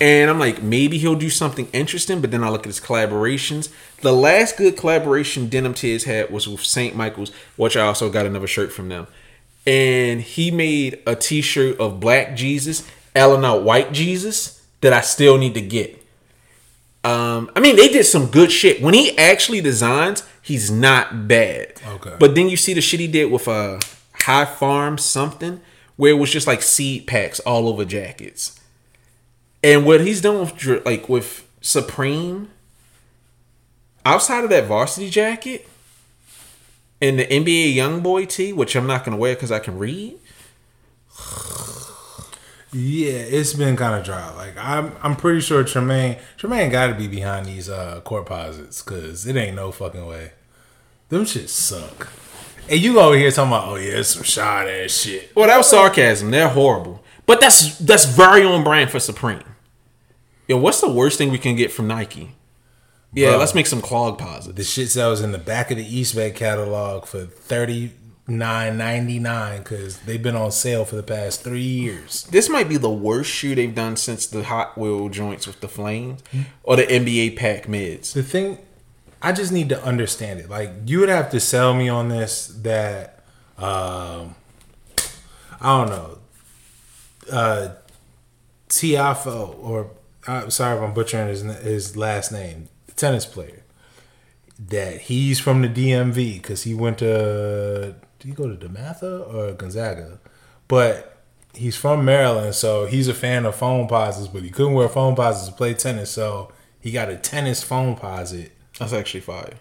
And 0.03 0.29
I'm 0.29 0.41
like, 0.41 0.61
maybe 0.61 0.99
he'll 0.99 1.15
do 1.15 1.31
something 1.31 1.69
interesting, 1.73 2.21
but 2.21 2.33
then 2.33 2.43
I 2.43 2.49
look 2.49 2.63
at 2.63 2.67
his 2.67 2.81
collaborations. 2.81 3.73
The 4.01 4.11
last 4.11 4.57
good 4.57 4.77
collaboration 4.77 5.49
Denim 5.49 5.75
Tears 5.75 6.03
had 6.03 6.29
was 6.29 6.49
with 6.49 6.65
St. 6.65 6.97
Michael's, 6.97 7.31
which 7.55 7.77
I 7.77 7.83
also 7.83 8.11
got 8.11 8.27
another 8.27 8.49
shirt 8.49 8.73
from 8.73 8.89
them. 8.89 9.07
And 9.65 10.21
he 10.21 10.51
made 10.51 11.01
a 11.07 11.15
t-shirt 11.15 11.79
of 11.79 12.01
black 12.01 12.35
Jesus, 12.35 12.91
Ellen 13.15 13.45
out 13.45 13.63
white 13.63 13.93
Jesus 13.93 14.67
that 14.81 14.93
I 14.93 15.03
still 15.03 15.39
need 15.39 15.55
to 15.55 15.61
get. 15.61 16.05
Um, 17.05 17.53
I 17.55 17.61
mean, 17.61 17.77
they 17.77 17.87
did 17.87 18.05
some 18.05 18.27
good 18.27 18.51
shit. 18.51 18.83
When 18.83 18.95
he 18.95 19.17
actually 19.17 19.61
designs, 19.61 20.25
he's 20.43 20.69
not 20.69 21.29
bad. 21.29 21.81
Okay. 21.87 22.17
But 22.19 22.35
then 22.35 22.49
you 22.49 22.57
see 22.57 22.75
the 22.75 22.81
shit 22.81 22.99
he 22.99 23.07
did 23.07 23.31
with 23.31 23.47
uh, 23.47 23.79
High 24.15 24.47
Farm 24.47 24.99
something, 24.99 25.61
where 25.95 26.11
it 26.11 26.19
was 26.19 26.33
just 26.33 26.49
like 26.49 26.61
seed 26.61 27.07
packs 27.07 27.39
all 27.39 27.69
over 27.69 27.85
jackets. 27.85 28.59
And 29.63 29.87
what 29.87 30.01
he's 30.01 30.21
done 30.21 30.41
with 30.41 30.85
like 30.85 31.09
with 31.09 31.49
Supreme, 31.61 32.51
outside 34.05 34.45
of 34.45 34.51
that 34.51 34.67
varsity 34.67 35.09
jacket 35.09 35.69
and 37.01 37.19
the 37.19 37.27
NBA 37.27 37.75
Young 37.75 38.01
Boy 38.01 38.25
tee, 38.27 38.53
which 38.53 38.75
I'm 38.75 38.87
not 38.87 39.05
gonna 39.05 39.17
wear 39.17 39.35
because 39.35 39.53
I 39.53 39.59
can 39.59 39.79
read. 39.79 40.19
Yeah, 42.75 43.13
it's 43.13 43.53
been 43.53 43.77
kind 43.77 43.95
of 43.99 44.05
dry. 44.05 44.31
Like 44.35 44.57
I'm, 44.57 44.93
I'm 45.03 45.15
pretty 45.15 45.41
sure 45.41 45.63
Tremaine, 45.63 46.17
Tremaine 46.39 46.71
got 46.71 46.87
to 46.87 46.95
be 46.95 47.07
behind 47.07 47.45
these 47.45 47.69
uh 47.69 48.01
Courtposites 48.03 48.83
because 48.83 49.27
it 49.27 49.37
ain't 49.37 49.57
no 49.57 49.73
fucking 49.73 50.07
way. 50.07 50.33
Them 51.11 51.27
shit 51.27 51.51
suck. 51.51 52.09
And 52.71 52.81
you 52.81 52.99
over 52.99 53.17
here 53.17 53.31
talking 53.31 53.53
about, 53.53 53.69
oh 53.69 53.75
yeah, 53.75 53.99
it's 53.99 54.11
some 54.11 54.23
shot 54.23 54.69
ass 54.69 54.93
shit. 54.93 55.33
Well, 55.37 55.49
that 55.49 55.59
was 55.59 55.69
sarcasm. 55.69 56.31
They're 56.31 56.49
horrible, 56.49 57.05
but 57.27 57.41
that's 57.41 57.77
that's 57.79 58.07
very 58.07 58.45
on 58.45 58.65
brand 58.65 58.91
for 58.91 59.01
Supreme. 59.01 59.43
Yo, 60.49 60.57
what's 60.57 60.81
the 60.81 60.91
worst 60.91 61.19
thing 61.19 61.31
we 61.31 61.39
can 61.39 61.55
get 61.57 61.71
from 61.71 61.87
Nike? 61.87 62.35
Yeah, 63.13 63.31
Bro. 63.31 63.39
let's 63.39 63.55
make 63.55 63.67
some 63.67 63.83
Clogposites. 63.83 64.55
The 64.55 64.65
shit 64.65 64.91
sells 64.91 65.21
in 65.21 65.33
the 65.33 65.39
back 65.39 65.71
of 65.71 65.77
the 65.77 65.85
Eastbay 65.85 66.35
catalog 66.35 67.05
for 67.07 67.25
thirty 67.27 67.93
nine 68.27 68.79
ninety 68.79 69.19
nine 69.19 69.59
because 69.59 69.99
they've 70.01 70.23
been 70.23 70.37
on 70.37 70.51
sale 70.51 70.85
for 70.85 70.97
the 70.97 71.03
past 71.03 71.43
three 71.43 71.61
years. 71.61 72.25
This 72.25 72.49
might 72.49 72.69
be 72.69 72.77
the 72.79 72.91
worst 72.91 73.31
shoe 73.31 73.55
they've 73.55 73.75
done 73.75 73.97
since 73.97 74.27
the 74.27 74.45
Hot 74.45 74.79
Wheel 74.79 75.09
joints 75.11 75.47
with 75.47 75.61
the 75.61 75.69
flames 75.69 76.23
or 76.63 76.77
the 76.77 76.85
NBA 76.85 77.37
pack 77.37 77.69
mids. 77.69 78.15
The 78.15 78.23
thing, 78.23 78.59
I 79.21 79.33
just 79.33 79.53
need 79.53 79.69
to 79.69 79.83
understand 79.85 80.41
it. 80.41 80.49
Like 80.49 80.71
you 80.87 81.01
would 81.01 81.09
have 81.11 81.31
to 81.33 81.41
sell 81.41 81.75
me 81.75 81.89
on 81.91 82.09
this 82.09 82.47
that, 82.63 83.23
um, 83.59 84.35
I 85.61 85.79
don't 85.79 85.89
know, 85.91 86.19
uh, 87.31 87.69
Tiafoe 88.71 89.59
or 89.63 89.91
I'm 90.27 90.51
sorry 90.51 90.77
if 90.77 90.83
I'm 90.83 90.95
butchering 90.95 91.29
his 91.29 91.43
his 91.43 91.97
last 91.97 92.33
name, 92.33 92.69
the 92.87 92.93
tennis 92.93 93.27
player. 93.27 93.63
That 94.59 95.03
he's 95.03 95.41
from 95.41 95.63
the 95.63 95.69
DMV 95.69 96.35
because 96.35 96.63
he 96.63 96.75
went 96.75 96.99
to 96.99 97.97
did 98.19 98.29
he 98.29 98.35
go 98.35 98.55
to 98.55 98.69
DeMatha 98.69 99.35
or 99.35 99.53
Gonzaga, 99.53 100.21
but 100.69 101.13
he's 101.55 101.77
from 101.77 102.05
Maryland, 102.05 102.55
so 102.55 102.87
he's 102.87 103.09
a 103.09 103.15
fan 103.15 103.45
of 103.45 103.57
Foamposites, 103.57 104.33
but 104.33 104.43
he 104.43 104.51
couldn't 104.51 104.75
wear 104.75 104.89
Foamposites 104.89 105.47
to 105.47 105.53
play 105.53 105.75
tennis, 105.75 106.11
so 106.11 106.53
he 106.81 106.91
got 106.91 107.09
a 107.09 107.17
tennis 107.17 107.65
Foamposite. 107.65 108.51
That's 108.79 108.93
actually 108.93 109.21
fire. 109.21 109.55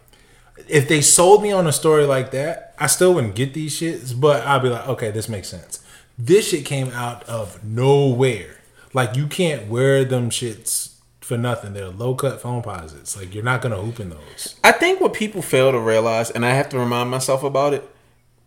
If 0.67 0.87
they 0.87 1.01
sold 1.01 1.41
me 1.41 1.51
on 1.51 1.65
a 1.67 1.71
story 1.71 2.05
like 2.05 2.31
that, 2.31 2.75
I 2.77 2.87
still 2.87 3.13
wouldn't 3.15 3.35
get 3.35 3.53
these 3.53 3.79
shits, 3.79 4.19
but 4.19 4.45
I'd 4.45 4.61
be 4.61 4.69
like, 4.69 4.87
okay, 4.87 5.11
this 5.11 5.27
makes 5.27 5.49
sense. 5.49 5.83
This 6.17 6.49
shit 6.49 6.65
came 6.65 6.89
out 6.89 7.23
of 7.23 7.63
nowhere. 7.63 8.60
Like 8.93 9.15
you 9.15 9.27
can't 9.27 9.67
wear 9.67 10.03
them 10.03 10.29
shits 10.29 10.95
for 11.19 11.37
nothing. 11.37 11.73
They're 11.73 11.89
low 11.89 12.15
cut 12.15 12.41
Foamposites. 12.41 13.17
Like 13.17 13.33
you're 13.33 13.43
not 13.43 13.61
gonna 13.61 13.77
hoop 13.77 13.99
in 13.99 14.09
those. 14.09 14.55
I 14.63 14.71
think 14.71 14.99
what 14.99 15.13
people 15.13 15.41
fail 15.41 15.71
to 15.71 15.79
realize, 15.79 16.29
and 16.29 16.45
I 16.45 16.49
have 16.51 16.69
to 16.69 16.79
remind 16.79 17.09
myself 17.09 17.43
about 17.43 17.73
it, 17.73 17.89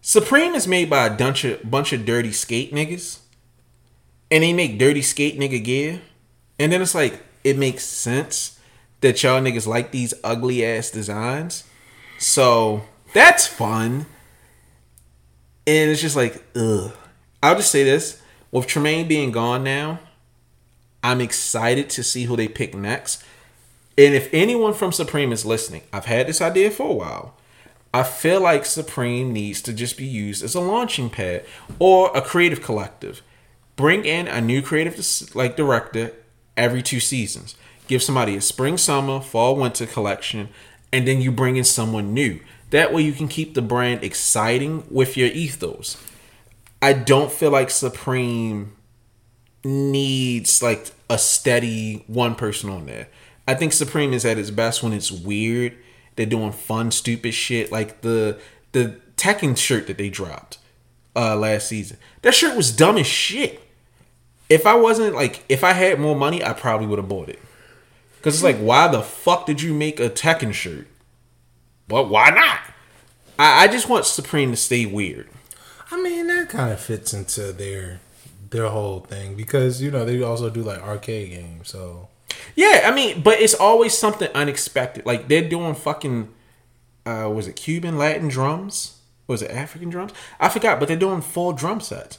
Supreme 0.00 0.54
is 0.54 0.68
made 0.68 0.90
by 0.90 1.06
a 1.06 1.16
bunch 1.16 1.44
of 1.44 1.70
bunch 1.70 1.92
of 1.92 2.04
dirty 2.04 2.32
skate 2.32 2.72
niggas, 2.72 3.20
and 4.30 4.42
they 4.42 4.52
make 4.52 4.78
dirty 4.78 5.02
skate 5.02 5.38
nigga 5.38 5.62
gear. 5.62 6.02
And 6.58 6.70
then 6.72 6.82
it's 6.82 6.94
like 6.94 7.22
it 7.42 7.58
makes 7.58 7.84
sense 7.84 8.58
that 9.00 9.22
y'all 9.22 9.40
niggas 9.40 9.66
like 9.66 9.90
these 9.90 10.14
ugly 10.24 10.64
ass 10.64 10.90
designs. 10.90 11.64
So 12.18 12.82
that's 13.12 13.46
fun. 13.46 14.06
And 15.66 15.90
it's 15.90 16.00
just 16.00 16.16
like, 16.16 16.42
ugh. 16.56 16.92
I'll 17.42 17.56
just 17.56 17.70
say 17.70 17.84
this. 17.84 18.20
With 18.50 18.66
Tremaine 18.66 19.08
being 19.08 19.30
gone 19.30 19.64
now, 19.64 19.98
I'm 21.04 21.20
excited 21.20 21.90
to 21.90 22.02
see 22.02 22.24
who 22.24 22.34
they 22.34 22.48
pick 22.48 22.74
next. 22.74 23.22
And 23.96 24.14
if 24.14 24.32
anyone 24.32 24.72
from 24.72 24.90
Supreme 24.90 25.32
is 25.32 25.44
listening, 25.44 25.82
I've 25.92 26.06
had 26.06 26.26
this 26.26 26.40
idea 26.40 26.70
for 26.70 26.88
a 26.90 26.94
while. 26.94 27.36
I 27.92 28.02
feel 28.02 28.40
like 28.40 28.64
Supreme 28.64 29.32
needs 29.32 29.62
to 29.62 29.72
just 29.72 29.96
be 29.96 30.06
used 30.06 30.42
as 30.42 30.54
a 30.54 30.60
launching 30.60 31.10
pad 31.10 31.44
or 31.78 32.10
a 32.16 32.22
creative 32.22 32.62
collective. 32.62 33.22
Bring 33.76 34.04
in 34.04 34.26
a 34.26 34.40
new 34.40 34.62
creative 34.62 34.98
like 35.36 35.56
director 35.56 36.12
every 36.56 36.82
two 36.82 37.00
seasons. 37.00 37.54
Give 37.86 38.02
somebody 38.02 38.34
a 38.34 38.40
spring, 38.40 38.78
summer, 38.78 39.20
fall, 39.20 39.56
winter 39.56 39.86
collection, 39.86 40.48
and 40.90 41.06
then 41.06 41.20
you 41.20 41.30
bring 41.30 41.56
in 41.56 41.64
someone 41.64 42.14
new. 42.14 42.40
That 42.70 42.92
way 42.92 43.02
you 43.02 43.12
can 43.12 43.28
keep 43.28 43.54
the 43.54 43.62
brand 43.62 44.02
exciting 44.02 44.84
with 44.90 45.16
your 45.16 45.28
ethos. 45.28 46.02
I 46.80 46.94
don't 46.94 47.30
feel 47.30 47.50
like 47.50 47.70
Supreme 47.70 48.74
needs 49.64 50.62
like 50.62 50.90
a 51.08 51.18
steady 51.18 52.04
one 52.06 52.34
person 52.34 52.70
on 52.70 52.86
there. 52.86 53.08
I 53.46 53.54
think 53.54 53.72
Supreme 53.72 54.12
is 54.12 54.24
at 54.24 54.38
its 54.38 54.50
best 54.50 54.82
when 54.82 54.92
it's 54.92 55.10
weird. 55.10 55.76
They're 56.16 56.26
doing 56.26 56.52
fun, 56.52 56.90
stupid 56.90 57.34
shit 57.34 57.72
like 57.72 58.02
the 58.02 58.38
the 58.72 59.00
Tekken 59.16 59.56
shirt 59.56 59.86
that 59.86 59.98
they 59.98 60.10
dropped 60.10 60.58
uh 61.16 61.36
last 61.36 61.68
season. 61.68 61.98
That 62.22 62.34
shirt 62.34 62.56
was 62.56 62.72
dumb 62.72 62.96
as 62.96 63.06
shit. 63.06 63.60
If 64.48 64.66
I 64.66 64.74
wasn't 64.74 65.14
like 65.14 65.44
if 65.48 65.64
I 65.64 65.72
had 65.72 65.98
more 65.98 66.16
money, 66.16 66.44
I 66.44 66.52
probably 66.52 66.86
would 66.86 66.98
have 66.98 67.08
bought 67.08 67.28
it. 67.28 67.40
Cause 68.22 68.34
it's 68.34 68.42
like, 68.42 68.56
why 68.56 68.88
the 68.88 69.02
fuck 69.02 69.44
did 69.44 69.60
you 69.60 69.74
make 69.74 70.00
a 70.00 70.08
Tekken 70.08 70.54
shirt? 70.54 70.86
But 71.88 72.08
why 72.08 72.30
not? 72.30 72.60
I, 73.38 73.64
I 73.64 73.68
just 73.68 73.88
want 73.88 74.06
Supreme 74.06 74.50
to 74.50 74.56
stay 74.56 74.86
weird. 74.86 75.28
I 75.90 76.00
mean, 76.00 76.28
that 76.28 76.48
kind 76.48 76.72
of 76.72 76.80
fits 76.80 77.12
into 77.12 77.52
their 77.52 78.00
their 78.54 78.68
whole 78.68 79.00
thing 79.00 79.34
because 79.34 79.82
you 79.82 79.90
know 79.90 80.04
they 80.04 80.22
also 80.22 80.48
do 80.48 80.62
like 80.62 80.80
arcade 80.80 81.30
games. 81.30 81.68
So 81.68 82.08
yeah, 82.54 82.82
I 82.84 82.94
mean, 82.94 83.20
but 83.20 83.40
it's 83.40 83.54
always 83.54 83.96
something 83.96 84.28
unexpected. 84.34 85.04
Like 85.04 85.28
they're 85.28 85.48
doing 85.48 85.74
fucking, 85.74 86.32
uh, 87.04 87.30
was 87.34 87.48
it 87.48 87.56
Cuban 87.56 87.98
Latin 87.98 88.28
drums? 88.28 88.98
Was 89.26 89.42
it 89.42 89.50
African 89.50 89.90
drums? 89.90 90.12
I 90.38 90.48
forgot, 90.48 90.78
but 90.78 90.86
they're 90.86 90.96
doing 90.96 91.20
full 91.20 91.52
drum 91.52 91.80
sets. 91.80 92.18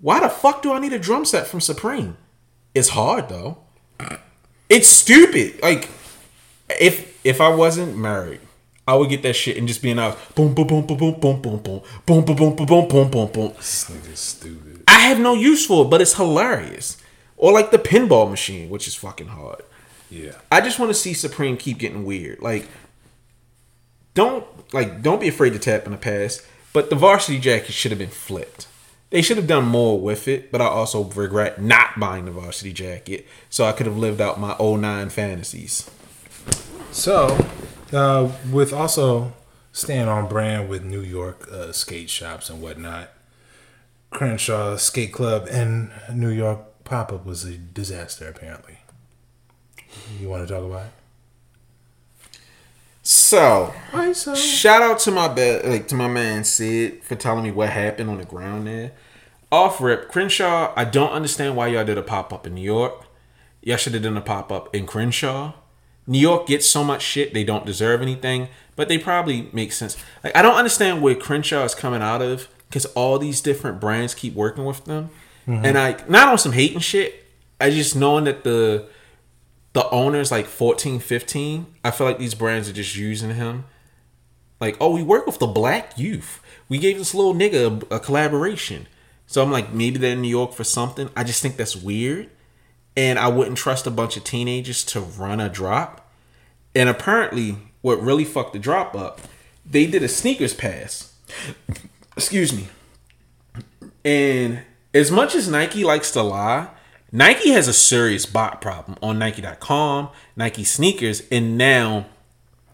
Why 0.00 0.20
the 0.20 0.28
fuck 0.28 0.62
do 0.62 0.72
I 0.72 0.78
need 0.78 0.92
a 0.92 0.98
drum 0.98 1.24
set 1.24 1.46
from 1.46 1.60
Supreme? 1.60 2.16
It's 2.74 2.90
hard 2.90 3.28
though. 3.28 3.58
It's 4.68 4.88
stupid. 4.88 5.62
Like 5.62 5.88
if 6.80 7.20
if 7.24 7.40
I 7.40 7.54
wasn't 7.54 7.96
married, 7.96 8.40
I 8.86 8.94
would 8.94 9.08
get 9.10 9.22
that 9.22 9.34
shit 9.34 9.56
and 9.56 9.68
just 9.68 9.82
be 9.82 9.90
in 9.90 9.98
house. 9.98 10.16
Boom, 10.34 10.54
boom, 10.54 10.66
boom, 10.66 10.86
boom, 10.86 10.98
boom, 10.98 11.20
boom, 11.20 11.40
boom, 11.40 11.58
boom, 11.58 11.82
boom, 12.06 12.24
boom, 12.24 12.24
boom, 12.24 12.56
boom, 12.56 12.66
boom, 12.66 12.88
boom, 12.88 13.10
boom, 13.10 13.32
boom. 13.32 13.52
This 13.56 13.84
nigga's 13.90 14.18
stupid. 14.18 14.84
I 14.88 15.00
have 15.00 15.20
no 15.20 15.34
use 15.34 15.66
for 15.66 15.84
it, 15.84 15.88
but 15.88 16.00
it's 16.00 16.14
hilarious. 16.14 16.98
Or 17.36 17.52
like 17.52 17.70
the 17.70 17.78
pinball 17.78 18.28
machine, 18.28 18.70
which 18.70 18.86
is 18.88 18.94
fucking 18.94 19.28
hard. 19.28 19.62
Yeah. 20.10 20.32
I 20.50 20.60
just 20.60 20.78
want 20.78 20.90
to 20.90 20.94
see 20.94 21.14
Supreme 21.14 21.56
keep 21.56 21.78
getting 21.78 22.04
weird. 22.04 22.40
Like, 22.40 22.68
don't 24.14 24.44
like 24.74 25.02
don't 25.02 25.20
be 25.20 25.28
afraid 25.28 25.52
to 25.54 25.58
tap 25.58 25.86
in 25.86 25.92
the 25.92 25.98
past. 25.98 26.42
But 26.72 26.88
the 26.90 26.96
varsity 26.96 27.38
jacket 27.38 27.72
should 27.72 27.90
have 27.92 27.98
been 27.98 28.08
flipped. 28.08 28.66
They 29.10 29.20
should 29.20 29.36
have 29.36 29.46
done 29.46 29.66
more 29.66 30.00
with 30.00 30.26
it, 30.26 30.50
but 30.50 30.62
I 30.62 30.66
also 30.66 31.04
regret 31.04 31.60
not 31.60 32.00
buying 32.00 32.24
the 32.24 32.30
varsity 32.30 32.72
jacket, 32.72 33.26
so 33.50 33.66
I 33.66 33.72
could 33.72 33.84
have 33.84 33.98
lived 33.98 34.22
out 34.22 34.40
my 34.40 34.56
09 34.58 35.10
fantasies. 35.10 35.90
So, 36.92 37.38
uh, 37.92 38.30
with 38.50 38.72
also 38.72 39.32
staying 39.72 40.08
on 40.08 40.28
brand 40.28 40.68
with 40.68 40.84
New 40.84 41.00
York 41.00 41.48
uh, 41.50 41.72
skate 41.72 42.10
shops 42.10 42.50
and 42.50 42.60
whatnot, 42.62 43.10
Crenshaw 44.10 44.76
Skate 44.76 45.12
Club 45.12 45.48
in 45.48 45.90
New 46.12 46.30
York 46.30 46.84
pop 46.84 47.12
up 47.12 47.24
was 47.24 47.44
a 47.44 47.56
disaster. 47.56 48.28
Apparently, 48.28 48.78
you 50.20 50.28
want 50.28 50.46
to 50.46 50.54
talk 50.54 50.64
about 50.64 50.86
it? 50.86 50.92
So, 53.04 53.74
so, 54.12 54.34
shout 54.36 54.80
out 54.80 55.00
to 55.00 55.10
my 55.10 55.26
be- 55.26 55.60
like 55.62 55.88
to 55.88 55.96
my 55.96 56.06
man 56.06 56.44
Sid 56.44 57.02
for 57.02 57.16
telling 57.16 57.42
me 57.42 57.50
what 57.50 57.70
happened 57.70 58.10
on 58.10 58.18
the 58.18 58.24
ground 58.24 58.66
there. 58.66 58.92
Off 59.50 59.80
rip, 59.80 60.08
Crenshaw. 60.08 60.72
I 60.76 60.84
don't 60.84 61.10
understand 61.10 61.56
why 61.56 61.68
y'all 61.68 61.84
did 61.84 61.98
a 61.98 62.02
pop 62.02 62.32
up 62.32 62.46
in 62.46 62.54
New 62.54 62.62
York. 62.62 63.06
Y'all 63.60 63.76
should 63.76 63.94
have 63.94 64.02
done 64.02 64.16
a 64.16 64.22
pop 64.22 64.52
up 64.52 64.74
in 64.74 64.86
Crenshaw. 64.86 65.52
New 66.06 66.18
York 66.18 66.46
gets 66.46 66.66
so 66.66 66.82
much 66.82 67.02
shit 67.02 67.32
they 67.32 67.44
don't 67.44 67.64
deserve 67.64 68.02
anything, 68.02 68.48
but 68.76 68.88
they 68.88 68.98
probably 68.98 69.48
make 69.52 69.72
sense. 69.72 69.96
Like 70.24 70.36
I 70.36 70.42
don't 70.42 70.56
understand 70.56 71.02
where 71.02 71.14
Crenshaw 71.14 71.64
is 71.64 71.74
coming 71.74 72.02
out 72.02 72.22
of 72.22 72.48
because 72.68 72.86
all 72.86 73.18
these 73.18 73.40
different 73.40 73.80
brands 73.80 74.14
keep 74.14 74.34
working 74.34 74.64
with 74.64 74.84
them, 74.84 75.10
mm-hmm. 75.46 75.64
and 75.64 75.78
I 75.78 76.02
not 76.08 76.28
on 76.28 76.38
some 76.38 76.52
hating 76.52 76.80
shit. 76.80 77.24
I 77.60 77.70
just 77.70 77.94
knowing 77.94 78.24
that 78.24 78.44
the 78.44 78.88
the 79.72 79.88
owner's 79.90 80.30
like 80.30 80.46
14, 80.46 81.00
15, 81.00 81.66
I 81.82 81.90
feel 81.90 82.06
like 82.06 82.18
these 82.18 82.34
brands 82.34 82.68
are 82.68 82.74
just 82.74 82.94
using 82.94 83.34
him. 83.34 83.64
Like, 84.60 84.76
oh, 84.80 84.90
we 84.90 85.02
work 85.02 85.26
with 85.26 85.38
the 85.38 85.46
black 85.46 85.98
youth. 85.98 86.42
We 86.68 86.78
gave 86.78 86.98
this 86.98 87.14
little 87.14 87.34
nigga 87.34 87.90
a, 87.90 87.96
a 87.96 88.00
collaboration. 88.00 88.86
So 89.26 89.42
I'm 89.42 89.50
like, 89.50 89.72
maybe 89.72 89.98
they're 89.98 90.12
in 90.12 90.20
New 90.20 90.28
York 90.28 90.52
for 90.52 90.62
something. 90.62 91.08
I 91.16 91.24
just 91.24 91.40
think 91.40 91.56
that's 91.56 91.74
weird 91.74 92.28
and 92.96 93.18
I 93.18 93.28
wouldn't 93.28 93.58
trust 93.58 93.86
a 93.86 93.90
bunch 93.90 94.16
of 94.16 94.24
teenagers 94.24 94.84
to 94.84 95.00
run 95.00 95.40
a 95.40 95.48
drop. 95.48 96.10
And 96.74 96.88
apparently, 96.88 97.56
what 97.80 98.00
really 98.00 98.24
fucked 98.24 98.52
the 98.52 98.58
drop 98.58 98.94
up, 98.94 99.20
they 99.64 99.86
did 99.86 100.02
a 100.02 100.08
sneakers 100.08 100.54
pass. 100.54 101.14
Excuse 102.16 102.52
me. 102.52 102.68
And 104.04 104.62
as 104.94 105.10
much 105.10 105.34
as 105.34 105.48
Nike 105.48 105.84
likes 105.84 106.10
to 106.12 106.22
lie, 106.22 106.68
Nike 107.10 107.50
has 107.50 107.68
a 107.68 107.72
serious 107.72 108.24
bot 108.26 108.60
problem 108.60 108.98
on 109.02 109.18
Nike.com, 109.18 110.08
Nike 110.34 110.64
sneakers, 110.64 111.22
and 111.30 111.58
now 111.58 112.06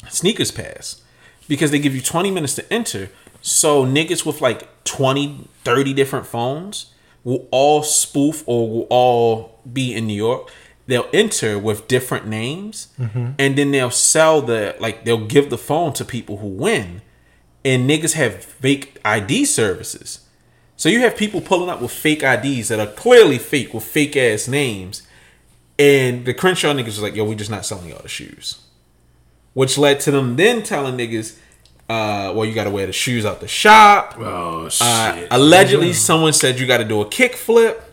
Sneakers 0.08 0.50
Pass 0.50 1.02
because 1.48 1.70
they 1.70 1.78
give 1.78 1.94
you 1.94 2.00
20 2.00 2.30
minutes 2.30 2.54
to 2.54 2.72
enter. 2.72 3.10
So 3.40 3.84
niggas 3.84 4.24
with 4.24 4.40
like 4.40 4.84
20, 4.84 5.48
30 5.64 5.92
different 5.94 6.26
phones 6.26 6.92
will 7.24 7.48
all 7.50 7.82
spoof 7.82 8.44
or 8.46 8.70
will 8.70 8.86
all 8.90 9.57
be 9.72 9.94
in 9.94 10.06
New 10.06 10.14
York. 10.14 10.50
They'll 10.86 11.08
enter 11.12 11.58
with 11.58 11.86
different 11.86 12.26
names, 12.26 12.88
mm-hmm. 12.98 13.32
and 13.38 13.58
then 13.58 13.72
they'll 13.72 13.90
sell 13.90 14.40
the 14.40 14.74
like 14.80 15.04
they'll 15.04 15.26
give 15.26 15.50
the 15.50 15.58
phone 15.58 15.92
to 15.94 16.04
people 16.04 16.38
who 16.38 16.48
win. 16.48 17.02
And 17.64 17.90
niggas 17.90 18.14
have 18.14 18.42
fake 18.42 18.98
ID 19.04 19.44
services. 19.44 20.20
So 20.76 20.88
you 20.88 21.00
have 21.00 21.16
people 21.16 21.40
pulling 21.40 21.68
up 21.68 21.82
with 21.82 21.90
fake 21.90 22.22
IDs 22.22 22.68
that 22.68 22.78
are 22.78 22.86
clearly 22.86 23.36
fake 23.36 23.74
with 23.74 23.82
fake 23.82 24.16
ass 24.16 24.46
names. 24.46 25.02
And 25.76 26.24
the 26.24 26.32
Crenshaw 26.32 26.72
niggas 26.72 26.86
was 26.86 27.02
like, 27.02 27.16
yo, 27.16 27.24
we 27.24 27.34
just 27.34 27.50
not 27.50 27.66
selling 27.66 27.88
y'all 27.88 28.00
the 28.00 28.08
shoes. 28.08 28.62
Which 29.54 29.76
led 29.76 29.98
to 30.00 30.12
them 30.12 30.36
then 30.36 30.62
telling 30.62 30.96
niggas, 30.96 31.36
uh, 31.88 32.32
well, 32.34 32.44
you 32.44 32.54
got 32.54 32.64
to 32.64 32.70
wear 32.70 32.86
the 32.86 32.92
shoes 32.92 33.24
out 33.24 33.40
the 33.40 33.48
shop. 33.48 34.14
Oh 34.18 34.66
uh, 34.66 34.68
shit! 34.68 34.82
Uh, 35.24 35.36
allegedly, 35.36 35.92
someone 35.92 36.32
said 36.32 36.60
you 36.60 36.66
got 36.66 36.78
to 36.78 36.84
do 36.84 37.00
a 37.00 37.08
kick 37.08 37.34
flip, 37.34 37.87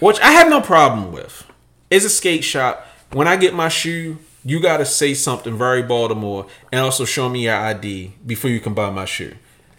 which 0.00 0.20
I 0.20 0.32
have 0.32 0.48
no 0.48 0.60
problem 0.60 1.12
with. 1.12 1.46
It's 1.90 2.04
a 2.04 2.10
skate 2.10 2.44
shop. 2.44 2.86
When 3.12 3.26
I 3.26 3.36
get 3.36 3.54
my 3.54 3.68
shoe, 3.68 4.18
you 4.44 4.60
got 4.60 4.78
to 4.78 4.84
say 4.84 5.14
something 5.14 5.56
very 5.56 5.82
Baltimore 5.82 6.46
and 6.70 6.80
also 6.80 7.04
show 7.04 7.28
me 7.28 7.44
your 7.44 7.56
ID 7.56 8.12
before 8.26 8.50
you 8.50 8.60
can 8.60 8.74
buy 8.74 8.90
my 8.90 9.04
shoe. 9.04 9.34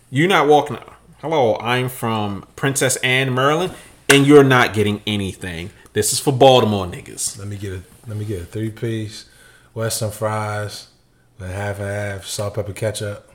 You're 0.09 0.28
not 0.28 0.47
walking. 0.47 0.78
Out. 0.78 0.93
Hello, 1.22 1.57
I'm 1.57 1.89
from 1.89 2.45
Princess 2.55 2.95
Anne, 2.97 3.34
Maryland, 3.34 3.74
and 4.07 4.26
you're 4.26 4.43
not 4.43 4.74
getting 4.74 5.01
anything. 5.05 5.70
This 5.93 6.13
is 6.13 6.20
for 6.20 6.32
Baltimore 6.32 6.86
niggas. 6.86 7.38
Let 7.38 7.47
me 7.47 7.57
get 7.57 7.74
a 7.74 7.84
let 8.07 8.17
me 8.17 8.26
get 8.26 8.41
a 8.41 8.45
three 8.45 8.72
piece, 8.72 9.30
Western 9.74 10.11
fries, 10.11 10.88
like 11.39 11.51
half 11.51 11.80
and 11.80 11.88
half, 11.88 12.26
salt, 12.26 12.55
pepper, 12.55 12.74
ketchup. 12.74 13.32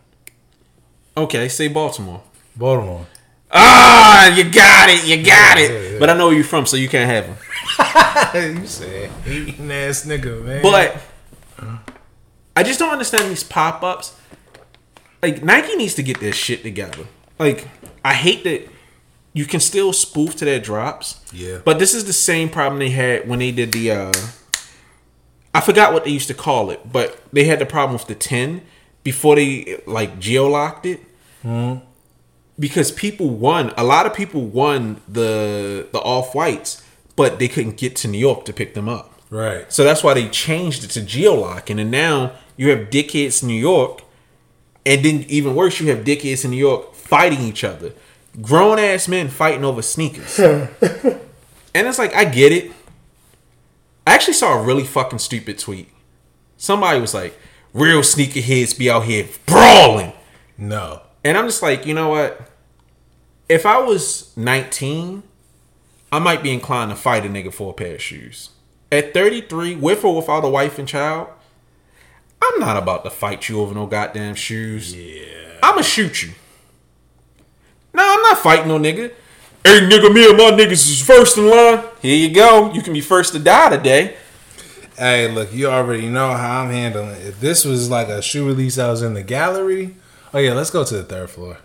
Okay, 1.16 1.48
say 1.48 1.68
Baltimore. 1.68 2.22
Baltimore. 2.56 3.06
Ah, 3.54 4.34
you 4.34 4.44
got 4.50 4.90
it, 4.90 5.06
you 5.06 5.24
got 5.24 5.58
it. 5.58 6.00
But 6.00 6.10
I 6.10 6.16
know 6.16 6.26
where 6.26 6.34
you're 6.34 6.44
from, 6.44 6.66
so 6.66 6.76
you 6.76 6.88
can't 6.88 7.08
have 7.08 7.26
them. 7.26 8.60
you 8.60 8.66
said 8.66 9.10
eating 9.26 9.70
ass 9.70 10.04
nigga, 10.04 10.44
man. 10.44 10.62
But 10.62 11.00
I 12.56 12.62
just 12.62 12.78
don't 12.78 12.90
understand 12.90 13.30
these 13.30 13.44
pop 13.44 13.82
ups. 13.82 14.16
Like 15.22 15.42
Nike 15.42 15.76
needs 15.76 15.94
to 15.94 16.02
get 16.02 16.20
their 16.20 16.32
shit 16.32 16.62
together. 16.62 17.06
Like 17.38 17.68
I 18.04 18.14
hate 18.14 18.44
that 18.44 18.68
you 19.32 19.46
can 19.46 19.60
still 19.60 19.92
spoof 19.92 20.36
to 20.36 20.44
their 20.44 20.60
drops. 20.60 21.20
Yeah. 21.32 21.58
But 21.64 21.78
this 21.78 21.94
is 21.94 22.04
the 22.04 22.12
same 22.12 22.48
problem 22.48 22.78
they 22.78 22.90
had 22.90 23.28
when 23.28 23.38
they 23.38 23.50
did 23.50 23.72
the 23.72 23.90
uh 23.90 24.12
I 25.54 25.60
forgot 25.60 25.92
what 25.92 26.04
they 26.04 26.10
used 26.10 26.28
to 26.28 26.34
call 26.34 26.70
it, 26.70 26.80
but 26.92 27.20
they 27.32 27.44
had 27.44 27.60
the 27.60 27.66
problem 27.66 27.92
with 27.92 28.06
the 28.06 28.16
10 28.16 28.62
before 29.04 29.36
they 29.36 29.80
like 29.86 30.18
geolocked 30.18 30.84
it. 30.84 31.00
Mm-hmm. 31.44 31.84
Because 32.58 32.92
people 32.92 33.30
won, 33.30 33.72
a 33.76 33.82
lot 33.82 34.06
of 34.06 34.14
people 34.14 34.42
won 34.42 35.00
the 35.08 35.88
the 35.92 35.98
off 36.00 36.34
whites 36.34 36.84
but 37.16 37.38
they 37.38 37.48
couldn't 37.48 37.76
get 37.76 37.96
to 37.96 38.08
New 38.08 38.18
York 38.18 38.44
to 38.44 38.52
pick 38.52 38.74
them 38.74 38.88
up. 38.88 39.20
Right. 39.30 39.72
So 39.72 39.84
that's 39.84 40.02
why 40.02 40.14
they 40.14 40.28
changed 40.28 40.84
it 40.84 40.90
to 40.90 41.00
geolocking, 41.00 41.70
and 41.70 41.78
then 41.78 41.90
now 41.90 42.32
you 42.56 42.70
have 42.70 42.90
dickheads 42.90 43.42
in 43.42 43.48
New 43.48 43.54
York, 43.60 44.02
and 44.86 45.04
then 45.04 45.24
even 45.28 45.54
worse, 45.54 45.80
you 45.80 45.88
have 45.90 46.04
dickheads 46.04 46.44
in 46.44 46.50
New 46.50 46.56
York 46.56 46.94
fighting 46.94 47.40
each 47.40 47.64
other, 47.64 47.92
grown 48.40 48.78
ass 48.78 49.08
men 49.08 49.28
fighting 49.28 49.64
over 49.64 49.82
sneakers, 49.82 50.38
and 50.40 51.20
it's 51.74 51.98
like 51.98 52.14
I 52.14 52.24
get 52.24 52.52
it. 52.52 52.70
I 54.06 54.14
actually 54.14 54.34
saw 54.34 54.58
a 54.58 54.62
really 54.62 54.84
fucking 54.84 55.18
stupid 55.18 55.58
tweet. 55.58 55.88
Somebody 56.56 57.00
was 57.00 57.14
like, 57.14 57.38
"Real 57.72 58.00
sneakerheads 58.00 58.78
be 58.78 58.90
out 58.90 59.04
here 59.04 59.26
brawling," 59.46 60.12
No. 60.58 61.00
And 61.24 61.36
I'm 61.38 61.46
just 61.46 61.62
like, 61.62 61.86
you 61.86 61.94
know 61.94 62.10
what? 62.10 62.50
If 63.48 63.66
I 63.66 63.78
was 63.78 64.36
19, 64.36 65.22
I 66.12 66.18
might 66.18 66.42
be 66.42 66.52
inclined 66.52 66.90
to 66.90 66.96
fight 66.96 67.26
a 67.26 67.28
nigga 67.28 67.52
for 67.52 67.70
a 67.70 67.74
pair 67.74 67.94
of 67.94 68.02
shoes. 68.02 68.50
At 68.92 69.12
33, 69.12 69.76
with 69.76 70.04
or 70.04 70.16
without 70.16 70.44
a 70.44 70.48
wife 70.48 70.78
and 70.78 70.86
child, 70.86 71.28
I'm 72.42 72.60
not 72.60 72.76
about 72.76 73.04
to 73.04 73.10
fight 73.10 73.48
you 73.48 73.60
over 73.60 73.74
no 73.74 73.86
goddamn 73.86 74.34
shoes. 74.34 74.94
Yeah. 74.94 75.58
I'ma 75.62 75.82
shoot 75.82 76.22
you. 76.22 76.32
No, 77.92 78.02
I'm 78.04 78.22
not 78.22 78.38
fighting 78.38 78.68
no 78.68 78.78
nigga. 78.78 79.12
Hey 79.64 79.80
nigga, 79.80 80.12
me 80.12 80.28
and 80.28 80.36
my 80.36 80.50
niggas 80.50 80.72
is 80.72 81.00
first 81.00 81.38
in 81.38 81.48
line. 81.48 81.82
Here 82.02 82.16
you 82.16 82.34
go. 82.34 82.70
You 82.72 82.82
can 82.82 82.92
be 82.92 83.00
first 83.00 83.32
to 83.32 83.38
die 83.38 83.70
today. 83.70 84.16
Hey, 84.98 85.30
look, 85.30 85.52
you 85.52 85.68
already 85.68 86.08
know 86.08 86.32
how 86.34 86.60
I'm 86.60 86.70
handling 86.70 87.08
it. 87.08 87.26
If 87.26 87.40
this 87.40 87.64
was 87.64 87.88
like 87.88 88.08
a 88.08 88.20
shoe 88.20 88.46
release 88.46 88.78
I 88.78 88.90
was 88.90 89.02
in 89.02 89.14
the 89.14 89.22
gallery, 89.22 89.96
oh 90.34 90.38
yeah, 90.38 90.52
let's 90.52 90.70
go 90.70 90.84
to 90.84 90.94
the 90.96 91.04
third 91.04 91.30
floor. 91.30 91.58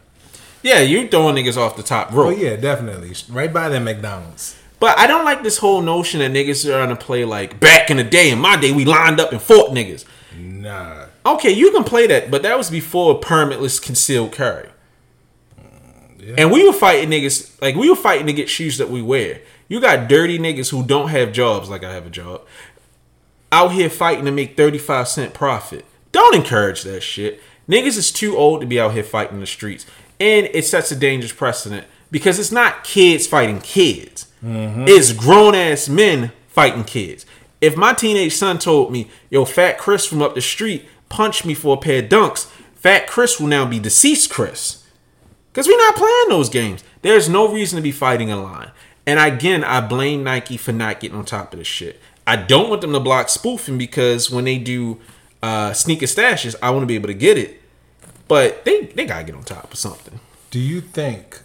Yeah, 0.62 0.80
you're 0.80 1.08
throwing 1.08 1.36
niggas 1.36 1.58
off 1.58 1.76
the 1.76 1.84
top 1.84 2.12
rope. 2.12 2.28
Oh 2.28 2.30
yeah, 2.30 2.56
definitely. 2.56 3.14
Right 3.30 3.52
by 3.52 3.70
that 3.70 3.80
McDonald's. 3.82 4.58
But 4.80 4.98
I 4.98 5.08
don't 5.08 5.26
like 5.26 5.44
this 5.44 5.58
whole 5.58 5.82
notion 5.82 6.22
that 6.22 6.32
niggas 6.32 6.66
are 6.66 6.86
gonna 6.86 6.96
play 6.96 7.26
like 7.26 7.60
back 7.60 7.90
in 7.90 7.98
the 7.98 8.04
day. 8.04 8.30
In 8.30 8.40
my 8.40 8.56
day, 8.56 8.72
we 8.72 8.86
lined 8.86 9.20
up 9.20 9.32
and 9.32 9.42
fought 9.42 9.72
niggas. 9.72 10.06
Nah. 10.38 11.08
Okay, 11.26 11.52
you 11.52 11.72
can 11.72 11.84
play 11.84 12.08
that, 12.08 12.32
but 12.32 12.44
that 12.44 12.58
was 12.58 12.70
before 12.70 13.20
permitless 13.20 13.82
concealed 13.82 14.32
carry. 14.32 14.70
Yeah. 16.18 16.36
And 16.38 16.52
we 16.52 16.66
were 16.66 16.74
fighting 16.74 17.10
niggas 17.10 17.62
like 17.62 17.76
we 17.76 17.90
were 17.90 17.96
fighting 17.96 18.28
to 18.28 18.34
get 18.34 18.50
shoes 18.50 18.78
that 18.78 18.90
we 18.90 19.02
wear. 19.02 19.42
You 19.68 19.82
got 19.82 20.08
dirty 20.08 20.40
niggas 20.40 20.70
who 20.70 20.84
don't 20.84 21.10
have 21.10 21.32
jobs 21.32 21.70
like 21.70 21.84
I 21.84 21.94
have 21.94 22.06
a 22.06 22.10
job 22.10 22.42
out 23.52 23.72
here 23.72 23.90
fighting 23.90 24.26
to 24.26 24.32
make 24.32 24.56
35 24.56 25.08
cent 25.08 25.34
profit. 25.34 25.86
Don't 26.12 26.36
encourage 26.36 26.84
that 26.84 27.02
shit. 27.02 27.42
Niggas 27.70 27.98
is 27.98 28.12
too 28.12 28.36
old 28.36 28.62
to 28.62 28.68
be 28.68 28.80
out 28.80 28.94
here 28.94 29.04
fighting 29.04 29.36
in 29.36 29.40
the 29.42 29.48
streets. 29.48 29.86
And 30.20 30.50
it 30.54 30.66
sets 30.66 30.92
a 30.92 30.96
dangerous 30.96 31.32
precedent 31.32 31.88
because 32.12 32.40
it's 32.40 32.52
not 32.52 32.84
kids 32.84 33.28
fighting 33.28 33.62
kids. 33.62 34.26
It's 34.42 35.14
grown 35.14 35.54
ass 35.56 35.88
men 35.88 36.32
fighting 36.48 36.84
kids. 36.84 37.26
If 37.62 37.78
my 37.78 37.94
teenage 37.94 38.36
son 38.36 38.58
told 38.58 38.92
me, 38.92 39.10
yo, 39.30 39.46
Fat 39.46 39.78
Chris 39.78 40.06
from 40.06 40.22
up 40.22 40.34
the 40.34 40.42
street 40.42 40.88
punched 41.10 41.46
me 41.46 41.54
for 41.54 41.76
a 41.76 41.80
pair 41.80 42.04
of 42.04 42.10
dunks, 42.10 42.48
Fat 42.76 43.08
Chris 43.08 43.40
will 43.40 43.48
now 43.48 43.66
be 43.66 43.80
deceased 43.80 44.30
Chris. 44.30 44.84
Because 45.52 45.68
we're 45.68 45.78
not 45.78 45.96
playing 45.96 46.30
those 46.30 46.50
games. 46.50 46.84
There's 47.02 47.30
no 47.30 47.52
reason 47.52 47.78
to 47.78 47.84
be 47.84 47.92
fighting 47.92 48.30
in 48.30 48.42
line. 48.42 48.72
And 49.06 49.20
again, 49.20 49.64
I 49.64 49.82
blame 49.82 50.24
Nike 50.24 50.58
for 50.58 50.72
not 50.72 51.00
getting 51.00 51.18
on 51.18 51.26
top 51.26 51.54
of 51.54 51.60
this 51.60 51.68
shit. 51.68 52.00
I 52.26 52.36
don't 52.36 52.70
want 52.70 52.82
them 52.82 52.94
to 52.94 53.00
block 53.00 53.30
spoofing 53.30 53.78
because 53.78 54.30
when 54.30 54.46
they 54.46 54.58
do 54.58 55.00
uh, 55.42 55.74
sneaker 55.74 56.06
stashes, 56.06 56.56
I 56.62 56.70
want 56.70 56.84
to 56.84 56.88
be 56.88 56.96
able 56.96 57.08
to 57.08 57.14
get 57.14 57.38
it. 57.38 57.59
But 58.30 58.64
they, 58.64 58.86
they 58.86 59.06
got 59.06 59.18
to 59.18 59.24
get 59.26 59.36
on 59.36 59.44
top 59.44 59.74
of 59.74 59.80
something. 59.80 60.20
Do 60.52 60.60
you 60.60 60.82
think 60.82 61.42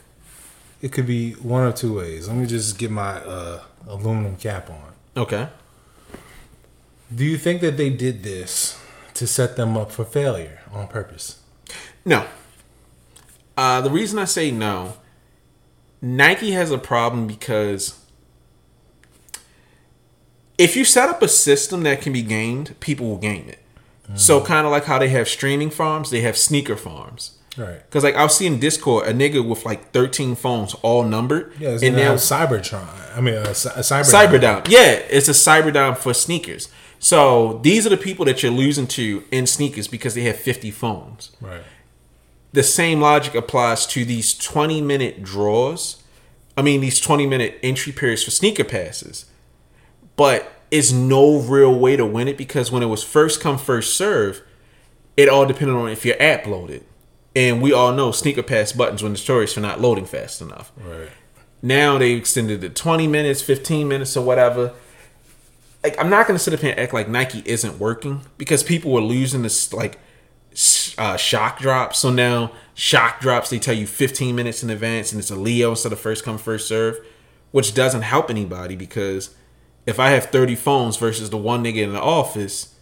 it 0.82 0.92
could 0.92 1.06
be 1.06 1.32
one 1.32 1.66
of 1.66 1.74
two 1.74 1.96
ways? 1.96 2.28
Let 2.28 2.36
me 2.36 2.46
just 2.46 2.78
get 2.78 2.90
my 2.90 3.14
uh, 3.20 3.62
aluminum 3.88 4.36
cap 4.36 4.68
on. 4.68 4.92
Okay. 5.16 5.48
Do 7.12 7.24
you 7.24 7.38
think 7.38 7.62
that 7.62 7.78
they 7.78 7.88
did 7.88 8.22
this 8.22 8.78
to 9.14 9.26
set 9.26 9.56
them 9.56 9.78
up 9.78 9.92
for 9.92 10.04
failure 10.04 10.60
on 10.70 10.86
purpose? 10.86 11.40
No. 12.04 12.26
Uh, 13.56 13.80
the 13.80 13.90
reason 13.90 14.18
I 14.18 14.26
say 14.26 14.50
no, 14.50 14.98
Nike 16.02 16.50
has 16.50 16.70
a 16.70 16.76
problem 16.76 17.26
because 17.26 17.98
if 20.58 20.76
you 20.76 20.84
set 20.84 21.08
up 21.08 21.22
a 21.22 21.28
system 21.28 21.82
that 21.84 22.02
can 22.02 22.12
be 22.12 22.20
gamed, 22.20 22.78
people 22.80 23.08
will 23.08 23.16
game 23.16 23.48
it. 23.48 23.63
So 24.16 24.42
kind 24.44 24.66
of 24.66 24.70
like 24.72 24.84
how 24.84 24.98
they 24.98 25.08
have 25.08 25.28
streaming 25.28 25.70
farms, 25.70 26.10
they 26.10 26.20
have 26.20 26.36
sneaker 26.36 26.76
farms. 26.76 27.38
Right. 27.56 27.88
Cause 27.90 28.02
like 28.04 28.16
I 28.16 28.22
was 28.24 28.36
seeing 28.36 28.58
Discord, 28.58 29.06
a 29.06 29.12
nigga 29.12 29.46
with 29.46 29.64
like 29.64 29.92
13 29.92 30.34
phones 30.34 30.74
all 30.82 31.04
numbered, 31.04 31.52
Yeah, 31.58 31.70
it's 31.70 31.82
and 31.82 31.96
now 31.96 32.14
Cybertron. 32.14 33.16
I 33.16 33.20
mean, 33.20 33.34
a, 33.34 33.40
a 33.40 33.44
Cyber. 33.52 34.02
Cyberdown. 34.02 34.68
Yeah, 34.68 35.00
it's 35.08 35.28
a 35.28 35.32
Cyberdown 35.32 35.96
for 35.96 36.12
sneakers. 36.12 36.68
So 36.98 37.60
these 37.62 37.86
are 37.86 37.90
the 37.90 37.96
people 37.96 38.24
that 38.24 38.42
you're 38.42 38.52
losing 38.52 38.86
to 38.88 39.24
in 39.30 39.46
sneakers 39.46 39.88
because 39.88 40.14
they 40.14 40.22
have 40.22 40.36
50 40.36 40.70
phones. 40.70 41.30
Right. 41.40 41.62
the 42.52 42.62
same 42.62 43.00
logic 43.00 43.34
applies 43.34 43.86
to 43.88 44.04
these 44.04 44.34
20 44.36 44.80
minute 44.80 45.22
draws. 45.22 46.02
I 46.56 46.62
mean, 46.62 46.80
these 46.80 47.00
20 47.00 47.26
minute 47.26 47.58
entry 47.62 47.92
periods 47.92 48.22
for 48.24 48.30
sneaker 48.32 48.64
passes. 48.64 49.26
But 50.16 50.52
it's 50.74 50.90
no 50.90 51.38
real 51.38 51.72
way 51.72 51.94
to 51.94 52.04
win 52.04 52.26
it 52.26 52.36
because 52.36 52.72
when 52.72 52.82
it 52.82 52.86
was 52.86 53.04
first 53.04 53.40
come, 53.40 53.58
first 53.58 53.96
serve, 53.96 54.42
it 55.16 55.28
all 55.28 55.46
depended 55.46 55.76
on 55.76 55.88
if 55.88 56.04
your 56.04 56.20
app 56.20 56.48
loaded. 56.48 56.84
And 57.36 57.62
we 57.62 57.72
all 57.72 57.92
know 57.92 58.10
sneaker 58.10 58.42
pass 58.42 58.72
buttons 58.72 59.00
when 59.00 59.12
the 59.12 59.18
notorious 59.18 59.54
for 59.54 59.60
not 59.60 59.80
loading 59.80 60.04
fast 60.04 60.42
enough. 60.42 60.72
Right. 60.76 61.10
Now 61.62 61.96
they 61.98 62.10
extended 62.14 62.64
it 62.64 62.74
20 62.74 63.06
minutes, 63.06 63.40
15 63.40 63.86
minutes, 63.86 64.16
or 64.16 64.24
whatever. 64.24 64.72
Like, 65.84 65.96
I'm 65.96 66.10
not 66.10 66.26
going 66.26 66.36
to 66.36 66.42
sit 66.42 66.52
up 66.52 66.58
here 66.58 66.70
and 66.70 66.80
act 66.80 66.92
like 66.92 67.08
Nike 67.08 67.44
isn't 67.46 67.78
working 67.78 68.22
because 68.36 68.64
people 68.64 68.90
were 68.90 69.00
losing 69.00 69.42
this, 69.42 69.72
like, 69.72 70.00
uh, 70.98 71.16
shock 71.16 71.60
drops. 71.60 72.00
So 72.00 72.10
now, 72.10 72.50
shock 72.74 73.20
drops, 73.20 73.48
they 73.48 73.60
tell 73.60 73.76
you 73.76 73.86
15 73.86 74.34
minutes 74.34 74.64
in 74.64 74.70
advance 74.70 75.12
and 75.12 75.20
it's 75.20 75.30
a 75.30 75.36
LEO 75.36 75.70
instead 75.70 75.92
of 75.92 76.00
first 76.00 76.24
come, 76.24 76.36
first 76.36 76.66
serve, 76.66 76.98
which 77.52 77.74
doesn't 77.74 78.02
help 78.02 78.28
anybody 78.28 78.74
because 78.74 79.36
if 79.86 80.00
I 80.00 80.10
have 80.10 80.26
30 80.26 80.54
phones 80.54 80.96
versus 80.96 81.30
the 81.30 81.36
one 81.36 81.62
nigga 81.64 81.82
in 81.82 81.92
the 81.92 82.00
office, 82.00 82.74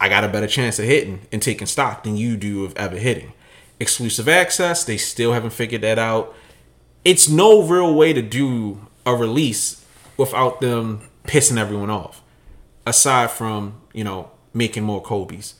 I 0.00 0.08
got 0.08 0.24
a 0.24 0.28
better 0.28 0.46
chance 0.46 0.78
of 0.78 0.84
hitting 0.84 1.20
and 1.32 1.42
taking 1.42 1.66
stock 1.66 2.04
than 2.04 2.16
you 2.16 2.36
do 2.36 2.64
of 2.64 2.76
ever 2.76 2.96
hitting. 2.96 3.32
Exclusive 3.80 4.28
access, 4.28 4.84
they 4.84 4.96
still 4.96 5.32
haven't 5.32 5.50
figured 5.52 5.82
that 5.82 5.98
out. 5.98 6.34
It's 7.04 7.28
no 7.28 7.62
real 7.62 7.94
way 7.94 8.12
to 8.12 8.22
do 8.22 8.86
a 9.06 9.14
release 9.14 9.84
without 10.16 10.60
them 10.60 11.08
pissing 11.24 11.58
everyone 11.58 11.90
off. 11.90 12.22
Aside 12.86 13.30
from, 13.30 13.80
you 13.92 14.04
know, 14.04 14.30
making 14.52 14.82
more 14.82 15.02
Kobe's. 15.02 15.54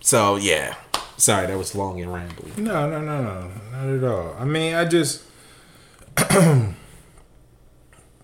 So 0.00 0.36
yeah. 0.36 0.76
Sorry, 1.16 1.46
that 1.46 1.56
was 1.56 1.74
long 1.74 2.00
and 2.00 2.12
rambling. 2.12 2.52
No, 2.56 2.90
no, 2.90 3.00
no, 3.00 3.22
no, 3.22 3.50
not 3.72 3.88
at 3.88 4.04
all. 4.04 4.36
I 4.38 4.44
mean, 4.44 4.74
I 4.74 4.84
just 4.84 5.22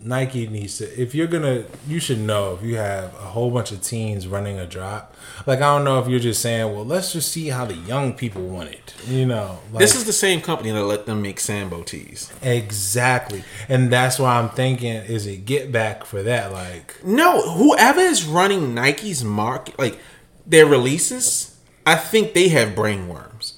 Nike 0.03 0.47
needs 0.47 0.79
to. 0.79 1.01
If 1.01 1.15
you're 1.15 1.27
gonna, 1.27 1.65
you 1.87 2.01
should 2.01 2.19
know 2.19 2.55
if 2.55 2.63
you 2.63 2.77
have 2.77 3.15
a 3.15 3.19
whole 3.19 3.51
bunch 3.51 3.71
of 3.71 3.83
teens 3.83 4.27
running 4.27 4.59
a 4.59 4.67
drop. 4.67 5.15
Like 5.47 5.59
I 5.59 5.77
don't 5.77 5.85
know 5.85 6.01
if 6.01 6.09
you're 6.09 6.21
just 6.21 6.41
saying, 6.41 6.73
well, 6.75 6.85
let's 6.85 7.13
just 7.13 7.31
see 7.31 7.49
how 7.49 7.67
the 7.67 7.75
young 7.75 8.15
people 8.15 8.43
want 8.43 8.71
it. 8.71 8.95
You 9.07 9.27
know, 9.27 9.59
like, 9.73 9.81
This 9.81 9.95
is 9.95 10.05
the 10.05 10.13
same 10.13 10.41
company 10.41 10.71
that 10.71 10.85
let 10.85 11.07
them 11.07 11.23
make 11.23 11.39
Sambo 11.39 11.83
tees. 11.83 12.33
exactly, 12.43 13.45
and 13.69 13.93
that's 13.93 14.19
why 14.19 14.39
I'm 14.39 14.49
thinking, 14.51 14.95
is 14.95 15.27
it 15.27 15.45
get 15.45 15.71
back 15.71 16.05
for 16.05 16.23
that? 16.23 16.53
Like, 16.53 16.97
No, 17.05 17.43
whoever 17.53 18.01
is 18.01 18.25
running 18.25 18.75
Nike's 18.75 19.23
market, 19.23 19.79
like 19.79 19.99
their 20.47 20.67
releases, 20.67 21.59
I 21.87 21.97
think 21.97 22.35
they 22.35 22.49
have 22.49 22.75
brain 22.75 23.09
worms. 23.09 23.55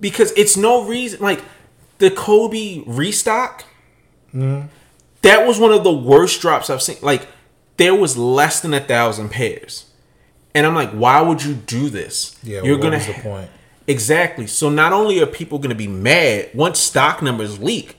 Because 0.00 0.32
it's 0.36 0.56
no 0.56 0.84
reason, 0.84 1.20
like 1.20 1.42
the 1.98 2.10
Kobe 2.10 2.82
restock, 2.86 3.64
mm-hmm. 4.34 4.66
That 5.24 5.46
was 5.46 5.58
one 5.58 5.72
of 5.72 5.84
the 5.84 5.92
worst 5.92 6.40
drops 6.40 6.70
I've 6.70 6.82
seen. 6.82 6.96
Like 7.02 7.26
there 7.76 7.94
was 7.94 8.16
less 8.16 8.60
than 8.60 8.72
a 8.72 8.80
thousand 8.80 9.30
pairs, 9.30 9.86
and 10.54 10.66
I'm 10.66 10.74
like, 10.74 10.90
why 10.92 11.20
would 11.20 11.44
you 11.44 11.54
do 11.54 11.90
this? 11.90 12.38
yeah, 12.42 12.62
you're 12.62 12.78
gonna 12.78 13.00
point? 13.22 13.50
Exactly. 13.86 14.46
So 14.46 14.70
not 14.70 14.92
only 14.92 15.20
are 15.20 15.26
people 15.26 15.58
going 15.58 15.70
to 15.70 15.76
be 15.76 15.86
mad 15.88 16.50
once 16.54 16.78
stock 16.78 17.20
numbers 17.20 17.58
leak, 17.58 17.98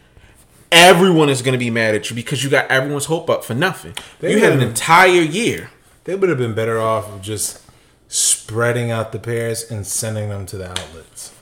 everyone 0.72 1.30
is 1.30 1.42
going 1.42 1.54
to 1.54 1.60
be 1.60 1.70
mad 1.70 1.96
at 1.96 2.10
you 2.10 2.16
because 2.16 2.44
you 2.44 2.50
got 2.50 2.70
everyone's 2.72 3.06
hope 3.06 3.30
up 3.30 3.44
for 3.44 3.54
nothing. 3.54 3.94
They 4.20 4.34
you 4.34 4.40
had 4.40 4.54
an 4.54 4.62
entire 4.62 5.22
year. 5.22 5.70
They 6.06 6.16
would 6.16 6.30
have 6.30 6.38
been 6.38 6.56
better 6.56 6.80
off 6.80 7.08
of 7.12 7.22
just 7.22 7.62
spreading 8.08 8.92
out 8.92 9.12
the 9.12 9.20
pairs 9.20 9.70
and 9.70 9.86
sending 9.86 10.30
them 10.30 10.46
to 10.48 10.58
the 10.58 10.70
outlets. 10.70 11.34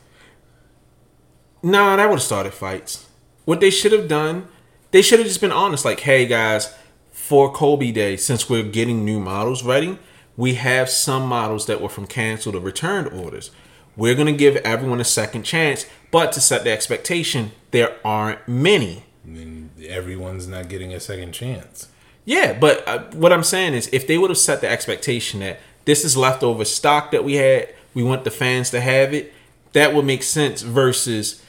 Nah, 1.61 1.95
that 1.95 2.09
would 2.09 2.15
have 2.15 2.23
started 2.23 2.53
fights. 2.53 3.07
What 3.45 3.61
they 3.61 3.69
should 3.69 3.93
have 3.93 4.07
done, 4.07 4.47
they 4.93 5.01
should 5.01 5.19
have 5.19 5.27
just 5.27 5.41
been 5.41 5.51
honest. 5.51 5.83
Like, 5.83 6.01
hey 6.01 6.25
guys, 6.27 6.73
for 7.11 7.51
Kobe 7.51 7.91
Day, 7.91 8.15
since 8.15 8.47
we're 8.49 8.63
getting 8.63 9.03
new 9.03 9.19
models 9.19 9.63
ready, 9.63 9.97
we 10.37 10.53
have 10.53 10.87
some 10.87 11.27
models 11.27 11.65
that 11.65 11.81
were 11.81 11.89
from 11.89 12.07
canceled 12.07 12.55
or 12.55 12.59
returned 12.59 13.07
orders. 13.07 13.51
We're 13.97 14.15
gonna 14.15 14.31
give 14.31 14.55
everyone 14.57 15.01
a 15.01 15.05
second 15.05 15.43
chance, 15.43 15.87
but 16.11 16.31
to 16.33 16.41
set 16.41 16.63
the 16.63 16.71
expectation, 16.71 17.51
there 17.71 17.97
aren't 18.05 18.47
many. 18.47 19.03
And 19.25 19.71
everyone's 19.83 20.47
not 20.47 20.69
getting 20.69 20.93
a 20.93 20.99
second 20.99 21.33
chance. 21.33 21.89
Yeah, 22.23 22.53
but 22.53 22.87
uh, 22.87 23.03
what 23.13 23.33
I'm 23.33 23.43
saying 23.43 23.73
is, 23.73 23.89
if 23.91 24.05
they 24.07 24.17
would 24.17 24.29
have 24.29 24.37
set 24.37 24.61
the 24.61 24.69
expectation 24.69 25.39
that 25.39 25.59
this 25.85 26.05
is 26.05 26.15
leftover 26.15 26.65
stock 26.65 27.11
that 27.11 27.23
we 27.23 27.33
had, 27.33 27.73
we 27.95 28.03
want 28.03 28.25
the 28.25 28.31
fans 28.31 28.69
to 28.69 28.79
have 28.79 29.13
it, 29.13 29.33
that 29.73 29.93
would 29.93 30.05
make 30.05 30.23
sense. 30.23 30.61
Versus 30.61 31.43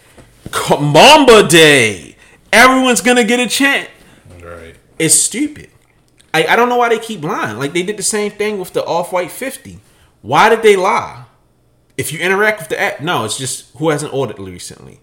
Mamba 0.70 1.47
Day, 1.47 2.13
everyone's 2.55 3.00
gonna 3.00 3.24
get 3.24 3.40
a 3.40 3.48
chant. 3.48 3.90
Right. 4.42 4.76
It's 4.98 5.14
stupid. 5.14 5.70
I, 6.32 6.46
I 6.46 6.57
don't 6.57 6.68
know 6.68 6.76
why 6.76 6.88
they 6.88 6.98
keep 6.98 7.22
lying. 7.22 7.59
Like 7.59 7.72
they 7.72 7.82
did 7.82 7.96
the 7.96 8.02
same 8.02 8.32
thing 8.32 8.59
with 8.59 8.72
the 8.72 8.84
Off 8.84 9.12
White 9.12 9.30
50. 9.30 9.78
Why 10.22 10.48
did 10.48 10.62
they 10.62 10.76
lie? 10.76 11.24
If 11.96 12.12
you 12.12 12.18
interact 12.18 12.61
with 12.61 12.68
the 12.70 12.80
app, 12.80 13.00
no, 13.00 13.24
it's 13.24 13.38
just 13.38 13.76
who 13.76 13.90
hasn't 13.90 14.12
ordered 14.12 14.38
recently. 14.38 15.00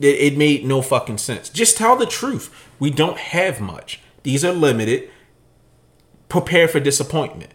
It, 0.00 0.32
it 0.32 0.38
made 0.38 0.64
no 0.64 0.82
fucking 0.82 1.18
sense. 1.18 1.48
Just 1.48 1.76
tell 1.76 1.96
the 1.96 2.06
truth. 2.06 2.68
We 2.78 2.90
don't 2.90 3.18
have 3.18 3.60
much. 3.60 4.00
These 4.22 4.44
are 4.44 4.52
limited. 4.52 5.10
Prepare 6.28 6.68
for 6.68 6.80
disappointment. 6.80 7.52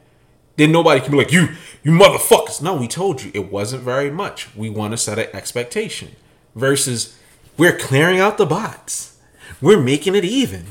Then 0.56 0.72
nobody 0.72 1.02
can 1.02 1.12
be 1.12 1.18
like, 1.18 1.32
you, 1.32 1.50
you 1.84 1.92
motherfuckers. 1.92 2.62
No, 2.62 2.76
we 2.76 2.88
told 2.88 3.24
you 3.24 3.32
it 3.34 3.52
wasn't 3.52 3.84
very 3.84 4.12
much. 4.12 4.56
We 4.56 4.70
want 4.70 4.92
to 4.92 4.98
set 4.98 5.20
an 5.20 5.28
expectation. 5.34 6.16
Versus, 6.56 7.18
we're 7.58 7.78
clearing 7.78 8.20
out 8.20 8.38
the 8.38 8.46
bots. 8.46 9.18
We're 9.62 9.82
making 9.82 10.16
it 10.16 10.26
even. 10.26 10.68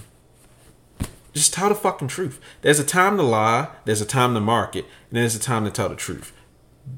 Just 1.33 1.55
tell 1.55 1.69
the 1.69 1.75
fucking 1.75 2.09
truth. 2.09 2.41
There's 2.61 2.79
a 2.79 2.85
time 2.85 3.17
to 3.17 3.23
lie, 3.23 3.69
there's 3.85 4.01
a 4.03 4.07
time 4.07 4.35
to 4.35 4.41
market, 4.41 4.85
and 5.11 5.19
there's 5.19 5.35
a 5.35 5.41
time 5.41 5.65
to 5.65 5.71
tell 5.71 5.89
the 5.89 5.97
truth. 5.97 6.33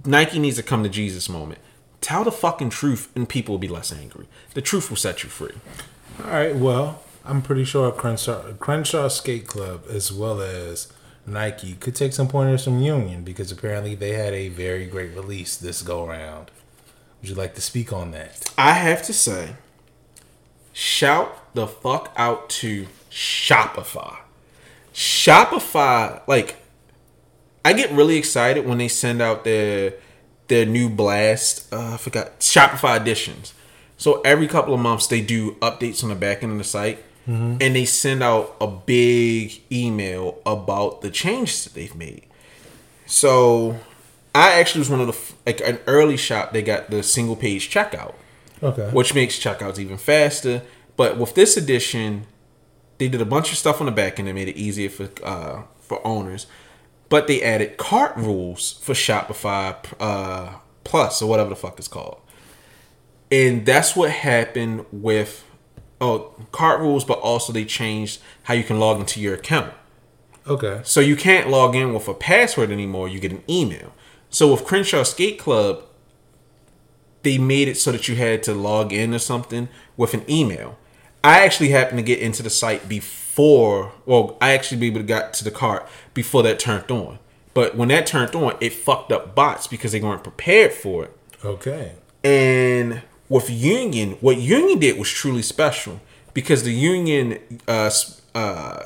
Nike 0.04 0.38
needs 0.38 0.56
to 0.56 0.62
come 0.62 0.82
to 0.82 0.88
Jesus 0.88 1.28
moment. 1.28 1.60
Tell 2.00 2.24
the 2.24 2.32
fucking 2.32 2.70
truth, 2.70 3.10
and 3.14 3.28
people 3.28 3.52
will 3.52 3.60
be 3.60 3.68
less 3.68 3.92
angry. 3.92 4.26
The 4.54 4.60
truth 4.60 4.90
will 4.90 4.96
set 4.96 5.22
you 5.22 5.28
free. 5.28 5.54
All 6.22 6.30
right. 6.30 6.54
Well, 6.54 7.02
I'm 7.24 7.42
pretty 7.42 7.64
sure 7.64 7.90
Crenshaw, 7.92 8.52
Crenshaw 8.54 9.08
Skate 9.08 9.46
Club, 9.46 9.84
as 9.88 10.12
well 10.12 10.40
as 10.42 10.92
Nike, 11.26 11.74
could 11.74 11.94
take 11.94 12.12
some 12.12 12.28
pointers 12.28 12.64
from 12.64 12.82
Union 12.82 13.24
because 13.24 13.50
apparently 13.50 13.94
they 13.94 14.12
had 14.12 14.34
a 14.34 14.48
very 14.48 14.86
great 14.86 15.14
release 15.14 15.56
this 15.56 15.80
go 15.80 16.06
round. 16.06 16.50
Would 17.20 17.30
you 17.30 17.34
like 17.34 17.54
to 17.54 17.62
speak 17.62 17.92
on 17.92 18.10
that? 18.10 18.50
I 18.58 18.72
have 18.72 19.02
to 19.04 19.14
say, 19.14 19.54
shout 20.74 21.54
the 21.54 21.66
fuck 21.66 22.12
out 22.16 22.50
to 22.50 22.86
Shopify. 23.10 24.18
Shopify, 24.92 26.20
like, 26.28 26.56
I 27.64 27.72
get 27.72 27.90
really 27.92 28.16
excited 28.16 28.66
when 28.66 28.76
they 28.76 28.88
send 28.88 29.22
out 29.22 29.44
their 29.44 29.94
their 30.48 30.66
new 30.66 30.90
blast. 30.90 31.72
Uh, 31.72 31.94
I 31.94 31.96
forgot 31.96 32.40
Shopify 32.40 33.00
editions. 33.00 33.54
So 33.96 34.20
every 34.20 34.46
couple 34.46 34.74
of 34.74 34.80
months 34.80 35.06
they 35.06 35.22
do 35.22 35.52
updates 35.54 36.02
on 36.02 36.10
the 36.10 36.14
back 36.14 36.42
end 36.42 36.52
of 36.52 36.58
the 36.58 36.64
site, 36.64 37.02
and 37.62 37.74
they 37.74 37.86
send 37.86 38.22
out 38.22 38.54
a 38.60 38.66
big 38.66 39.62
email 39.72 40.38
about 40.44 41.00
the 41.00 41.10
changes 41.10 41.64
that 41.64 41.72
they've 41.72 41.94
made. 41.96 42.26
So 43.06 43.80
I 44.34 44.52
actually 44.60 44.80
was 44.80 44.90
one 44.90 45.00
of 45.00 45.06
the 45.06 45.34
like 45.46 45.60
an 45.62 45.78
early 45.86 46.18
shop. 46.18 46.52
They 46.52 46.62
got 46.62 46.90
the 46.90 47.02
single 47.02 47.36
page 47.36 47.70
checkout 47.70 48.14
Okay. 48.64 48.88
which 48.90 49.14
makes 49.14 49.38
checkouts 49.38 49.78
even 49.78 49.98
faster. 49.98 50.62
But 50.96 51.18
with 51.18 51.34
this 51.34 51.56
edition, 51.56 52.26
they 52.98 53.08
did 53.08 53.20
a 53.20 53.26
bunch 53.26 53.52
of 53.52 53.58
stuff 53.58 53.80
on 53.80 53.86
the 53.86 53.92
back 53.92 54.18
end 54.18 54.28
that 54.28 54.34
made 54.34 54.48
it 54.48 54.56
easier 54.56 54.88
for 54.88 55.10
uh, 55.22 55.62
for 55.80 56.04
owners. 56.06 56.46
But 57.08 57.26
they 57.26 57.42
added 57.42 57.76
cart 57.76 58.16
rules 58.16 58.72
for 58.72 58.94
Shopify 58.94 59.76
uh, 60.00 60.54
Plus 60.84 61.20
or 61.20 61.28
whatever 61.28 61.50
the 61.50 61.56
fuck 61.56 61.78
it's 61.78 61.88
called, 61.88 62.20
and 63.30 63.66
that's 63.66 63.94
what 63.94 64.10
happened 64.10 64.86
with 64.92 65.44
oh 66.00 66.34
cart 66.52 66.80
rules. 66.80 67.04
But 67.04 67.18
also 67.20 67.52
they 67.52 67.64
changed 67.64 68.20
how 68.44 68.54
you 68.54 68.64
can 68.64 68.78
log 68.78 69.00
into 69.00 69.20
your 69.20 69.34
account. 69.34 69.74
Okay. 70.46 70.80
So 70.84 71.00
you 71.00 71.16
can't 71.16 71.48
log 71.48 71.74
in 71.74 71.94
with 71.94 72.06
a 72.08 72.14
password 72.14 72.70
anymore. 72.70 73.08
You 73.08 73.18
get 73.18 73.32
an 73.32 73.42
email. 73.48 73.92
So 74.28 74.52
with 74.52 74.64
Crenshaw 74.64 75.04
Skate 75.04 75.38
Club, 75.38 75.84
they 77.24 77.38
made 77.38 77.68
it 77.68 77.76
so 77.76 77.90
that 77.92 78.08
you 78.08 78.16
had 78.16 78.42
to 78.44 78.54
log 78.54 78.92
in 78.92 79.14
or 79.14 79.18
something 79.18 79.68
with 79.96 80.14
an 80.14 80.24
email. 80.30 80.78
I 81.24 81.44
actually 81.44 81.70
happened 81.70 81.98
to 81.98 82.02
get 82.02 82.20
into 82.20 82.42
the 82.42 82.50
site 82.50 82.88
before. 82.88 83.92
Well, 84.04 84.36
I 84.40 84.52
actually 84.52 84.78
be 84.78 84.88
able 84.88 85.00
to 85.00 85.06
got 85.06 85.32
to 85.34 85.44
the 85.44 85.50
cart 85.50 85.88
before 86.12 86.42
that 86.42 86.58
turned 86.58 86.90
on. 86.90 87.18
But 87.54 87.76
when 87.76 87.88
that 87.88 88.06
turned 88.06 88.34
on, 88.34 88.56
it 88.60 88.72
fucked 88.72 89.10
up 89.10 89.34
bots 89.34 89.66
because 89.66 89.92
they 89.92 90.00
weren't 90.00 90.22
prepared 90.22 90.72
for 90.72 91.04
it. 91.04 91.16
Okay. 91.44 91.92
And 92.22 93.02
with 93.28 93.48
Union, 93.48 94.12
what 94.20 94.36
Union 94.36 94.78
did 94.78 94.98
was 94.98 95.10
truly 95.10 95.42
special 95.42 96.00
because 96.34 96.64
the 96.64 96.72
Union 96.72 97.38
uh, 97.66 97.90
uh, 98.34 98.82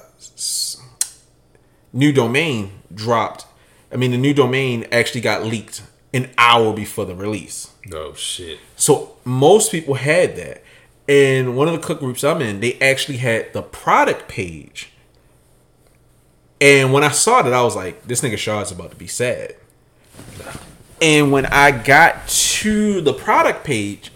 new 1.92 2.12
domain 2.12 2.70
dropped. 2.94 3.46
I 3.92 3.96
mean, 3.96 4.10
the 4.10 4.18
new 4.18 4.34
domain 4.34 4.86
actually 4.92 5.22
got 5.22 5.44
leaked 5.44 5.82
an 6.12 6.30
hour 6.38 6.72
before 6.72 7.04
the 7.04 7.14
release. 7.14 7.72
Oh 7.92 8.14
shit. 8.14 8.58
So 8.76 9.16
most 9.24 9.70
people 9.70 9.94
had 9.94 10.36
that. 10.36 10.62
And 11.08 11.56
one 11.56 11.68
of 11.68 11.74
the 11.74 11.80
cook 11.80 12.00
groups 12.00 12.22
I'm 12.22 12.42
in, 12.42 12.60
they 12.60 12.78
actually 12.80 13.18
had 13.18 13.52
the 13.52 13.62
product 13.62 14.28
page. 14.28 14.90
And 16.60 16.92
when 16.92 17.04
I 17.04 17.10
saw 17.10 17.40
that, 17.42 17.52
I 17.52 17.62
was 17.62 17.76
like, 17.76 18.06
this 18.06 18.20
nigga 18.20 18.36
Shaw's 18.36 18.72
about 18.72 18.90
to 18.90 18.96
be 18.96 19.06
sad. 19.06 19.54
And 21.00 21.30
when 21.30 21.46
I 21.46 21.70
got 21.70 22.26
to 22.28 23.00
the 23.00 23.12
product 23.12 23.64
page, 23.64 24.10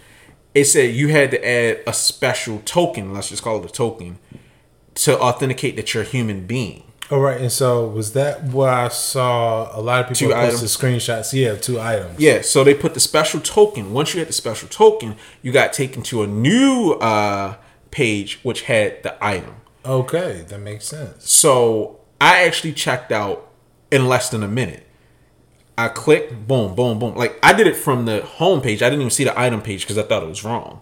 it 0.53 0.65
said 0.65 0.93
you 0.93 1.07
had 1.07 1.31
to 1.31 1.47
add 1.47 1.79
a 1.87 1.93
special 1.93 2.61
token, 2.65 3.13
let's 3.13 3.29
just 3.29 3.41
call 3.41 3.63
it 3.63 3.69
a 3.69 3.73
token, 3.73 4.19
to 4.95 5.19
authenticate 5.19 5.75
that 5.77 5.93
you're 5.93 6.03
a 6.03 6.05
human 6.05 6.45
being. 6.45 6.82
All 7.13 7.19
right. 7.19 7.39
And 7.39 7.51
so 7.51 7.87
was 7.87 8.13
that 8.13 8.41
what 8.43 8.69
I 8.69 8.87
saw 8.87 9.69
a 9.77 9.81
lot 9.81 10.01
of 10.01 10.05
people 10.07 10.29
Two 10.29 10.33
posted 10.33 10.55
items. 10.55 10.77
screenshots? 10.77 11.31
Yeah, 11.33 11.55
two 11.55 11.79
items. 11.79 12.19
Yeah, 12.19 12.41
so 12.41 12.63
they 12.63 12.73
put 12.73 12.95
the 12.95 12.99
special 12.99 13.39
token. 13.39 13.93
Once 13.93 14.13
you 14.15 14.19
had 14.19 14.29
the 14.29 14.33
special 14.33 14.67
token, 14.67 15.15
you 15.43 15.51
got 15.51 15.73
taken 15.73 16.01
to 16.03 16.23
a 16.23 16.27
new 16.27 16.93
uh, 16.93 17.55
page 17.91 18.39
which 18.41 18.63
had 18.63 19.03
the 19.03 19.15
item. 19.23 19.55
Okay, 19.85 20.43
that 20.47 20.59
makes 20.59 20.85
sense. 20.85 21.29
So 21.29 21.99
I 22.19 22.45
actually 22.45 22.73
checked 22.73 23.11
out 23.11 23.47
in 23.91 24.07
less 24.07 24.29
than 24.29 24.41
a 24.41 24.47
minute. 24.47 24.87
I 25.77 25.89
clicked, 25.89 26.47
boom, 26.47 26.73
boom, 26.73 26.97
boom. 26.97 27.13
Like 27.15 27.37
I 27.43 27.53
did 27.53 27.67
it 27.67 27.75
from 27.75 28.05
the 28.05 28.21
home 28.23 28.59
page. 28.61 28.81
I 28.81 28.89
didn't 28.89 29.01
even 29.01 29.11
see 29.11 29.23
the 29.23 29.39
item 29.39 29.61
page 29.61 29.81
because 29.81 29.99
I 29.99 30.03
thought 30.03 30.23
it 30.23 30.29
was 30.29 30.43
wrong. 30.43 30.81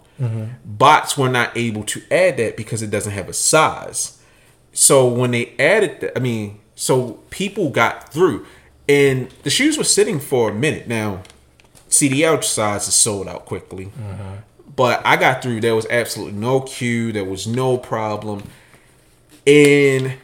Bots 0.64 1.18
were 1.18 1.28
not 1.28 1.54
able 1.56 1.84
to 1.84 2.00
add 2.10 2.38
that 2.38 2.56
because 2.56 2.80
it 2.80 2.90
doesn't 2.90 3.12
have 3.12 3.28
a 3.28 3.32
size. 3.34 4.18
So 4.72 5.06
when 5.06 5.32
they 5.32 5.54
added 5.58 6.00
that, 6.00 6.16
I 6.16 6.20
mean, 6.20 6.60
so 6.74 7.20
people 7.30 7.70
got 7.70 8.12
through, 8.12 8.46
and 8.88 9.30
the 9.42 9.50
shoes 9.50 9.78
were 9.78 9.84
sitting 9.84 10.18
for 10.18 10.50
a 10.50 10.54
minute. 10.54 10.88
Now, 10.88 11.22
CDL 11.88 12.42
size 12.42 12.88
is 12.88 12.94
sold 12.94 13.28
out 13.28 13.44
quickly, 13.44 13.86
uh-huh. 13.86 14.36
but 14.74 15.02
I 15.04 15.16
got 15.16 15.42
through. 15.42 15.60
There 15.60 15.76
was 15.76 15.86
absolutely 15.90 16.38
no 16.38 16.60
queue. 16.60 17.12
There 17.12 17.24
was 17.24 17.46
no 17.46 17.76
problem. 17.76 18.44
And 19.46 20.14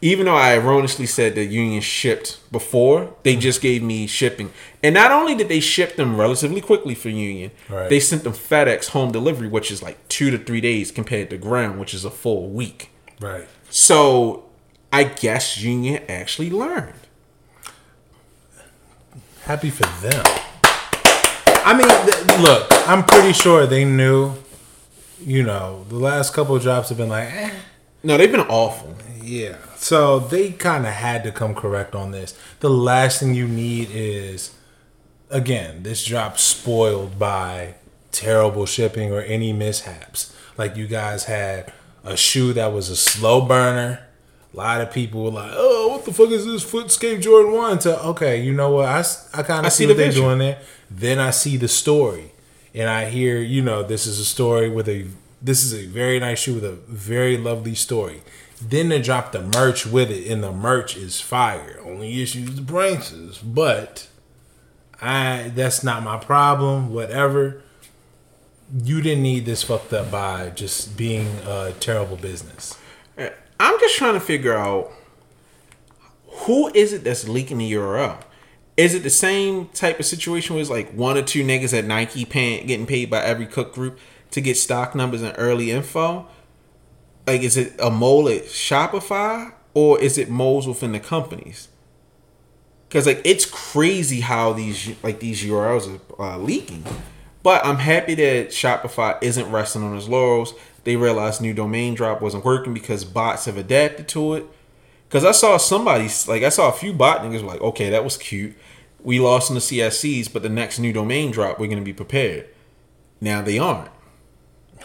even 0.00 0.26
though 0.26 0.36
I 0.36 0.54
erroneously 0.54 1.06
said 1.06 1.34
that 1.34 1.46
Union 1.46 1.80
shipped 1.80 2.38
before, 2.52 3.14
they 3.24 3.32
mm-hmm. 3.32 3.40
just 3.40 3.60
gave 3.60 3.82
me 3.82 4.06
shipping. 4.06 4.52
And 4.82 4.94
not 4.94 5.10
only 5.10 5.34
did 5.34 5.48
they 5.48 5.60
ship 5.60 5.96
them 5.96 6.16
relatively 6.16 6.60
quickly 6.60 6.94
for 6.94 7.08
Union, 7.08 7.50
Right. 7.68 7.88
they 7.88 7.98
sent 7.98 8.22
them 8.22 8.32
FedEx 8.32 8.90
home 8.90 9.10
delivery, 9.10 9.48
which 9.48 9.70
is 9.70 9.82
like 9.82 10.06
two 10.08 10.30
to 10.30 10.38
three 10.38 10.60
days 10.60 10.92
compared 10.92 11.30
to 11.30 11.36
ground, 11.36 11.80
which 11.80 11.94
is 11.94 12.04
a 12.04 12.10
full 12.10 12.48
week. 12.48 12.90
Right. 13.20 13.48
So 13.70 14.44
I 14.92 15.04
guess 15.04 15.58
Union 15.58 16.02
actually 16.08 16.50
learned. 16.50 16.94
Happy 19.42 19.70
for 19.70 19.84
them. 20.06 20.24
I 21.64 21.74
mean, 21.76 21.88
th- 21.88 22.40
look, 22.40 22.66
I'm 22.88 23.04
pretty 23.04 23.32
sure 23.32 23.66
they 23.66 23.84
knew. 23.84 24.34
You 25.20 25.42
know, 25.42 25.84
the 25.88 25.96
last 25.96 26.32
couple 26.32 26.54
of 26.54 26.62
drops 26.62 26.90
have 26.90 26.98
been 26.98 27.08
like, 27.08 27.28
eh, 27.32 27.50
No, 28.04 28.16
they've 28.16 28.30
been 28.30 28.40
awful. 28.42 28.96
yeah. 29.20 29.56
So 29.76 30.18
they 30.20 30.52
kind 30.52 30.86
of 30.86 30.92
had 30.92 31.24
to 31.24 31.32
come 31.32 31.54
correct 31.54 31.94
on 31.94 32.10
this. 32.12 32.34
The 32.60 32.70
last 32.70 33.20
thing 33.20 33.34
you 33.34 33.48
need 33.48 33.88
is, 33.90 34.54
again, 35.30 35.82
this 35.82 36.04
drop 36.04 36.38
spoiled 36.38 37.18
by 37.18 37.74
terrible 38.12 38.64
shipping 38.66 39.12
or 39.12 39.20
any 39.22 39.52
mishaps. 39.52 40.34
Like 40.56 40.76
you 40.76 40.86
guys 40.86 41.24
had 41.24 41.72
a 42.08 42.16
shoe 42.16 42.52
that 42.54 42.72
was 42.72 42.88
a 42.88 42.96
slow 42.96 43.40
burner. 43.40 44.00
A 44.52 44.56
lot 44.56 44.80
of 44.80 44.90
people 44.90 45.24
were 45.24 45.30
like, 45.30 45.52
"Oh, 45.54 45.88
what 45.88 46.04
the 46.04 46.12
fuck 46.12 46.30
is 46.30 46.46
this 46.46 46.64
Footscape 46.64 47.20
Jordan 47.20 47.52
One?" 47.52 47.78
To 47.80 48.02
okay, 48.06 48.40
you 48.42 48.54
know 48.54 48.70
what? 48.70 48.86
I, 48.86 49.04
I 49.34 49.42
kind 49.42 49.66
of 49.66 49.72
see 49.72 49.84
see 49.84 49.86
the 49.86 49.92
what 49.92 49.98
they're 49.98 50.12
doing 50.12 50.38
there. 50.38 50.58
Then 50.90 51.18
I 51.18 51.30
see 51.30 51.56
the 51.56 51.68
story, 51.68 52.32
and 52.74 52.88
I 52.88 53.10
hear, 53.10 53.38
you 53.38 53.62
know, 53.62 53.82
this 53.82 54.06
is 54.06 54.18
a 54.18 54.24
story 54.24 54.70
with 54.70 54.88
a 54.88 55.06
this 55.42 55.62
is 55.62 55.74
a 55.74 55.86
very 55.86 56.18
nice 56.18 56.40
shoe 56.40 56.54
with 56.54 56.64
a 56.64 56.72
very 56.88 57.36
lovely 57.36 57.74
story. 57.74 58.22
Then 58.60 58.88
they 58.88 59.00
drop 59.00 59.32
the 59.32 59.42
merch 59.42 59.86
with 59.86 60.10
it, 60.10 60.26
and 60.30 60.42
the 60.42 60.52
merch 60.52 60.96
is 60.96 61.20
fire. 61.20 61.78
Only 61.84 62.22
issues 62.22 62.56
the 62.56 62.62
prices, 62.62 63.38
but 63.38 64.08
I 65.00 65.52
that's 65.54 65.84
not 65.84 66.02
my 66.02 66.16
problem. 66.16 66.92
Whatever. 66.92 67.62
You 68.72 69.00
didn't 69.00 69.22
need 69.22 69.46
this 69.46 69.62
fucked 69.62 69.92
up 69.92 70.10
by 70.10 70.50
just 70.50 70.96
being 70.96 71.26
a 71.46 71.72
terrible 71.80 72.16
business. 72.16 72.76
I'm 73.60 73.80
just 73.80 73.96
trying 73.96 74.14
to 74.14 74.20
figure 74.20 74.54
out 74.54 74.92
who 76.26 76.68
is 76.74 76.92
it 76.92 77.04
that's 77.04 77.26
leaking 77.28 77.58
the 77.58 77.72
URL. 77.72 78.18
Is 78.76 78.94
it 78.94 79.02
the 79.02 79.10
same 79.10 79.66
type 79.68 79.98
of 79.98 80.06
situation 80.06 80.54
where 80.54 80.60
it's 80.60 80.70
like 80.70 80.92
one 80.92 81.16
or 81.16 81.22
two 81.22 81.44
niggas 81.44 81.76
at 81.76 81.84
Nike 81.84 82.24
paying 82.24 82.66
getting 82.66 82.86
paid 82.86 83.10
by 83.10 83.22
every 83.22 83.46
cook 83.46 83.74
group 83.74 83.98
to 84.30 84.40
get 84.40 84.56
stock 84.56 84.94
numbers 84.94 85.22
and 85.22 85.34
early 85.36 85.70
info? 85.72 86.28
Like, 87.26 87.42
is 87.42 87.56
it 87.56 87.74
a 87.80 87.90
mole 87.90 88.28
at 88.28 88.44
Shopify 88.44 89.52
or 89.74 90.00
is 90.00 90.16
it 90.16 90.30
moles 90.30 90.68
within 90.68 90.92
the 90.92 91.00
companies? 91.00 91.68
Because 92.88 93.06
like 93.06 93.20
it's 93.24 93.44
crazy 93.44 94.20
how 94.20 94.52
these 94.52 94.94
like 95.02 95.18
these 95.20 95.42
URLs 95.42 96.00
are 96.18 96.34
uh, 96.34 96.38
leaking. 96.38 96.84
But 97.48 97.64
I'm 97.64 97.78
happy 97.78 98.14
that 98.16 98.50
Shopify 98.50 99.16
isn't 99.22 99.50
resting 99.50 99.82
on 99.82 99.96
its 99.96 100.06
laurels. 100.06 100.52
They 100.84 100.96
realized 100.96 101.40
new 101.40 101.54
domain 101.54 101.94
drop 101.94 102.20
wasn't 102.20 102.44
working 102.44 102.74
because 102.74 103.06
bots 103.06 103.46
have 103.46 103.56
adapted 103.56 104.06
to 104.08 104.34
it. 104.34 104.44
Because 105.08 105.24
I 105.24 105.32
saw 105.32 105.56
somebody 105.56 106.10
like 106.26 106.42
I 106.42 106.50
saw 106.50 106.68
a 106.68 106.76
few 106.76 106.92
bot 106.92 107.22
niggas 107.22 107.40
were 107.40 107.48
like, 107.48 107.62
okay, 107.62 107.88
that 107.88 108.04
was 108.04 108.18
cute. 108.18 108.54
We 109.00 109.18
lost 109.18 109.48
in 109.48 109.54
the 109.54 109.62
CSCs, 109.62 110.30
but 110.30 110.42
the 110.42 110.50
next 110.50 110.78
new 110.78 110.92
domain 110.92 111.30
drop, 111.30 111.58
we're 111.58 111.70
gonna 111.70 111.80
be 111.80 111.94
prepared. 111.94 112.50
Now 113.18 113.40
they 113.40 113.58
aren't. 113.58 113.92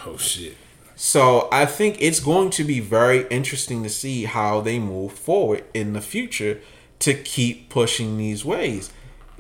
Oh 0.06 0.16
shit. 0.16 0.56
So 0.96 1.50
I 1.52 1.66
think 1.66 1.98
it's 2.00 2.22
going 2.22 2.50
to 2.52 2.64
be 2.64 2.80
very 2.80 3.28
interesting 3.28 3.84
to 3.84 3.90
see 3.90 4.24
how 4.24 4.62
they 4.62 4.80
move 4.80 5.12
forward 5.12 5.66
in 5.74 5.92
the 5.92 6.00
future 6.00 6.62
to 7.00 7.14
keep 7.14 7.68
pushing 7.68 8.18
these 8.18 8.46
ways. 8.46 8.90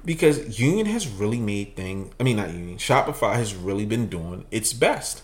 Because 0.05 0.59
Union 0.59 0.85
has 0.87 1.07
really 1.07 1.39
made 1.39 1.75
thing 1.75 2.11
I 2.19 2.23
mean 2.23 2.37
not 2.37 2.51
Union, 2.51 2.77
Shopify 2.77 3.35
has 3.35 3.55
really 3.55 3.85
been 3.85 4.07
doing 4.07 4.45
its 4.51 4.73
best. 4.73 5.21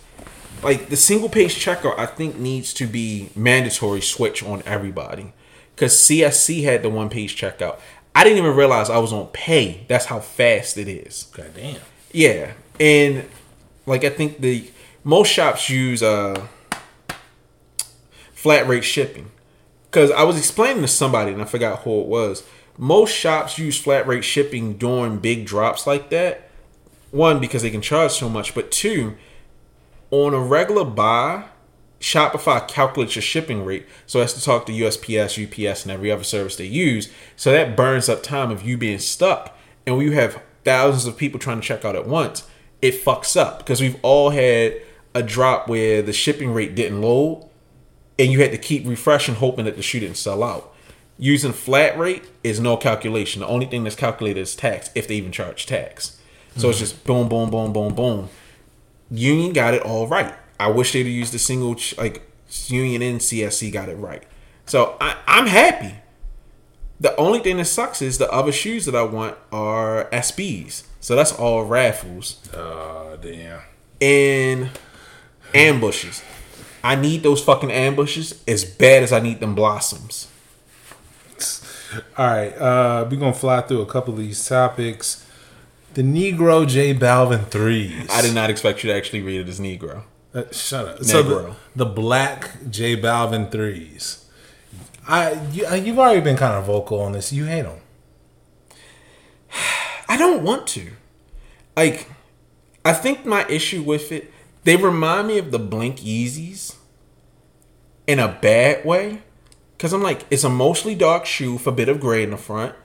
Like 0.64 0.90
the 0.90 0.98
single 0.98 1.30
page 1.30 1.56
checkout 1.64 1.98
I 1.98 2.06
think 2.06 2.38
needs 2.38 2.74
to 2.76 2.88
be 2.88 3.30
mandatory 3.36 4.02
switch 4.02 4.44
on 4.44 4.64
everybody. 4.66 5.34
Cause 5.76 5.96
CSC 5.96 6.64
had 6.64 6.84
the 6.84 6.90
one 6.90 7.10
page 7.10 7.40
checkout. 7.40 7.80
I 8.14 8.24
didn't 8.24 8.40
even 8.40 8.56
realize 8.56 8.90
I 8.90 8.98
was 8.98 9.14
on 9.14 9.28
pay. 9.28 9.86
That's 9.88 10.06
how 10.06 10.20
fast 10.20 10.78
it 10.78 10.88
is. 10.88 11.28
God 11.34 11.52
damn. 11.56 11.80
Yeah. 12.12 12.54
And 12.80 13.26
like 13.86 14.04
I 14.04 14.10
think 14.10 14.40
the 14.40 14.70
most 15.04 15.30
shops 15.32 15.70
use 15.70 16.04
uh 16.04 16.48
flat 18.34 18.68
rate 18.68 18.84
shipping. 18.84 19.32
Cause 19.92 20.12
I 20.12 20.24
was 20.24 20.38
explaining 20.38 20.82
to 20.84 20.88
somebody 20.88 21.32
and 21.32 21.42
I 21.42 21.46
forgot 21.46 21.80
who 21.80 22.02
it 22.02 22.08
was. 22.08 22.44
Most 22.82 23.14
shops 23.14 23.60
use 23.60 23.78
flat 23.78 24.08
rate 24.08 24.24
shipping 24.24 24.78
during 24.78 25.18
big 25.18 25.46
drops 25.46 25.86
like 25.86 26.10
that. 26.12 26.50
One, 27.12 27.42
because 27.42 27.62
they 27.62 27.72
can 27.72 27.82
charge 27.82 28.14
so 28.14 28.30
much, 28.30 28.56
but 28.56 28.72
two, 28.72 29.18
on 30.12 30.34
a 30.34 30.40
regular 30.40 30.86
buy, 30.86 31.50
Shopify 32.00 32.66
calculates 32.70 33.16
your 33.16 33.22
shipping 33.22 33.66
rate 33.66 33.86
so 34.06 34.22
as 34.22 34.34
to 34.34 34.42
talk 34.42 34.66
to 34.66 34.72
USPS, 34.72 35.38
UPS, 35.44 35.84
and 35.84 35.92
every 35.92 36.10
other 36.10 36.24
service 36.24 36.56
they 36.56 36.68
use. 36.68 37.12
So 37.36 37.52
that 37.52 37.76
burns 37.76 38.08
up 38.08 38.24
time 38.24 38.50
of 38.50 38.64
you 38.64 38.78
being 38.78 39.00
stuck. 39.00 39.58
And 39.86 39.98
when 39.98 40.06
you 40.06 40.14
have 40.14 40.42
thousands 40.64 41.06
of 41.06 41.18
people 41.18 41.38
trying 41.38 41.60
to 41.60 41.68
check 41.68 41.84
out 41.84 41.98
at 41.98 42.08
once, 42.08 42.48
it 42.82 43.04
fucks 43.04 43.36
up 43.36 43.58
because 43.58 43.82
we've 43.82 44.00
all 44.04 44.30
had 44.30 44.76
a 45.14 45.22
drop 45.22 45.68
where 45.68 46.02
the 46.02 46.14
shipping 46.14 46.54
rate 46.54 46.76
didn't 46.76 47.02
load 47.02 47.50
and 48.18 48.32
you 48.32 48.40
had 48.40 48.52
to 48.52 48.58
keep 48.58 48.88
refreshing 48.88 49.36
hoping 49.36 49.66
that 49.66 49.76
the 49.76 49.82
shoe 49.82 50.00
didn't 50.00 50.16
sell 50.16 50.44
out. 50.44 50.74
Using 51.22 51.52
flat 51.52 52.00
rate 52.00 52.24
is 52.46 52.62
no 52.62 52.78
calculation. 52.78 53.42
The 53.42 53.48
only 53.48 53.66
thing 53.66 53.84
that's 53.84 53.96
calculated 53.96 54.40
is 54.40 54.56
tax, 54.56 54.90
if 54.96 55.06
they 55.06 55.16
even 55.16 55.34
charge 55.34 55.66
tax. 55.66 56.18
So 56.56 56.62
mm-hmm. 56.62 56.70
it's 56.70 56.80
just 56.80 57.04
boom, 57.04 57.28
boom, 57.28 57.52
boom, 57.52 57.74
boom, 57.74 57.94
boom. 57.94 58.30
Union 59.12 59.52
got 59.52 59.74
it 59.74 59.82
all 59.82 60.08
right. 60.08 60.34
I 60.58 60.70
wish 60.70 60.94
they'd 60.94 61.06
used 61.06 61.34
the 61.34 61.40
single 61.40 61.76
ch- 61.76 61.98
like 61.98 62.22
Union 62.68 63.02
and 63.02 63.20
CSC 63.20 63.72
got 63.72 63.90
it 63.90 63.96
right. 63.96 64.24
So 64.66 64.96
I, 65.02 65.18
I'm 65.28 65.48
happy. 65.48 65.96
The 67.02 67.14
only 67.18 67.40
thing 67.40 67.58
that 67.58 67.66
sucks 67.66 68.02
is 68.02 68.18
the 68.18 68.32
other 68.32 68.54
shoes 68.54 68.86
that 68.86 68.96
I 68.96 69.04
want 69.04 69.38
are 69.52 70.06
SBs. 70.12 70.84
So 71.02 71.18
that's 71.18 71.34
all 71.34 71.66
raffles. 71.66 72.40
Oh 72.54 73.18
damn. 73.22 73.60
And 74.00 74.70
ambushes. 75.54 76.24
I 76.82 76.96
need 76.96 77.24
those 77.24 77.44
fucking 77.44 77.72
ambushes 77.72 78.42
as 78.48 78.64
bad 78.64 79.04
as 79.04 79.12
I 79.12 79.20
need 79.20 79.42
them 79.42 79.54
blossoms. 79.54 80.29
All 82.18 82.28
right, 82.28 82.56
uh, 82.58 83.08
we're 83.10 83.18
gonna 83.18 83.34
fly 83.34 83.62
through 83.62 83.82
a 83.82 83.86
couple 83.86 84.14
of 84.14 84.20
these 84.20 84.46
topics. 84.48 85.26
The 85.96 86.04
Negro 86.04 86.68
J 86.68 86.94
Balvin 86.94 87.48
threes. 87.48 88.08
I 88.12 88.22
did 88.22 88.36
not 88.36 88.50
expect 88.50 88.84
you 88.84 88.92
to 88.92 88.96
actually 88.96 89.22
read 89.22 89.42
it 89.42 89.50
as 89.50 89.60
Negro. 89.60 90.04
Uh, 90.34 90.44
shut 90.52 90.88
up. 90.88 91.00
Negro. 91.00 91.06
So 91.06 91.24
the, 91.24 91.56
the 91.76 91.86
black 91.86 92.70
J 92.70 92.96
Balvin 92.96 93.52
threes. 93.52 94.26
I 95.08 95.34
you, 95.52 95.66
uh, 95.66 95.74
you've 95.74 95.98
already 95.98 96.22
been 96.22 96.38
kind 96.38 96.54
of 96.54 96.66
vocal 96.66 97.02
on 97.02 97.14
this. 97.14 97.34
You 97.34 97.46
hate 97.46 97.64
them. 97.64 97.80
I 100.08 100.18
don't 100.18 100.44
want 100.44 100.68
to. 100.68 100.92
Like, 101.76 102.08
I 102.84 102.94
think 102.94 103.26
my 103.26 103.46
issue 103.48 103.82
with 103.82 104.12
it, 104.12 104.32
they 104.64 104.76
remind 104.76 105.28
me 105.28 105.38
of 105.38 105.52
the 105.52 105.60
Blink 105.60 105.98
Yeezys 105.98 106.76
in 108.06 108.20
a 108.20 108.28
bad 108.28 108.86
way. 108.86 109.24
Cause 109.80 109.94
I'm 109.94 110.04
like, 110.04 110.26
it's 110.30 110.44
a 110.44 110.50
mostly 110.50 110.94
dark 110.94 111.26
shoe 111.26 111.54
with 111.54 111.66
a 111.66 111.72
bit 111.72 111.88
of 111.88 112.02
gray 112.02 112.22
in 112.22 112.32
the 112.32 112.38
front, 112.38 112.76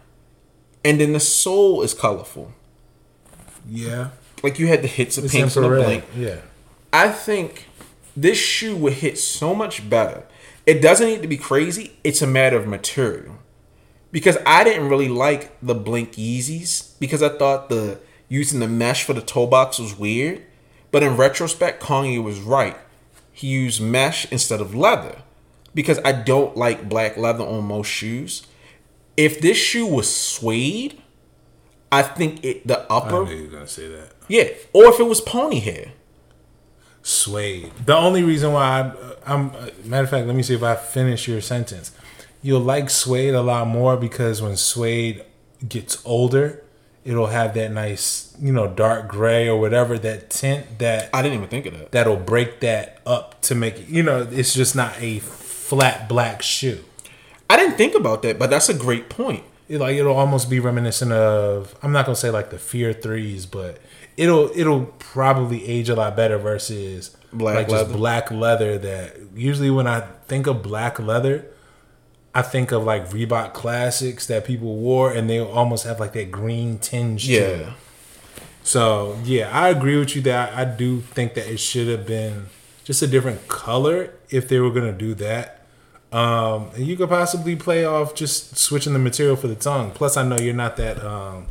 and 0.84 1.01
then 1.01 1.12
the 1.12 1.20
sole 1.20 1.82
is 1.82 1.92
colorful. 1.92 2.53
Yeah. 3.68 4.11
Like 4.45 4.59
you 4.61 4.68
had 4.68 4.82
the 4.82 4.88
hits 4.88 5.18
of 5.18 5.28
pink 5.28 5.57
and 5.57 5.64
the 5.64 5.68
blink. 5.68 6.05
Yeah. 6.16 6.36
I 6.92 7.09
think 7.09 7.66
this 8.16 8.38
shoe 8.38 8.76
would 8.76 8.92
hit 8.95 9.18
so 9.18 9.55
much 9.55 9.90
better. 9.90 10.24
It 10.66 10.80
doesn't 10.80 11.07
need 11.07 11.22
to 11.22 11.28
be 11.28 11.36
crazy. 11.36 11.99
It's 12.05 12.22
a 12.22 12.26
matter 12.26 12.57
of 12.57 12.66
material. 12.66 13.38
Because 14.12 14.38
I 14.47 14.62
didn't 14.62 14.88
really 14.88 15.09
like 15.09 15.59
the 15.61 15.74
Blink 15.74 16.12
Yeezys 16.12 16.97
because 17.01 17.22
I 17.22 17.30
thought 17.30 17.68
the 17.68 17.99
using 18.28 18.61
the 18.61 18.68
mesh 18.68 19.03
for 19.03 19.12
the 19.12 19.20
toe 19.20 19.47
box 19.47 19.80
was 19.80 19.99
weird. 19.99 20.42
But 20.92 21.03
in 21.03 21.16
retrospect, 21.16 21.82
Kanye 21.82 22.22
was 22.22 22.38
right. 22.38 22.76
He 23.32 23.49
used 23.49 23.82
mesh 23.82 24.30
instead 24.30 24.61
of 24.61 24.74
leather 24.74 25.22
because 25.75 25.99
I 26.05 26.12
don't 26.12 26.57
like 26.57 26.89
black 26.89 27.16
leather 27.16 27.45
on 27.45 27.64
most 27.64 27.89
shoes. 27.89 28.47
If 29.16 29.41
this 29.41 29.57
shoe 29.57 29.87
was 29.87 30.14
suede, 30.14 31.01
I 31.91 32.03
think 32.03 32.45
it 32.45 32.66
the 32.66 32.91
upper. 32.91 33.25
I 33.25 33.29
knew 33.29 33.37
you 33.37 33.43
were 33.45 33.51
gonna 33.51 33.68
say 33.68 33.89
that. 33.89 34.12
Yeah, 34.29 34.49
or 34.72 34.87
if 34.87 35.01
it 35.01 35.05
was 35.05 35.20
pony 35.20 35.61
hair. 35.61 35.93
Suede. 37.03 37.70
The 37.85 37.95
only 37.95 38.22
reason 38.22 38.55
why 38.55 38.93
I, 39.27 39.33
am 39.35 39.51
uh, 39.51 39.59
uh, 39.59 39.70
matter 39.85 40.05
of 40.05 40.11
fact, 40.11 40.27
let 40.27 40.35
me 40.35 40.43
see 40.43 40.55
if 40.55 40.62
I 40.62 40.75
finish 40.75 41.29
your 41.29 41.43
sentence. 41.43 41.93
You'll 42.41 42.61
like 42.61 42.89
suede 42.89 43.35
a 43.35 43.43
lot 43.43 43.66
more 43.66 43.99
because 43.99 44.41
when 44.41 44.57
suede 44.57 45.22
gets 45.68 46.01
older, 46.07 46.64
it'll 47.05 47.27
have 47.27 47.53
that 47.55 47.70
nice, 47.72 48.35
you 48.41 48.53
know, 48.53 48.66
dark 48.66 49.07
gray 49.09 49.47
or 49.47 49.61
whatever 49.61 49.99
that 49.99 50.31
tint 50.31 50.79
that 50.79 51.11
I 51.12 51.20
didn't 51.20 51.37
even 51.37 51.49
think 51.49 51.66
of 51.66 51.79
that. 51.79 51.93
That'll 51.93 52.16
break 52.16 52.61
that 52.61 53.01
up 53.05 53.41
to 53.43 53.55
make 53.55 53.81
it. 53.81 53.89
You 53.89 54.03
know, 54.03 54.27
it's 54.31 54.55
just 54.55 54.75
not 54.75 54.95
a 54.99 55.18
flat 55.64 56.08
black 56.08 56.42
shoe. 56.42 56.84
I 57.48 57.56
didn't 57.56 57.76
think 57.76 57.94
about 57.94 58.22
that, 58.22 58.38
but 58.38 58.50
that's 58.50 58.68
a 58.68 58.74
great 58.74 59.08
point. 59.08 59.44
It, 59.68 59.78
like 59.78 59.96
it'll 59.96 60.16
almost 60.16 60.50
be 60.50 60.60
reminiscent 60.60 61.12
of 61.12 61.74
I'm 61.82 61.92
not 61.92 62.04
gonna 62.04 62.16
say 62.16 62.30
like 62.30 62.50
the 62.50 62.58
Fear 62.58 62.92
threes, 62.92 63.46
but 63.46 63.78
it'll 64.16 64.50
it'll 64.54 64.86
probably 64.98 65.66
age 65.66 65.88
a 65.88 65.94
lot 65.94 66.16
better 66.16 66.36
versus 66.36 67.16
black 67.32 67.56
like 67.56 67.68
leather. 67.68 67.84
just 67.84 67.96
black 67.96 68.30
leather. 68.30 68.76
That 68.76 69.16
usually 69.34 69.70
when 69.70 69.86
I 69.86 70.00
think 70.26 70.46
of 70.46 70.62
black 70.62 70.98
leather, 70.98 71.46
I 72.34 72.42
think 72.42 72.72
of 72.72 72.84
like 72.84 73.08
Reebok 73.08 73.54
classics 73.54 74.26
that 74.26 74.44
people 74.44 74.76
wore, 74.76 75.10
and 75.10 75.30
they 75.30 75.40
almost 75.40 75.86
have 75.86 75.98
like 75.98 76.12
that 76.12 76.30
green 76.30 76.78
tinge. 76.78 77.26
Yeah. 77.26 77.72
So 78.62 79.18
yeah, 79.24 79.48
I 79.50 79.70
agree 79.70 79.98
with 79.98 80.14
you 80.14 80.20
that 80.22 80.52
I 80.54 80.66
do 80.66 81.00
think 81.00 81.34
that 81.34 81.46
it 81.46 81.58
should 81.58 81.88
have 81.88 82.06
been 82.06 82.46
just 82.84 83.00
a 83.00 83.06
different 83.06 83.48
color 83.48 84.10
if 84.28 84.48
they 84.48 84.58
were 84.58 84.70
gonna 84.70 84.92
do 84.92 85.14
that. 85.14 85.53
Um, 86.14 86.70
and 86.76 86.86
you 86.86 86.96
could 86.96 87.08
possibly 87.08 87.56
play 87.56 87.84
off 87.84 88.14
just 88.14 88.56
switching 88.56 88.92
the 88.92 89.00
material 89.00 89.34
for 89.34 89.48
the 89.48 89.56
tongue. 89.56 89.90
Plus, 89.90 90.16
I 90.16 90.22
know 90.22 90.38
you're 90.38 90.54
not 90.54 90.76
that 90.76 91.04
um, 91.04 91.48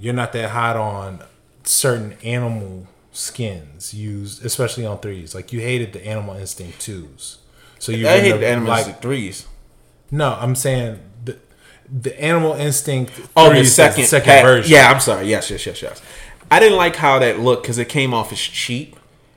you're 0.00 0.14
not 0.14 0.32
that 0.32 0.50
hot 0.50 0.78
on 0.78 1.22
certain 1.64 2.14
animal 2.24 2.86
skins 3.12 3.92
used, 3.92 4.42
especially 4.42 4.86
on 4.86 5.00
threes. 5.00 5.34
Like 5.34 5.52
you 5.52 5.60
hated 5.60 5.92
the 5.92 6.06
Animal 6.06 6.36
Instinct 6.36 6.80
twos. 6.80 7.40
So 7.78 7.92
you 7.92 8.08
I 8.08 8.20
hate 8.20 8.32
the 8.32 8.48
Animal 8.48 8.70
like, 8.70 8.78
Instinct 8.78 9.02
threes. 9.02 9.46
No, 10.10 10.32
I'm 10.40 10.54
saying 10.54 11.00
the 11.22 11.36
the 11.86 12.18
Animal 12.18 12.54
Instinct. 12.54 13.12
Oh, 13.36 13.52
the 13.52 13.66
second, 13.66 14.06
second 14.06 14.42
version. 14.42 14.72
Yeah, 14.72 14.90
I'm 14.90 15.00
sorry. 15.00 15.26
Yes, 15.26 15.50
yes, 15.50 15.66
yes, 15.66 15.82
yes. 15.82 16.00
I 16.50 16.58
didn't 16.58 16.78
like 16.78 16.96
how 16.96 17.18
that 17.18 17.38
looked 17.38 17.64
because 17.64 17.76
it 17.76 17.90
came 17.90 18.14
off 18.14 18.32
as 18.32 18.40
cheap. 18.40 18.96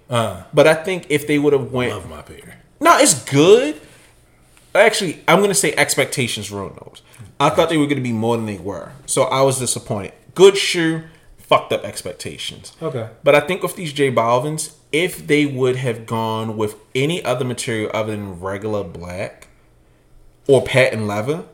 Uh, 0.09 0.43
but 0.53 0.67
I 0.67 0.73
think 0.73 1.07
if 1.09 1.27
they 1.27 1.37
would 1.37 1.51
have 1.51 1.73
went, 1.73 1.91
love 1.91 2.09
my 2.09 2.21
pair. 2.21 2.61
No, 2.79 2.97
it's 2.97 3.25
good. 3.25 3.81
Actually, 4.79 5.23
I'm 5.27 5.41
gonna 5.41 5.53
say 5.53 5.73
expectations 5.75 6.51
ruined 6.51 6.77
those. 6.77 7.01
I 7.39 7.49
thought 7.49 7.69
they 7.69 7.77
were 7.77 7.87
gonna 7.87 8.01
be 8.01 8.11
more 8.11 8.37
than 8.37 8.45
they 8.45 8.57
were, 8.57 8.91
so 9.05 9.23
I 9.23 9.41
was 9.41 9.59
disappointed. 9.59 10.13
Good 10.35 10.57
shoe, 10.57 11.03
fucked 11.37 11.71
up 11.71 11.83
expectations. 11.83 12.73
Okay. 12.81 13.09
But 13.23 13.35
I 13.35 13.39
think 13.39 13.63
with 13.63 13.75
these 13.75 13.93
J 13.93 14.11
Balvins, 14.11 14.75
if 14.91 15.25
they 15.25 15.45
would 15.45 15.77
have 15.77 16.05
gone 16.05 16.57
with 16.57 16.75
any 16.93 17.23
other 17.23 17.45
material 17.45 17.91
other 17.93 18.11
than 18.11 18.39
regular 18.39 18.83
black 18.83 19.47
or 20.47 20.63
patent 20.63 21.07
leather, 21.07 21.45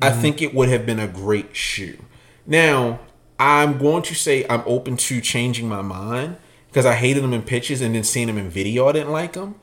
I 0.00 0.10
mm-hmm. 0.10 0.20
think 0.20 0.42
it 0.42 0.54
would 0.54 0.68
have 0.68 0.86
been 0.86 0.98
a 0.98 1.08
great 1.08 1.56
shoe. 1.56 1.98
Now, 2.46 3.00
I'm 3.38 3.78
going 3.78 4.02
to 4.04 4.14
say 4.14 4.46
I'm 4.48 4.62
open 4.66 4.96
to 4.96 5.20
changing 5.20 5.68
my 5.68 5.82
mind 5.82 6.36
because 6.68 6.86
I 6.86 6.94
hated 6.94 7.22
them 7.22 7.32
in 7.32 7.42
pictures 7.42 7.80
and 7.80 7.94
then 7.94 8.04
seeing 8.04 8.26
them 8.26 8.38
in 8.38 8.50
video, 8.50 8.88
I 8.88 8.92
didn't 8.92 9.12
like 9.12 9.32
them. 9.32 9.56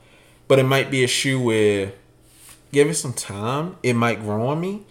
But 0.46 0.58
it 0.58 0.64
might 0.64 0.90
be 0.90 1.02
a 1.02 1.08
shoe 1.08 1.40
where 1.40 1.92
give 2.74 2.88
it 2.88 2.94
some 2.94 3.14
time, 3.14 3.76
it 3.82 3.94
might 3.94 4.20
grow 4.20 4.48
on 4.48 4.60
me. 4.60 4.82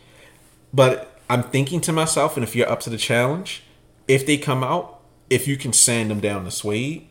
But 0.73 1.19
I'm 1.29 1.43
thinking 1.43 1.81
to 1.81 1.91
myself, 1.91 2.35
and 2.35 2.43
if 2.43 2.55
you're 2.55 2.69
up 2.69 2.79
to 2.81 2.89
the 2.89 2.97
challenge, 2.97 3.63
if 4.07 4.25
they 4.25 4.37
come 4.37 4.63
out, 4.63 5.01
if 5.29 5.47
you 5.47 5.57
can 5.57 5.73
sand 5.73 6.09
them 6.09 6.19
down 6.19 6.45
to 6.45 6.51
suede, 6.51 7.07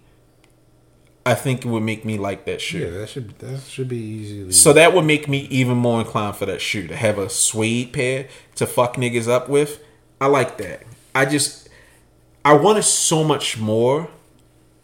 I 1.24 1.34
think 1.34 1.64
it 1.64 1.68
would 1.68 1.84
make 1.84 2.04
me 2.04 2.18
like 2.18 2.46
that 2.46 2.60
shoe. 2.60 2.78
Yeah, 2.78 2.98
that 2.98 3.08
should 3.08 3.38
that 3.38 3.60
should 3.62 3.88
be 3.88 3.96
easy. 3.96 4.50
So 4.50 4.72
that 4.72 4.92
would 4.92 5.04
make 5.04 5.28
me 5.28 5.46
even 5.50 5.76
more 5.76 6.00
inclined 6.00 6.36
for 6.36 6.46
that 6.46 6.60
shoe 6.60 6.88
to 6.88 6.96
have 6.96 7.16
a 7.18 7.28
suede 7.28 7.92
pair 7.92 8.26
to 8.56 8.66
fuck 8.66 8.96
niggas 8.96 9.28
up 9.28 9.48
with. 9.48 9.80
I 10.20 10.26
like 10.26 10.58
that. 10.58 10.82
I 11.14 11.26
just 11.26 11.68
I 12.44 12.54
wanted 12.54 12.82
so 12.82 13.22
much 13.22 13.56
more 13.58 14.08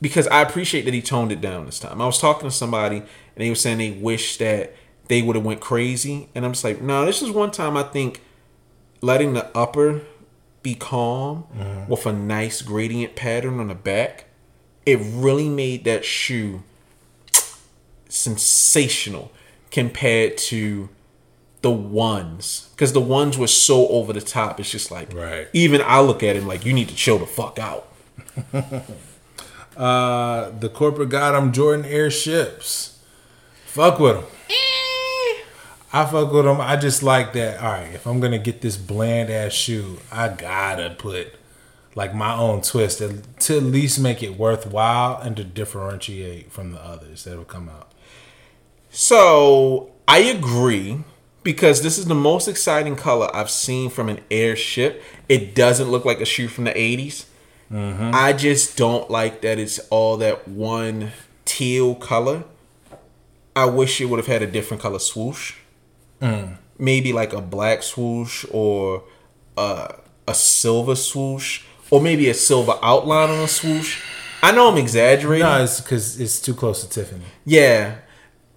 because 0.00 0.28
I 0.28 0.42
appreciate 0.42 0.84
that 0.84 0.94
he 0.94 1.02
toned 1.02 1.32
it 1.32 1.40
down 1.40 1.66
this 1.66 1.80
time. 1.80 2.00
I 2.00 2.06
was 2.06 2.20
talking 2.20 2.48
to 2.48 2.54
somebody 2.54 2.98
and 2.98 3.08
they 3.36 3.48
were 3.48 3.56
saying 3.56 3.78
they 3.78 3.90
wish 3.90 4.36
that 4.38 4.74
they 5.08 5.22
would 5.22 5.36
have 5.36 5.44
went 5.44 5.60
crazy, 5.60 6.28
and 6.34 6.44
I'm 6.44 6.52
just 6.52 6.64
like, 6.64 6.80
no, 6.80 7.04
this 7.04 7.22
is 7.22 7.30
one 7.30 7.50
time 7.50 7.76
I 7.76 7.82
think 7.82 8.22
letting 9.00 9.32
the 9.34 9.46
upper 9.56 10.02
be 10.62 10.74
calm 10.74 11.44
with 11.88 12.04
a 12.06 12.12
nice 12.12 12.62
gradient 12.62 13.16
pattern 13.16 13.60
on 13.60 13.68
the 13.68 13.74
back, 13.74 14.26
it 14.84 14.98
really 15.00 15.48
made 15.48 15.84
that 15.84 16.04
shoe 16.04 16.62
sensational 18.08 19.30
compared 19.70 20.36
to 20.36 20.88
the 21.60 21.70
ones 21.70 22.68
because 22.74 22.92
the 22.92 23.00
ones 23.00 23.36
were 23.36 23.46
so 23.46 23.88
over 23.88 24.12
the 24.12 24.20
top. 24.20 24.60
It's 24.60 24.70
just 24.70 24.90
like 24.90 25.12
Right. 25.12 25.48
even 25.52 25.82
I 25.84 26.00
look 26.00 26.22
at 26.22 26.36
him 26.36 26.46
like 26.46 26.64
you 26.64 26.72
need 26.72 26.88
to 26.88 26.94
chill 26.94 27.18
the 27.18 27.26
fuck 27.26 27.58
out. 27.58 27.86
uh, 29.76 30.50
the 30.58 30.68
corporate 30.72 31.08
god 31.08 31.34
i'm 31.34 31.52
Jordan 31.52 31.84
airships. 31.84 32.98
Fuck 33.66 33.98
with 33.98 34.16
them. 34.16 34.24
I 35.92 36.04
fuck 36.04 36.32
with 36.32 36.44
them. 36.44 36.60
I 36.60 36.76
just 36.76 37.02
like 37.02 37.32
that. 37.32 37.60
All 37.60 37.72
right, 37.72 37.94
if 37.94 38.06
I'm 38.06 38.20
gonna 38.20 38.38
get 38.38 38.60
this 38.60 38.76
bland 38.76 39.30
ass 39.30 39.52
shoe, 39.52 39.98
I 40.12 40.28
gotta 40.28 40.90
put 40.90 41.34
like 41.94 42.14
my 42.14 42.34
own 42.34 42.62
twist 42.62 42.98
to, 42.98 43.22
to 43.40 43.56
at 43.56 43.62
least 43.62 43.98
make 43.98 44.22
it 44.22 44.38
worthwhile 44.38 45.20
and 45.20 45.36
to 45.36 45.44
differentiate 45.44 46.52
from 46.52 46.72
the 46.72 46.84
others 46.84 47.24
that 47.24 47.36
will 47.36 47.44
come 47.44 47.68
out. 47.68 47.90
So 48.90 49.90
I 50.06 50.18
agree 50.18 51.00
because 51.42 51.82
this 51.82 51.98
is 51.98 52.04
the 52.04 52.14
most 52.14 52.48
exciting 52.48 52.94
color 52.94 53.30
I've 53.34 53.50
seen 53.50 53.90
from 53.90 54.08
an 54.08 54.20
airship. 54.30 55.02
It 55.28 55.54
doesn't 55.54 55.90
look 55.90 56.04
like 56.04 56.20
a 56.20 56.24
shoe 56.24 56.48
from 56.48 56.64
the 56.64 56.72
80s. 56.72 57.24
Mm-hmm. 57.72 58.10
I 58.14 58.32
just 58.32 58.76
don't 58.76 59.10
like 59.10 59.40
that 59.42 59.58
it's 59.58 59.78
all 59.90 60.16
that 60.18 60.48
one 60.48 61.12
teal 61.44 61.94
color. 61.94 62.44
I 63.56 63.66
wish 63.66 64.00
it 64.00 64.06
would 64.06 64.18
have 64.18 64.26
had 64.26 64.42
a 64.42 64.46
different 64.46 64.82
color 64.82 64.98
swoosh. 64.98 65.54
Maybe 66.78 67.12
like 67.12 67.32
a 67.32 67.40
black 67.40 67.82
swoosh 67.82 68.44
or 68.50 69.02
a, 69.56 69.96
a 70.26 70.34
silver 70.34 70.94
swoosh 70.94 71.64
or 71.90 72.00
maybe 72.00 72.28
a 72.28 72.34
silver 72.34 72.74
outline 72.82 73.30
on 73.30 73.40
a 73.40 73.48
swoosh. 73.48 74.00
I 74.42 74.52
know 74.52 74.70
I'm 74.70 74.78
exaggerating. 74.78 75.44
No, 75.46 75.62
it's 75.62 75.80
because 75.80 76.20
it's 76.20 76.40
too 76.40 76.54
close 76.54 76.84
to 76.84 76.88
Tiffany. 76.88 77.24
Yeah. 77.44 77.96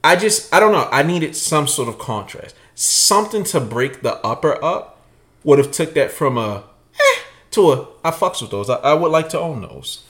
I 0.03 0.15
just 0.15 0.53
I 0.53 0.59
don't 0.59 0.71
know. 0.71 0.87
I 0.91 1.03
needed 1.03 1.35
some 1.35 1.67
sort 1.67 1.89
of 1.89 1.97
contrast. 1.97 2.55
Something 2.75 3.43
to 3.45 3.59
break 3.59 4.01
the 4.01 4.15
upper 4.25 4.63
up 4.63 5.01
would 5.43 5.59
have 5.59 5.71
took 5.71 5.93
that 5.93 6.11
from 6.11 6.37
a 6.37 6.63
eh, 6.95 7.19
to 7.51 7.71
a 7.71 7.87
I 8.03 8.11
fucks 8.11 8.41
with 8.41 8.51
those. 8.51 8.69
I, 8.69 8.75
I 8.75 8.93
would 8.93 9.11
like 9.11 9.29
to 9.29 9.39
own 9.39 9.61
those. 9.61 10.03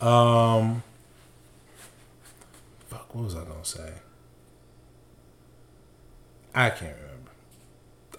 Um, 0.00 0.82
fuck, 2.88 3.14
what 3.14 3.24
was 3.24 3.36
I 3.36 3.44
gonna 3.44 3.64
say? 3.64 3.92
I 6.54 6.70
can't 6.70 6.96
remember. 6.96 7.30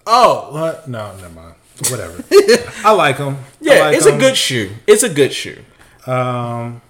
Oh, 0.06 0.48
what? 0.52 0.88
No, 0.88 1.14
never 1.16 1.30
mind. 1.30 1.54
Whatever. 1.90 2.22
I 2.84 2.92
like 2.92 3.18
them. 3.18 3.38
Yeah, 3.60 3.90
it's 3.90 4.06
a 4.06 4.16
good 4.16 4.36
shoe. 4.36 4.70
It's 4.86 5.02
a 5.02 5.08
good 5.08 5.32
shoe. 5.32 5.62
Um, 6.06 6.82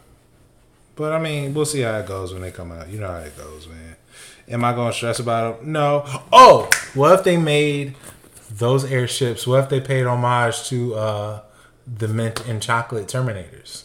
but 0.96 1.12
I 1.12 1.18
mean, 1.18 1.54
we'll 1.54 1.66
see 1.66 1.80
how 1.80 1.98
it 1.98 2.06
goes 2.06 2.32
when 2.32 2.42
they 2.42 2.50
come 2.50 2.72
out. 2.72 2.88
You 2.88 3.00
know 3.00 3.08
how 3.08 3.18
it 3.18 3.36
goes, 3.36 3.68
man. 3.68 3.96
Am 4.48 4.64
I 4.64 4.72
gonna 4.72 4.92
stress 4.92 5.18
about 5.18 5.60
them? 5.60 5.72
No. 5.72 6.04
Oh, 6.32 6.68
what 6.94 7.18
if 7.18 7.24
they 7.24 7.36
made 7.36 7.94
those 8.50 8.84
airships? 8.84 9.46
What 9.46 9.64
if 9.64 9.68
they 9.70 9.80
paid 9.80 10.04
homage 10.06 10.64
to 10.68 10.94
uh 10.94 11.40
the 11.86 12.08
mint 12.08 12.46
and 12.46 12.62
chocolate 12.62 13.06
Terminators? 13.06 13.84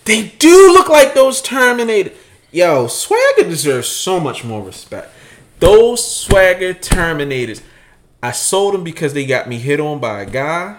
They 0.04 0.28
do 0.38 0.70
look 0.74 0.90
like 0.90 1.14
those 1.14 1.40
Terminator. 1.40 2.10
Yo, 2.54 2.86
Swagger 2.86 3.48
deserves 3.48 3.88
so 3.88 4.20
much 4.20 4.44
more 4.44 4.62
respect. 4.62 5.10
Those 5.58 6.06
Swagger 6.06 6.72
Terminators. 6.72 7.60
I 8.22 8.30
sold 8.30 8.74
them 8.74 8.84
because 8.84 9.12
they 9.12 9.26
got 9.26 9.48
me 9.48 9.58
hit 9.58 9.80
on 9.80 9.98
by 9.98 10.22
a 10.22 10.26
guy. 10.30 10.78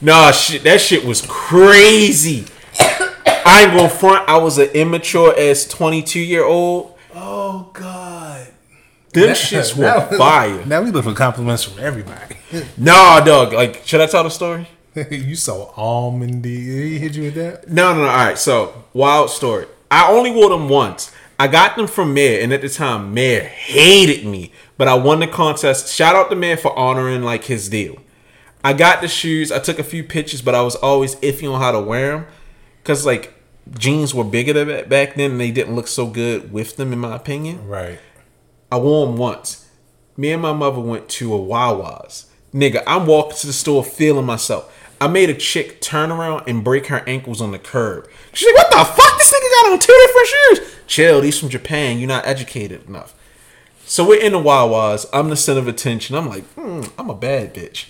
Nah, 0.00 0.30
shit, 0.30 0.62
that 0.62 0.80
shit 0.80 1.04
was 1.04 1.20
crazy. 1.20 2.46
I 2.80 3.64
ain't 3.64 3.76
gonna 3.76 3.90
front. 3.90 4.26
I 4.26 4.38
was 4.38 4.56
an 4.56 4.70
immature 4.70 5.38
as 5.38 5.68
twenty 5.68 6.02
two 6.02 6.20
year 6.20 6.46
old. 6.46 6.96
Oh 7.14 7.68
God. 7.74 8.48
Them 9.12 9.28
shits 9.28 9.76
were 9.76 10.16
fire. 10.16 10.64
Now 10.64 10.80
we 10.80 10.90
look 10.90 11.04
for 11.04 11.12
compliments 11.12 11.64
from 11.64 11.84
everybody. 11.84 12.36
Nah, 12.78 13.20
dog. 13.20 13.52
Like, 13.52 13.82
should 13.84 14.00
I 14.00 14.06
tell 14.06 14.22
the 14.22 14.30
story? 14.30 14.68
you 15.10 15.34
saw 15.34 15.72
almondy. 15.72 16.46
He 16.46 16.98
hit 17.00 17.14
you 17.14 17.24
with 17.24 17.34
that? 17.34 17.68
No, 17.68 17.92
no, 17.92 18.04
no. 18.04 18.08
All 18.08 18.14
right. 18.14 18.38
So, 18.38 18.84
wild 18.92 19.28
story. 19.28 19.66
I 19.94 20.10
only 20.10 20.32
wore 20.32 20.48
them 20.48 20.68
once. 20.68 21.12
I 21.38 21.46
got 21.46 21.76
them 21.76 21.86
from 21.86 22.14
Mayor, 22.14 22.40
and 22.42 22.52
at 22.52 22.62
the 22.62 22.68
time, 22.68 23.14
Mayor 23.14 23.44
hated 23.44 24.26
me. 24.26 24.50
But 24.76 24.88
I 24.88 24.94
won 24.94 25.20
the 25.20 25.28
contest. 25.28 25.94
Shout 25.94 26.16
out 26.16 26.30
to 26.30 26.36
Mayor 26.36 26.56
for 26.56 26.76
honoring 26.76 27.22
like 27.22 27.44
his 27.44 27.68
deal. 27.68 27.98
I 28.64 28.72
got 28.72 29.02
the 29.02 29.06
shoes. 29.06 29.52
I 29.52 29.60
took 29.60 29.78
a 29.78 29.84
few 29.84 30.02
pictures, 30.02 30.42
but 30.42 30.56
I 30.56 30.62
was 30.62 30.74
always 30.74 31.14
iffy 31.16 31.48
on 31.48 31.60
how 31.60 31.70
to 31.70 31.80
wear 31.80 32.10
them 32.10 32.26
because 32.82 33.06
like 33.06 33.34
jeans 33.78 34.12
were 34.12 34.24
bigger 34.24 34.52
than 34.52 34.88
back 34.88 35.14
then, 35.14 35.30
and 35.32 35.40
they 35.40 35.52
didn't 35.52 35.76
look 35.76 35.86
so 35.86 36.08
good 36.08 36.52
with 36.52 36.76
them, 36.76 36.92
in 36.92 36.98
my 36.98 37.14
opinion. 37.14 37.64
Right. 37.68 38.00
I 38.72 38.78
wore 38.78 39.06
them 39.06 39.16
once. 39.16 39.68
Me 40.16 40.32
and 40.32 40.42
my 40.42 40.52
mother 40.52 40.80
went 40.80 41.08
to 41.10 41.32
a 41.32 41.38
Wawa's. 41.38 42.26
Nigga, 42.52 42.82
I'm 42.84 43.06
walking 43.06 43.36
to 43.38 43.46
the 43.46 43.52
store 43.52 43.84
feeling 43.84 44.26
myself. 44.26 44.73
I 45.00 45.08
made 45.08 45.30
a 45.30 45.34
chick 45.34 45.80
turn 45.80 46.10
around 46.10 46.44
and 46.48 46.64
break 46.64 46.86
her 46.86 47.02
ankles 47.06 47.40
on 47.40 47.52
the 47.52 47.58
curb. 47.58 48.08
She's 48.32 48.48
like, 48.48 48.56
what 48.56 48.70
the 48.70 48.84
fuck? 48.84 49.18
This 49.18 49.32
nigga 49.32 49.62
got 49.62 49.72
on 49.72 49.78
two 49.78 50.06
different 50.06 50.28
shoes. 50.28 50.76
Chill, 50.86 51.20
these 51.20 51.38
from 51.38 51.48
Japan. 51.48 51.98
You're 51.98 52.08
not 52.08 52.26
educated 52.26 52.86
enough. 52.88 53.14
So 53.86 54.06
we're 54.06 54.20
in 54.20 54.32
the 54.32 54.38
Wawa's. 54.38 55.06
I'm 55.12 55.28
the 55.28 55.36
center 55.36 55.60
of 55.60 55.68
attention. 55.68 56.16
I'm 56.16 56.28
like, 56.28 56.44
hmm, 56.54 56.82
I'm 56.98 57.10
a 57.10 57.14
bad 57.14 57.54
bitch. 57.54 57.86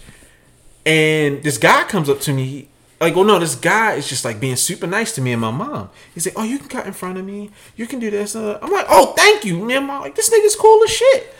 And 0.84 1.42
this 1.42 1.56
guy 1.56 1.84
comes 1.84 2.08
up 2.08 2.20
to 2.20 2.32
me, 2.32 2.68
like, 3.00 3.16
oh 3.16 3.22
no, 3.22 3.38
this 3.38 3.54
guy 3.54 3.94
is 3.94 4.08
just 4.08 4.24
like 4.24 4.40
being 4.40 4.56
super 4.56 4.86
nice 4.86 5.14
to 5.14 5.20
me 5.20 5.32
and 5.32 5.40
my 5.40 5.50
mom. 5.50 5.90
He's 6.12 6.26
like, 6.26 6.34
oh, 6.38 6.42
you 6.42 6.58
can 6.58 6.68
cut 6.68 6.86
in 6.86 6.92
front 6.92 7.18
of 7.18 7.24
me. 7.24 7.50
You 7.76 7.86
can 7.86 7.98
do 7.98 8.10
this. 8.10 8.36
Uh. 8.36 8.58
I'm 8.60 8.72
like, 8.72 8.86
oh, 8.88 9.12
thank 9.16 9.44
you, 9.44 9.64
man. 9.64 9.86
Like, 9.86 10.14
this 10.14 10.30
nigga's 10.30 10.56
cool 10.56 10.82
as 10.84 10.90
shit. 10.90 11.34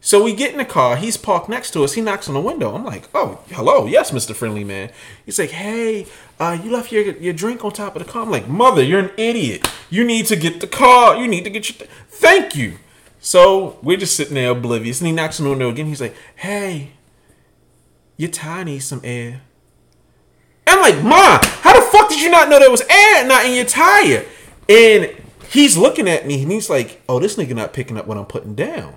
So 0.00 0.22
we 0.22 0.34
get 0.34 0.52
in 0.52 0.58
the 0.58 0.64
car. 0.64 0.96
He's 0.96 1.16
parked 1.16 1.48
next 1.48 1.72
to 1.72 1.82
us. 1.82 1.94
He 1.94 2.00
knocks 2.00 2.28
on 2.28 2.34
the 2.34 2.40
window. 2.40 2.74
I'm 2.74 2.84
like, 2.84 3.08
oh, 3.12 3.40
hello. 3.48 3.86
Yes, 3.86 4.12
Mr. 4.12 4.36
Friendly 4.36 4.62
Man. 4.62 4.90
He's 5.24 5.38
like, 5.38 5.50
hey, 5.50 6.06
uh, 6.38 6.56
you 6.62 6.70
left 6.70 6.92
your, 6.92 7.02
your 7.16 7.32
drink 7.32 7.64
on 7.64 7.72
top 7.72 7.96
of 7.96 8.04
the 8.06 8.10
car. 8.10 8.22
I'm 8.22 8.30
like, 8.30 8.46
mother, 8.48 8.82
you're 8.84 9.00
an 9.00 9.10
idiot. 9.16 9.68
You 9.90 10.04
need 10.04 10.26
to 10.26 10.36
get 10.36 10.60
the 10.60 10.68
car. 10.68 11.16
You 11.16 11.26
need 11.26 11.42
to 11.44 11.50
get 11.50 11.68
your. 11.68 11.78
Th- 11.78 11.90
Thank 12.08 12.54
you. 12.54 12.78
So 13.18 13.78
we're 13.82 13.96
just 13.96 14.16
sitting 14.16 14.34
there 14.34 14.50
oblivious. 14.50 15.00
And 15.00 15.08
he 15.08 15.12
knocks 15.12 15.40
on 15.40 15.44
the 15.44 15.50
window 15.50 15.70
again. 15.70 15.86
He's 15.86 16.00
like, 16.00 16.14
hey, 16.36 16.90
your 18.16 18.30
tie 18.30 18.62
needs 18.62 18.84
some 18.84 19.00
air. 19.02 19.40
I'm 20.68 20.80
like, 20.80 21.02
Ma, 21.02 21.38
how 21.42 21.74
the 21.78 21.84
fuck 21.86 22.08
did 22.08 22.20
you 22.20 22.30
not 22.30 22.48
know 22.48 22.58
there 22.58 22.70
was 22.70 22.82
air 22.88 23.26
not 23.26 23.44
in 23.44 23.54
your 23.54 23.64
tire? 23.64 24.24
And 24.68 25.10
he's 25.50 25.76
looking 25.76 26.08
at 26.08 26.26
me 26.26 26.42
and 26.42 26.50
he's 26.52 26.68
like, 26.70 27.02
oh, 27.08 27.18
this 27.18 27.36
nigga 27.36 27.54
not 27.54 27.72
picking 27.72 27.96
up 27.96 28.06
what 28.06 28.18
I'm 28.18 28.26
putting 28.26 28.54
down. 28.54 28.96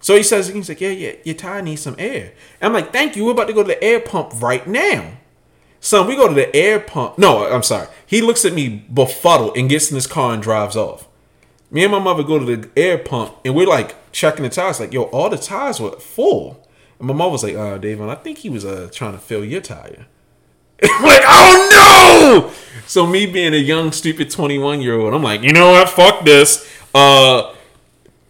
So 0.00 0.16
he 0.16 0.22
says, 0.22 0.48
he's 0.48 0.68
like, 0.68 0.80
yeah, 0.80 0.90
yeah, 0.90 1.12
your 1.24 1.34
tire 1.34 1.62
needs 1.62 1.82
some 1.82 1.94
air. 1.98 2.32
I'm 2.62 2.72
like, 2.72 2.92
thank 2.92 3.16
you. 3.16 3.24
We're 3.24 3.32
about 3.32 3.48
to 3.48 3.52
go 3.52 3.62
to 3.62 3.68
the 3.68 3.84
air 3.84 4.00
pump 4.00 4.40
right 4.40 4.66
now. 4.66 5.12
Son, 5.78 6.06
we 6.06 6.16
go 6.16 6.28
to 6.28 6.34
the 6.34 6.54
air 6.56 6.80
pump. 6.80 7.18
No, 7.18 7.46
I'm 7.46 7.62
sorry. 7.62 7.88
He 8.06 8.20
looks 8.20 8.44
at 8.44 8.52
me 8.54 8.86
befuddled 8.92 9.56
and 9.56 9.68
gets 9.68 9.90
in 9.90 9.94
his 9.94 10.06
car 10.06 10.32
and 10.32 10.42
drives 10.42 10.76
off. 10.76 11.06
Me 11.70 11.84
and 11.84 11.92
my 11.92 11.98
mother 11.98 12.22
go 12.22 12.38
to 12.38 12.56
the 12.56 12.68
air 12.76 12.98
pump 12.98 13.36
and 13.44 13.54
we're 13.54 13.66
like 13.66 13.94
checking 14.12 14.42
the 14.42 14.48
tires, 14.48 14.80
like, 14.80 14.92
yo, 14.92 15.04
all 15.04 15.30
the 15.30 15.38
tires 15.38 15.80
were 15.80 15.92
full. 15.92 16.66
And 16.98 17.08
my 17.08 17.14
mom 17.14 17.32
was 17.32 17.42
like, 17.42 17.54
"Oh, 17.54 17.78
Davon, 17.78 18.10
I 18.10 18.14
think 18.14 18.38
he 18.38 18.50
was 18.50 18.64
uh 18.64 18.90
trying 18.92 19.12
to 19.12 19.18
fill 19.18 19.42
your 19.44 19.62
tire." 19.62 20.06
I'm 20.82 21.04
like, 21.04 21.22
oh 21.24 22.50
no! 22.50 22.52
So 22.86 23.06
me 23.06 23.26
being 23.26 23.54
a 23.54 23.58
young, 23.58 23.90
stupid 23.92 24.30
21 24.30 24.80
year 24.82 24.98
old, 24.98 25.14
I'm 25.14 25.22
like, 25.22 25.42
you 25.42 25.52
know 25.52 25.72
what? 25.72 25.88
Fuck 25.88 26.24
this. 26.24 26.70
Uh, 26.94 27.54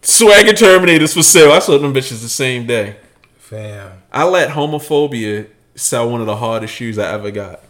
Swagger 0.01 0.53
Terminators 0.53 1.13
for 1.13 1.23
sale. 1.23 1.51
I 1.51 1.59
sold 1.59 1.81
them 1.83 1.93
bitches 1.93 2.21
the 2.21 2.29
same 2.29 2.65
day. 2.65 2.95
Fam. 3.37 3.91
I 4.11 4.23
let 4.25 4.49
homophobia 4.49 5.47
sell 5.75 6.09
one 6.09 6.21
of 6.21 6.27
the 6.27 6.37
hardest 6.37 6.73
shoes 6.73 6.97
I 6.97 7.11
ever 7.13 7.31
got. 7.31 7.61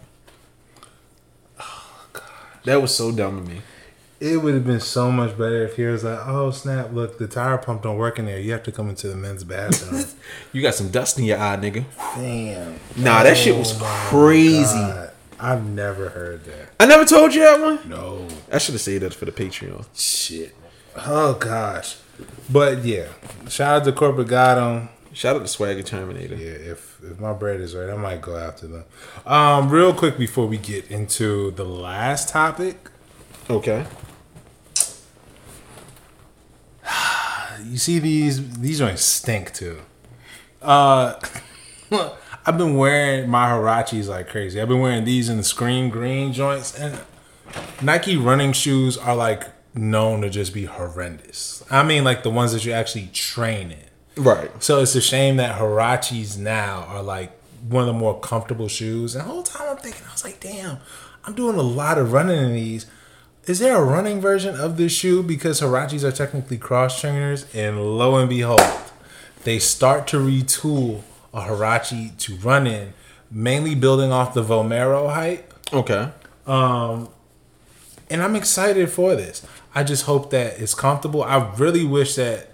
Oh 1.60 2.06
god, 2.12 2.22
that 2.64 2.80
was 2.80 2.94
so 2.94 3.12
dumb 3.12 3.44
to 3.44 3.50
me. 3.50 3.60
It 4.20 4.36
would 4.36 4.54
have 4.54 4.64
been 4.64 4.78
so 4.78 5.10
much 5.10 5.32
better 5.36 5.64
if 5.64 5.74
he 5.76 5.82
was 5.84 6.04
like, 6.04 6.20
"Oh 6.26 6.52
snap! 6.52 6.92
Look, 6.92 7.18
the 7.18 7.26
tire 7.26 7.58
pump 7.58 7.82
don't 7.82 7.96
work 7.98 8.20
in 8.20 8.26
there. 8.26 8.38
You 8.38 8.52
have 8.52 8.62
to 8.62 8.72
come 8.72 8.88
into 8.88 9.08
the 9.08 9.16
men's 9.16 9.42
bathroom." 9.44 10.04
You 10.52 10.62
got 10.62 10.74
some 10.74 10.90
dust 10.90 11.18
in 11.18 11.24
your 11.24 11.38
eye, 11.38 11.56
nigga. 11.56 11.84
Damn. 12.14 12.78
Nah, 12.96 13.22
that 13.24 13.36
shit 13.36 13.56
was 13.56 13.74
oh 13.80 13.84
crazy. 14.10 14.74
God. 14.78 15.10
I've 15.40 15.64
never 15.66 16.10
heard 16.10 16.44
that. 16.44 16.68
I 16.78 16.86
never 16.86 17.04
told 17.04 17.34
you 17.34 17.40
that 17.40 17.60
one. 17.60 17.80
No 17.88 18.28
I 18.52 18.58
should 18.58 18.74
have 18.74 18.80
said 18.82 19.00
that 19.00 19.12
for 19.14 19.24
the 19.24 19.32
Patreon. 19.32 19.84
shit. 19.94 20.54
Oh 20.94 21.34
gosh. 21.34 21.96
But 22.50 22.84
yeah, 22.84 23.08
shout 23.48 23.82
out 23.82 23.84
to 23.84 23.92
corporate 23.92 24.28
Gotham. 24.28 24.88
Shout 25.12 25.36
out 25.36 25.40
to 25.40 25.48
Swagger 25.48 25.82
Terminator. 25.82 26.34
Yeah, 26.36 26.52
if 26.72 26.98
if 27.02 27.20
my 27.20 27.32
bread 27.32 27.60
is 27.60 27.74
right, 27.74 27.90
I 27.90 27.96
might 27.96 28.20
go 28.22 28.36
after 28.36 28.66
them. 28.66 28.84
Um, 29.26 29.68
real 29.70 29.92
quick 29.92 30.16
before 30.16 30.46
we 30.46 30.56
get 30.56 30.90
into 30.90 31.50
the 31.52 31.64
last 31.64 32.28
topic, 32.30 32.88
Okay. 33.50 33.84
you 37.64 37.76
see 37.78 37.98
these 37.98 38.58
these 38.58 38.78
joints 38.78 39.02
stink 39.02 39.52
too. 39.52 39.80
Uh, 40.60 41.14
I've 42.46 42.58
been 42.58 42.76
wearing 42.76 43.28
my 43.28 43.50
Huaraches 43.50 44.08
like 44.08 44.28
crazy. 44.28 44.60
I've 44.60 44.68
been 44.68 44.80
wearing 44.80 45.04
these 45.04 45.28
in 45.28 45.36
the 45.36 45.42
screen 45.44 45.90
green 45.90 46.32
joints, 46.32 46.74
and 46.78 46.98
Nike 47.80 48.16
running 48.16 48.52
shoes 48.52 48.96
are 48.96 49.14
like 49.14 49.44
known 49.74 50.22
to 50.22 50.30
just 50.30 50.52
be 50.52 50.64
horrendous. 50.64 51.64
I 51.70 51.82
mean, 51.82 52.04
like 52.04 52.22
the 52.22 52.30
ones 52.30 52.52
that 52.52 52.64
you 52.64 52.72
actually 52.72 53.08
train 53.12 53.72
in. 53.72 54.22
Right. 54.22 54.50
So 54.62 54.80
it's 54.80 54.94
a 54.94 55.00
shame 55.00 55.36
that 55.36 55.58
Huaraches 55.58 56.38
now 56.38 56.84
are 56.88 57.02
like 57.02 57.32
one 57.68 57.82
of 57.82 57.86
the 57.86 57.98
more 57.98 58.18
comfortable 58.20 58.68
shoes. 58.68 59.14
And 59.14 59.24
the 59.24 59.28
whole 59.28 59.42
time 59.42 59.68
I'm 59.70 59.76
thinking, 59.76 60.02
I 60.08 60.12
was 60.12 60.24
like, 60.24 60.40
damn, 60.40 60.78
I'm 61.24 61.34
doing 61.34 61.56
a 61.56 61.62
lot 61.62 61.98
of 61.98 62.12
running 62.12 62.38
in 62.38 62.52
these. 62.52 62.86
Is 63.46 63.58
there 63.58 63.76
a 63.76 63.84
running 63.84 64.20
version 64.20 64.54
of 64.54 64.76
this 64.76 64.92
shoe? 64.92 65.22
Because 65.22 65.60
Huaraches 65.60 66.04
are 66.04 66.12
technically 66.12 66.58
cross 66.58 67.00
trainers, 67.00 67.52
and 67.52 67.98
lo 67.98 68.16
and 68.16 68.28
behold, 68.28 68.60
they 69.42 69.58
start 69.58 70.06
to 70.08 70.18
retool 70.18 71.02
a 71.34 71.40
Huarache 71.42 72.16
to 72.18 72.36
run 72.36 72.68
in, 72.68 72.92
mainly 73.30 73.74
building 73.74 74.12
off 74.12 74.34
the 74.34 74.44
Vomero 74.44 75.12
hype. 75.12 75.52
Okay. 75.72 76.10
Um, 76.46 77.08
and 78.10 78.22
I'm 78.22 78.36
excited 78.36 78.90
for 78.90 79.16
this. 79.16 79.44
I 79.74 79.84
just 79.84 80.04
hope 80.04 80.30
that 80.30 80.60
it's 80.60 80.74
comfortable. 80.74 81.22
I 81.22 81.52
really 81.56 81.84
wish 81.84 82.14
that 82.16 82.50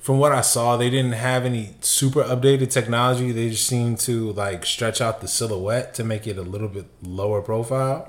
from 0.00 0.18
what 0.18 0.32
I 0.32 0.40
saw, 0.40 0.76
they 0.76 0.88
didn't 0.88 1.12
have 1.12 1.44
any 1.44 1.74
super 1.80 2.22
updated 2.22 2.70
technology. 2.70 3.32
They 3.32 3.50
just 3.50 3.66
seemed 3.66 3.98
to 4.00 4.32
like 4.32 4.64
stretch 4.64 5.00
out 5.00 5.20
the 5.20 5.28
silhouette 5.28 5.94
to 5.94 6.04
make 6.04 6.26
it 6.26 6.38
a 6.38 6.42
little 6.42 6.68
bit 6.68 6.86
lower 7.02 7.42
profile, 7.42 8.04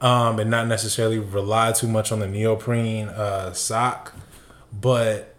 um, 0.00 0.38
and 0.38 0.50
not 0.50 0.66
necessarily 0.66 1.18
rely 1.18 1.72
too 1.72 1.88
much 1.88 2.12
on 2.12 2.18
the 2.18 2.26
neoprene 2.28 3.08
uh, 3.08 3.52
sock. 3.54 4.14
But 4.72 5.34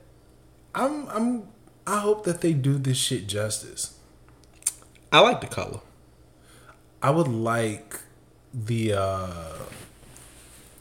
I'm 0.74 1.08
I'm 1.10 1.44
I 1.86 2.00
hope 2.00 2.24
that 2.26 2.42
they 2.42 2.54
do 2.54 2.78
this 2.78 2.98
shit 2.98 3.28
justice. 3.28 3.98
I 5.12 5.20
like 5.20 5.42
the 5.42 5.48
color. 5.48 5.82
I 7.04 7.10
would 7.12 7.28
like 7.28 8.00
the 8.54 8.94
uh 8.94 9.58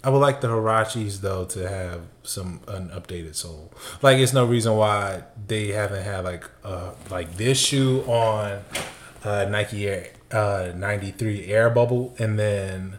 I 0.03 0.09
would 0.09 0.19
like 0.19 0.41
the 0.41 0.49
Huaraches 0.49 1.21
though 1.21 1.45
to 1.47 1.69
have 1.69 2.03
some 2.23 2.61
an 2.69 2.89
updated 2.89 3.35
sole. 3.35 3.73
Like 4.01 4.19
it's 4.19 4.33
no 4.33 4.47
reason 4.47 4.77
why 4.77 5.25
they 5.47 5.69
haven't 5.69 6.03
had 6.05 6.25
like 6.25 6.45
uh 6.65 6.93
like 7.11 7.37
this 7.37 7.59
shoe 7.59 8.03
on 8.07 8.63
uh 9.25 9.45
Nike 9.45 9.87
Air 9.87 10.13
uh 10.31 10.73
93 10.75 11.47
Air 11.47 11.71
Bubble 11.71 12.15
and 12.19 12.39
then 12.39 12.99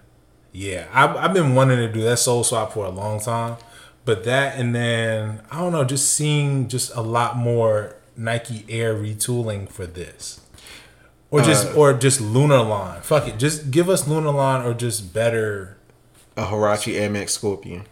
yeah, 0.51 0.87
I've, 0.93 1.15
I've 1.15 1.33
been 1.33 1.55
wanting 1.55 1.77
to 1.77 1.91
do 1.91 2.01
that 2.01 2.17
sole 2.19 2.43
swap 2.43 2.73
for 2.73 2.85
a 2.85 2.89
long 2.89 3.19
time. 3.19 3.57
But 4.05 4.23
that 4.25 4.59
and 4.59 4.75
then 4.75 5.41
I 5.49 5.59
don't 5.59 5.71
know, 5.71 5.83
just 5.83 6.13
seeing 6.13 6.67
just 6.67 6.95
a 6.95 7.01
lot 7.01 7.35
more 7.35 7.95
Nike 8.15 8.65
Air 8.69 8.95
retooling 8.95 9.69
for 9.69 9.87
this. 9.87 10.41
Or 11.31 11.41
just 11.41 11.75
or 11.77 11.93
just 11.93 12.19
Lunarlon. 12.19 13.01
Fuck 13.03 13.29
it. 13.29 13.39
Just 13.39 13.71
give 13.71 13.89
us 13.89 14.03
Lunarlon 14.03 14.65
or 14.65 14.73
just 14.73 15.13
better 15.13 15.77
A 16.37 16.45
Huarache 16.45 16.95
Air 16.99 17.09
Max 17.09 17.33
Scorpion. 17.33 17.83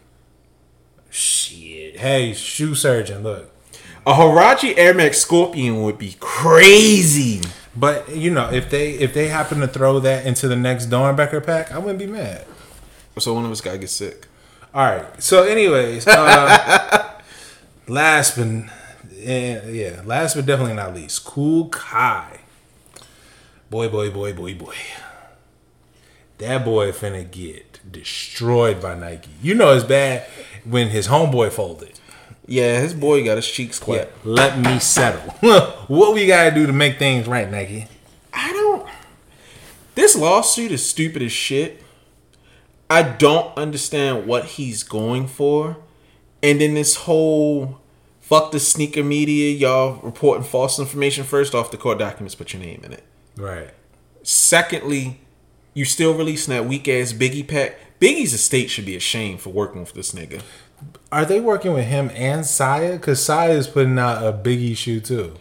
shit. 1.10 1.98
Hey, 1.98 2.32
shoe 2.32 2.74
surgeon, 2.74 3.22
look. 3.22 3.50
A 4.06 4.12
Huarache 4.14 4.74
Air 4.76 4.94
Max 4.94 5.18
Scorpion 5.18 5.82
would 5.82 5.98
be 5.98 6.16
crazy. 6.20 7.42
But 7.76 8.16
you 8.16 8.30
know, 8.30 8.50
if 8.50 8.70
they 8.70 8.92
if 8.92 9.14
they 9.14 9.28
happen 9.28 9.60
to 9.60 9.68
throw 9.68 10.00
that 10.00 10.26
into 10.26 10.48
the 10.48 10.56
next 10.56 10.86
Doernbecher 10.86 11.44
pack, 11.44 11.70
I 11.70 11.78
wouldn't 11.78 11.98
be 11.98 12.06
mad. 12.06 12.46
So 13.18 13.34
one 13.34 13.44
of 13.44 13.50
us 13.50 13.60
gotta 13.60 13.78
get 13.78 13.90
sick. 13.90 14.26
All 14.72 14.84
right. 14.84 15.22
So, 15.22 15.42
anyways, 15.42 16.06
uh, 16.06 17.20
last 17.88 18.36
but 18.36 18.46
eh, 19.20 19.60
yeah, 19.68 20.02
last 20.04 20.34
but 20.36 20.46
definitely 20.46 20.74
not 20.74 20.94
least, 20.94 21.24
Kool 21.24 21.68
Kiy. 21.70 22.38
Boy, 23.68 23.88
boy, 23.88 24.10
boy, 24.10 24.32
boy, 24.32 24.54
boy. 24.54 24.74
That 26.38 26.64
boy 26.64 26.90
finna 26.92 27.30
get 27.30 27.69
destroyed 27.88 28.80
by 28.80 28.94
Nike. 28.94 29.30
You 29.42 29.54
know 29.54 29.74
it's 29.74 29.84
bad 29.84 30.26
when 30.64 30.88
his 30.88 31.08
homeboy 31.08 31.52
folded. 31.52 31.98
Yeah, 32.46 32.80
his 32.80 32.94
boy 32.94 33.24
got 33.24 33.36
his 33.36 33.48
cheeks 33.48 33.80
Yeah, 33.86 34.06
let 34.24 34.58
me 34.58 34.80
settle. 34.80 35.30
what 35.86 36.14
we 36.14 36.26
gotta 36.26 36.52
do 36.52 36.66
to 36.66 36.72
make 36.72 36.98
things 36.98 37.28
right, 37.28 37.48
Nike? 37.48 37.86
I 38.32 38.52
don't. 38.52 38.88
This 39.94 40.16
lawsuit 40.16 40.72
is 40.72 40.84
stupid 40.84 41.22
as 41.22 41.32
shit. 41.32 41.82
I 42.88 43.02
don't 43.02 43.56
understand 43.56 44.26
what 44.26 44.44
he's 44.46 44.82
going 44.82 45.28
for. 45.28 45.76
And 46.42 46.60
then 46.60 46.74
this 46.74 46.96
whole 46.96 47.80
fuck 48.20 48.50
the 48.52 48.60
sneaker 48.60 49.04
media, 49.04 49.52
y'all 49.52 50.00
reporting 50.02 50.44
false 50.44 50.78
information. 50.78 51.24
First 51.24 51.54
off, 51.54 51.70
the 51.70 51.76
court 51.76 51.98
documents 51.98 52.34
put 52.34 52.52
your 52.52 52.62
name 52.62 52.80
in 52.84 52.92
it. 52.92 53.04
Right. 53.36 53.70
Secondly, 54.22 55.20
you 55.74 55.84
still 55.84 56.14
releasing 56.14 56.52
that 56.54 56.66
weak 56.66 56.88
ass 56.88 57.12
Biggie 57.12 57.46
pack. 57.46 57.76
Biggie's 58.00 58.32
estate 58.32 58.70
should 58.70 58.86
be 58.86 58.96
ashamed 58.96 59.40
for 59.40 59.50
working 59.50 59.80
with 59.80 59.92
this 59.92 60.12
nigga. 60.12 60.42
Are 61.12 61.24
they 61.24 61.40
working 61.40 61.74
with 61.74 61.84
him 61.86 62.10
and 62.14 62.46
Saya? 62.46 62.92
Because 62.92 63.22
Saya 63.22 63.50
is 63.52 63.66
putting 63.66 63.98
out 63.98 64.24
a 64.24 64.32
Biggie 64.32 64.76
shoe 64.76 65.00
too. 65.00 65.36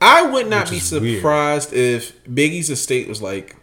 I 0.00 0.22
would 0.22 0.48
not 0.48 0.70
be 0.70 0.76
is 0.76 0.92
weird. 0.92 1.16
surprised 1.16 1.72
if 1.72 2.24
Biggie's 2.24 2.70
estate 2.70 3.08
was 3.08 3.20
like, 3.20 3.56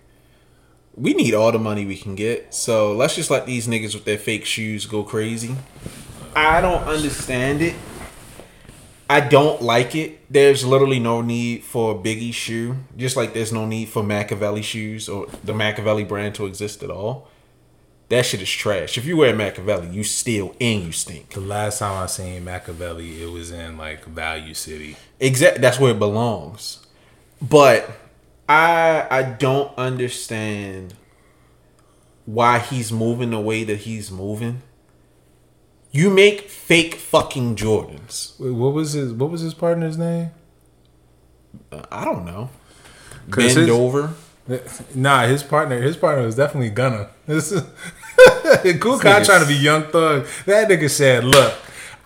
we 0.96 1.14
need 1.14 1.34
all 1.34 1.52
the 1.52 1.60
money 1.60 1.86
we 1.86 1.98
can 1.98 2.16
get, 2.16 2.54
so 2.54 2.94
let's 2.94 3.16
just 3.16 3.30
let 3.30 3.46
these 3.46 3.68
niggas 3.68 3.94
with 3.94 4.06
their 4.06 4.18
fake 4.18 4.46
shoes 4.46 4.86
go 4.86 5.04
crazy. 5.04 5.56
I 6.36 6.60
don't 6.62 6.84
understand 6.84 7.62
it. 7.62 7.76
I 9.10 9.20
don't 9.20 9.62
like 9.62 9.96
it. 9.96 10.20
There's 10.32 10.66
literally 10.66 11.00
no 11.00 11.22
need 11.22 11.64
for 11.64 11.92
a 11.92 11.96
Biggie 11.96 12.34
shoe, 12.34 12.78
just 12.98 13.16
like 13.16 13.34
there's 13.34 13.54
no 13.54 13.66
need 13.66 13.90
for 13.90 14.04
Machiavelli 14.04 14.64
shoes 14.64 15.08
or 15.08 15.28
the 15.44 15.54
Machiavelli 15.54 16.04
brand 16.04 16.36
to 16.36 16.46
exist 16.46 16.82
at 16.82 16.90
all. 16.90 17.28
That 18.10 18.26
shit 18.26 18.42
is 18.42 18.50
trash. 18.50 18.98
If 18.98 19.06
you 19.06 19.18
wear 19.18 19.36
Machiavelli, 19.36 19.90
you 19.90 20.04
steal 20.04 20.56
and 20.62 20.84
you 20.84 20.92
stink. 20.92 21.30
The 21.30 21.40
last 21.40 21.80
time 21.80 22.04
I 22.04 22.06
seen 22.06 22.44
Machiavelli, 22.44 23.22
it 23.24 23.32
was 23.32 23.52
in 23.52 23.78
like 23.78 24.06
Value 24.06 24.54
City. 24.54 24.96
Exactly, 25.20 25.62
That's 25.62 25.80
where 25.80 25.92
it 25.92 26.00
belongs. 26.00 26.86
But 27.42 27.90
I 28.48 29.08
I 29.10 29.24
don't 29.24 29.76
understand 29.78 30.96
why 32.26 32.60
he's 32.60 32.92
moving 32.92 33.32
the 33.32 33.40
way 33.40 33.64
that 33.64 33.80
he's 33.80 34.12
moving. 34.12 34.62
You 35.96 36.10
make 36.10 36.50
fake 36.50 36.96
fucking 36.96 37.56
Jordans. 37.56 38.38
Wait, 38.40 38.52
what 38.52 38.74
was 38.74 38.92
his 38.94 39.14
What 39.14 39.32
was 39.32 39.42
his 39.42 39.54
partner's 39.54 39.98
name? 39.98 40.32
Uh, 41.72 41.84
I 41.92 42.04
don't 42.04 42.26
know. 42.26 42.50
Bend 43.28 43.52
his- 43.58 43.70
over. 43.70 44.14
Nah, 44.94 45.26
his 45.26 45.42
partner. 45.42 45.82
His 45.82 45.98
partner 45.98 46.24
was 46.26 46.36
definitely 46.36 46.70
Gunna. 46.70 47.10
This 47.26 47.52
is 47.52 47.64
cool. 48.80 49.00
Guy 49.00 49.24
trying 49.24 49.42
to 49.42 49.48
be 49.48 49.56
young 49.56 49.84
thug. 49.84 50.28
That 50.46 50.70
nigga 50.70 50.90
said, 50.90 51.24
"Look, 51.24 51.54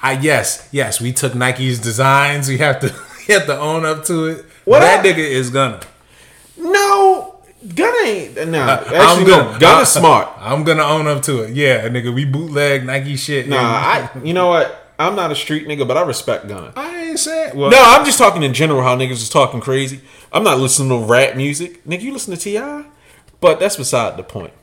I 0.02 0.14
yes, 0.14 0.70
yes, 0.72 1.02
we 1.02 1.12
took 1.12 1.34
Nike's 1.36 1.80
designs. 1.80 2.48
We 2.48 2.58
have 2.60 2.80
to, 2.82 2.88
we 3.28 3.34
have 3.34 3.46
to 3.48 3.60
own 3.60 3.86
up 3.86 4.06
to 4.06 4.28
it. 4.28 4.46
What 4.66 4.80
that 4.82 5.04
I- 5.04 5.08
nigga 5.10 5.18
is 5.18 5.50
Gunna. 5.50 5.82
No, 6.58 7.39
Gunna 7.76 7.98
ain't. 8.08 8.48
Nah, 8.50 8.58
uh, 8.66 8.84
I'm 8.94 9.26
gonna- 9.26 9.52
no. 9.54 9.60
Gunna's 9.60 9.96
uh, 9.96 10.00
smart. 10.00 10.30
I'm 10.38 10.64
gonna 10.64 10.84
own 10.84 11.08
up 11.08 11.22
to 11.24 11.42
it. 11.44 11.56
Yeah, 11.56 11.88
nigga, 11.90 12.14
we 12.14 12.26
bootleg 12.26 12.86
Nike 12.86 13.16
shit. 13.18 13.48
Nah, 13.50 13.58
I. 13.58 14.10
You 14.24 14.34
know 14.34 14.48
what? 14.48 14.94
I'm 14.98 15.16
not 15.16 15.32
a 15.32 15.36
street 15.36 15.68
nigga, 15.68 15.88
but 15.88 15.98
I 15.98 16.02
respect 16.04 16.48
Gunna. 16.48 16.74
I 16.76 16.98
ain't 17.10 17.20
saying. 17.20 17.56
Well, 17.58 17.70
No, 17.72 17.82
I'm 17.82 18.06
just 18.06 18.18
talking 18.18 18.44
in 18.44 18.54
general 18.54 18.82
how 18.82 18.96
niggas 18.98 19.12
is 19.12 19.30
talking 19.30 19.62
crazy. 19.62 20.02
I'm 20.32 20.44
not 20.44 20.60
listening 20.60 20.90
to 20.90 21.06
rap 21.06 21.36
music. 21.36 21.84
Nigga, 21.86 22.02
you 22.02 22.14
listen 22.14 22.34
to 22.36 22.40
T.I.? 22.40 22.86
But 23.42 23.60
that's 23.60 23.78
beside 23.78 24.18
the 24.18 24.24
point. 24.24 24.54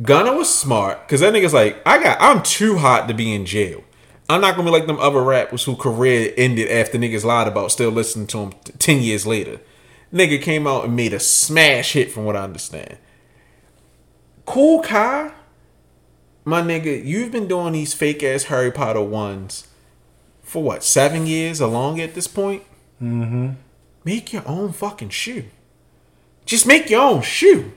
Gunna 0.00 0.32
was 0.32 0.52
smart 0.52 1.06
because 1.06 1.20
that 1.20 1.32
nigga's 1.34 1.52
like, 1.54 1.82
I 1.84 2.00
got, 2.00 2.18
I'm 2.20 2.42
too 2.44 2.78
hot 2.78 3.08
to 3.08 3.14
be 3.14 3.34
in 3.34 3.46
jail. 3.46 3.82
I'm 4.28 4.40
not 4.40 4.54
gonna 4.54 4.66
be 4.66 4.70
like 4.70 4.86
them 4.86 5.00
other 5.00 5.22
rappers 5.22 5.64
who 5.64 5.74
career 5.74 6.32
ended 6.36 6.70
after 6.70 6.98
niggas 6.98 7.24
lied 7.24 7.48
about 7.48 7.72
still 7.72 7.90
listening 7.90 8.26
to 8.28 8.38
him 8.38 8.52
t- 8.64 8.72
10 8.78 9.02
years 9.02 9.26
later. 9.26 9.58
Nigga 10.12 10.40
came 10.40 10.66
out 10.66 10.84
and 10.84 10.96
made 10.96 11.12
a 11.12 11.20
smash 11.20 11.92
hit 11.92 12.10
from 12.10 12.24
what 12.24 12.36
I 12.36 12.44
understand. 12.44 12.96
Kool 14.46 14.82
Kiy, 14.82 15.32
my 16.44 16.62
nigga, 16.62 17.04
you've 17.04 17.30
been 17.30 17.46
doing 17.46 17.74
these 17.74 17.92
fake 17.92 18.22
ass 18.22 18.44
Harry 18.44 18.70
Potter 18.70 19.02
ones 19.02 19.68
for 20.42 20.62
what, 20.62 20.82
seven 20.82 21.26
years 21.26 21.60
along 21.60 22.00
at 22.00 22.14
this 22.14 22.26
point? 22.26 22.62
Mm-hmm. 23.02 23.50
Make 24.04 24.32
your 24.32 24.48
own 24.48 24.72
fucking 24.72 25.10
shoe. 25.10 25.44
Just 26.46 26.66
make 26.66 26.88
your 26.88 27.02
own 27.02 27.20
shoe. 27.20 27.72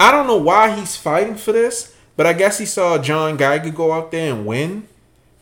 I 0.00 0.10
don't 0.10 0.26
know 0.26 0.38
why 0.38 0.74
he's 0.74 0.96
fighting 0.96 1.34
for 1.34 1.52
this, 1.52 1.94
but 2.16 2.24
I 2.24 2.32
guess 2.32 2.58
he 2.58 2.64
saw 2.64 2.96
John 2.96 3.36
Geiger 3.36 3.70
go 3.70 3.92
out 3.92 4.10
there 4.10 4.32
and 4.32 4.46
win. 4.46 4.88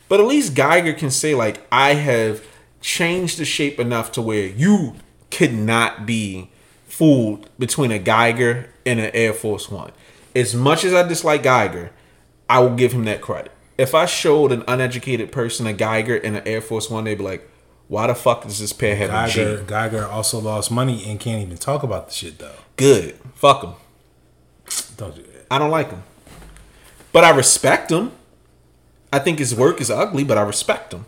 But 0.09 0.19
at 0.19 0.27
least 0.27 0.57
Geiger 0.57 0.93
can 0.93 1.13
say, 1.13 1.37
like, 1.37 1.65
I 1.71 1.95
have 1.95 2.45
changed 2.81 3.39
the 3.39 3.45
shape 3.45 3.79
enough 3.79 4.11
to 4.13 4.23
where 4.23 4.49
you 4.49 4.97
could 5.31 5.55
not 5.55 6.07
be 6.07 6.51
fooled 6.87 7.49
between 7.59 7.91
a 7.91 7.99
Geiger 7.99 8.69
and 8.85 9.01
an 9.01 9.11
Air 9.15 9.33
Force 9.33 9.71
One. 9.71 9.93
As 10.35 10.55
much 10.55 10.85
as 10.85 10.93
I 10.93 11.07
dislike 11.07 11.43
Geiger, 11.43 11.91
I 12.49 12.61
will 12.61 12.75
give 12.75 12.93
him 12.93 13.05
that 13.05 13.21
credit. 13.21 13.53
If 13.79 13.95
I 13.95 14.07
showed 14.07 14.53
an 14.53 14.65
uneducated 14.69 15.33
person 15.33 15.67
a 15.67 15.73
Geiger 15.73 16.17
and 16.17 16.37
an 16.37 16.47
Air 16.47 16.61
Force 16.61 16.91
One, 16.91 17.05
they'd 17.05 17.17
be 17.17 17.25
like, 17.25 17.49
why 17.89 18.07
the 18.07 18.15
fuck 18.15 18.43
does 18.43 18.61
this 18.61 18.73
pair 18.73 18.95
have 18.95 19.11
a 19.11 19.13
Geiger, 19.13 19.59
G? 19.59 19.65
Geiger 19.67 20.07
also 20.07 20.39
lost 20.39 20.71
money 20.71 21.05
and 21.11 21.19
can't 21.19 21.43
even 21.43 21.57
talk 21.57 21.83
about 21.83 22.09
the 22.09 22.15
shit 22.15 22.39
though. 22.39 22.55
Good. 22.77 23.17
Fuck 23.35 23.65
him. 23.65 23.73
Don't 24.97 25.17
do 25.17 25.23
that. 25.23 25.47
I 25.51 25.59
don't 25.59 25.71
like 25.71 25.91
him. 25.91 26.03
But 27.13 27.25
I 27.25 27.31
respect 27.31 27.91
him. 27.91 28.13
I 29.13 29.19
think 29.19 29.41
his 29.41 29.55
work 29.55 29.81
is 29.81 29.91
ugly, 29.91 30.23
but 30.23 30.39
I 30.39 30.43
respect 30.43 30.95
him. 30.95 31.07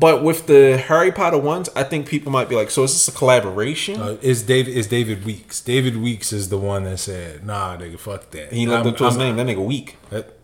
But 0.00 0.22
with 0.24 0.46
the 0.46 0.78
Harry 0.78 1.12
Potter 1.12 1.36
ones, 1.38 1.68
I 1.76 1.82
think 1.84 2.08
people 2.08 2.32
might 2.32 2.48
be 2.48 2.56
like, 2.56 2.70
so 2.70 2.84
is 2.84 2.92
this 2.92 3.06
a 3.14 3.16
collaboration? 3.16 4.00
Uh, 4.00 4.16
it's 4.22 4.40
David. 4.42 4.74
is 4.74 4.86
David 4.86 5.24
Weeks. 5.26 5.60
David 5.60 5.98
Weeks 5.98 6.32
is 6.32 6.48
the 6.48 6.56
one 6.58 6.84
that 6.84 6.98
said, 6.98 7.44
"Nah, 7.44 7.76
nigga, 7.76 7.98
fuck 7.98 8.30
that." 8.30 8.52
he 8.52 8.66
looked 8.66 8.86
I'm, 8.86 8.92
up 8.92 8.96
to 8.96 9.04
his 9.04 9.16
name. 9.18 9.36
That 9.36 9.46
nigga 9.46 9.64
weak. 9.64 9.98
That- 10.08 10.36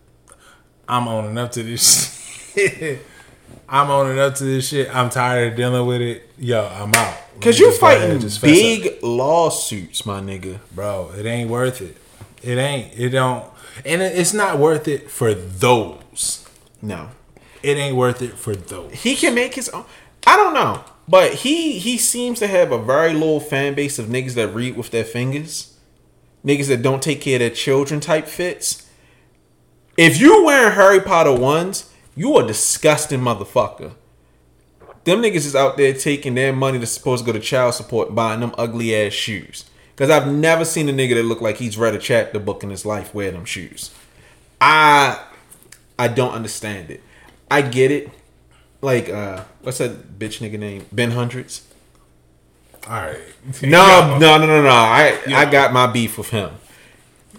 I'm 0.87 1.07
owning 1.07 1.37
up 1.37 1.51
to 1.53 1.63
this. 1.63 2.13
shit. 2.53 3.01
I'm 3.67 3.89
owning 3.89 4.19
up 4.19 4.35
to 4.35 4.43
this 4.45 4.69
shit. 4.69 4.93
I'm 4.95 5.09
tired 5.09 5.51
of 5.53 5.57
dealing 5.57 5.85
with 5.85 6.01
it. 6.01 6.29
Yo, 6.37 6.65
I'm 6.65 6.93
out. 6.93 7.15
Cause 7.41 7.45
Let 7.45 7.59
you're 7.59 7.69
just 7.69 7.81
go 7.81 7.87
ahead 7.87 7.99
fighting 7.99 8.11
and 8.13 8.21
just 8.21 8.39
fess 8.39 8.49
up. 8.49 8.55
big 8.55 9.03
lawsuits, 9.03 10.05
my 10.05 10.21
nigga. 10.21 10.59
bro. 10.73 11.11
It 11.17 11.25
ain't 11.25 11.49
worth 11.49 11.81
it. 11.81 11.97
It 12.41 12.57
ain't. 12.57 12.97
It 12.97 13.09
don't. 13.09 13.45
And 13.85 14.01
it's 14.01 14.33
not 14.33 14.57
worth 14.59 14.87
it 14.87 15.09
for 15.11 15.33
those. 15.33 16.47
No. 16.81 17.09
It 17.63 17.77
ain't 17.77 17.95
worth 17.95 18.21
it 18.21 18.33
for 18.33 18.55
those. 18.55 18.93
He 18.93 19.15
can 19.15 19.35
make 19.35 19.53
his 19.53 19.69
own. 19.69 19.85
I 20.25 20.35
don't 20.35 20.53
know. 20.53 20.83
But 21.07 21.35
he 21.35 21.79
he 21.79 21.97
seems 21.97 22.39
to 22.39 22.47
have 22.47 22.71
a 22.71 22.81
very 22.81 23.13
low 23.13 23.39
fan 23.39 23.73
base 23.75 23.97
of 23.97 24.07
niggas 24.07 24.33
that 24.33 24.49
read 24.49 24.75
with 24.75 24.91
their 24.91 25.05
fingers. 25.05 25.77
Niggas 26.45 26.67
that 26.67 26.81
don't 26.81 27.01
take 27.01 27.21
care 27.21 27.35
of 27.35 27.39
their 27.39 27.49
children 27.49 27.99
type 27.99 28.27
fits. 28.27 28.87
If 29.95 30.19
you 30.19 30.45
wearing 30.45 30.75
Harry 30.75 30.99
Potter 30.99 31.33
ones, 31.33 31.91
you 32.15 32.37
a 32.37 32.45
disgusting 32.45 33.21
motherfucker. 33.21 33.93
Them 35.05 35.21
niggas 35.21 35.45
is 35.45 35.55
out 35.55 35.77
there 35.77 35.93
taking 35.93 36.35
their 36.35 36.51
money 36.51 36.77
that's 36.77 36.91
supposed 36.91 37.25
to 37.25 37.31
go 37.31 37.37
to 37.37 37.43
child 37.43 37.73
support 37.73 38.13
buying 38.13 38.41
them 38.41 38.53
ugly 38.57 38.93
ass 38.93 39.13
shoes. 39.13 39.65
Cause 39.95 40.11
I've 40.11 40.27
never 40.27 40.63
seen 40.63 40.89
a 40.89 40.93
nigga 40.93 41.15
that 41.15 41.23
look 41.23 41.41
like 41.41 41.57
he's 41.57 41.77
read 41.77 41.95
a 41.95 41.97
chapter 41.97 42.37
book 42.37 42.61
in 42.61 42.69
his 42.69 42.85
life 42.85 43.15
wear 43.15 43.31
them 43.31 43.45
shoes. 43.45 43.89
I 44.61 45.23
I 45.97 46.07
don't 46.09 46.33
understand 46.33 46.91
it. 46.91 47.01
I 47.49 47.61
get 47.61 47.91
it. 47.91 48.09
Like 48.81 49.09
uh 49.09 49.43
what's 49.61 49.79
that 49.79 50.19
bitch 50.19 50.39
nigga 50.39 50.59
name? 50.59 50.85
Ben 50.91 51.11
Hundreds? 51.11 51.65
All 52.87 52.93
right. 52.95 53.19
No, 53.61 54.17
no, 54.19 54.37
no, 54.37 54.45
no, 54.45 54.61
no. 54.61 54.69
I 54.69 55.19
I 55.27 55.49
got 55.49 55.73
my 55.73 55.87
beef 55.87 56.17
with 56.17 56.29
him. 56.29 56.51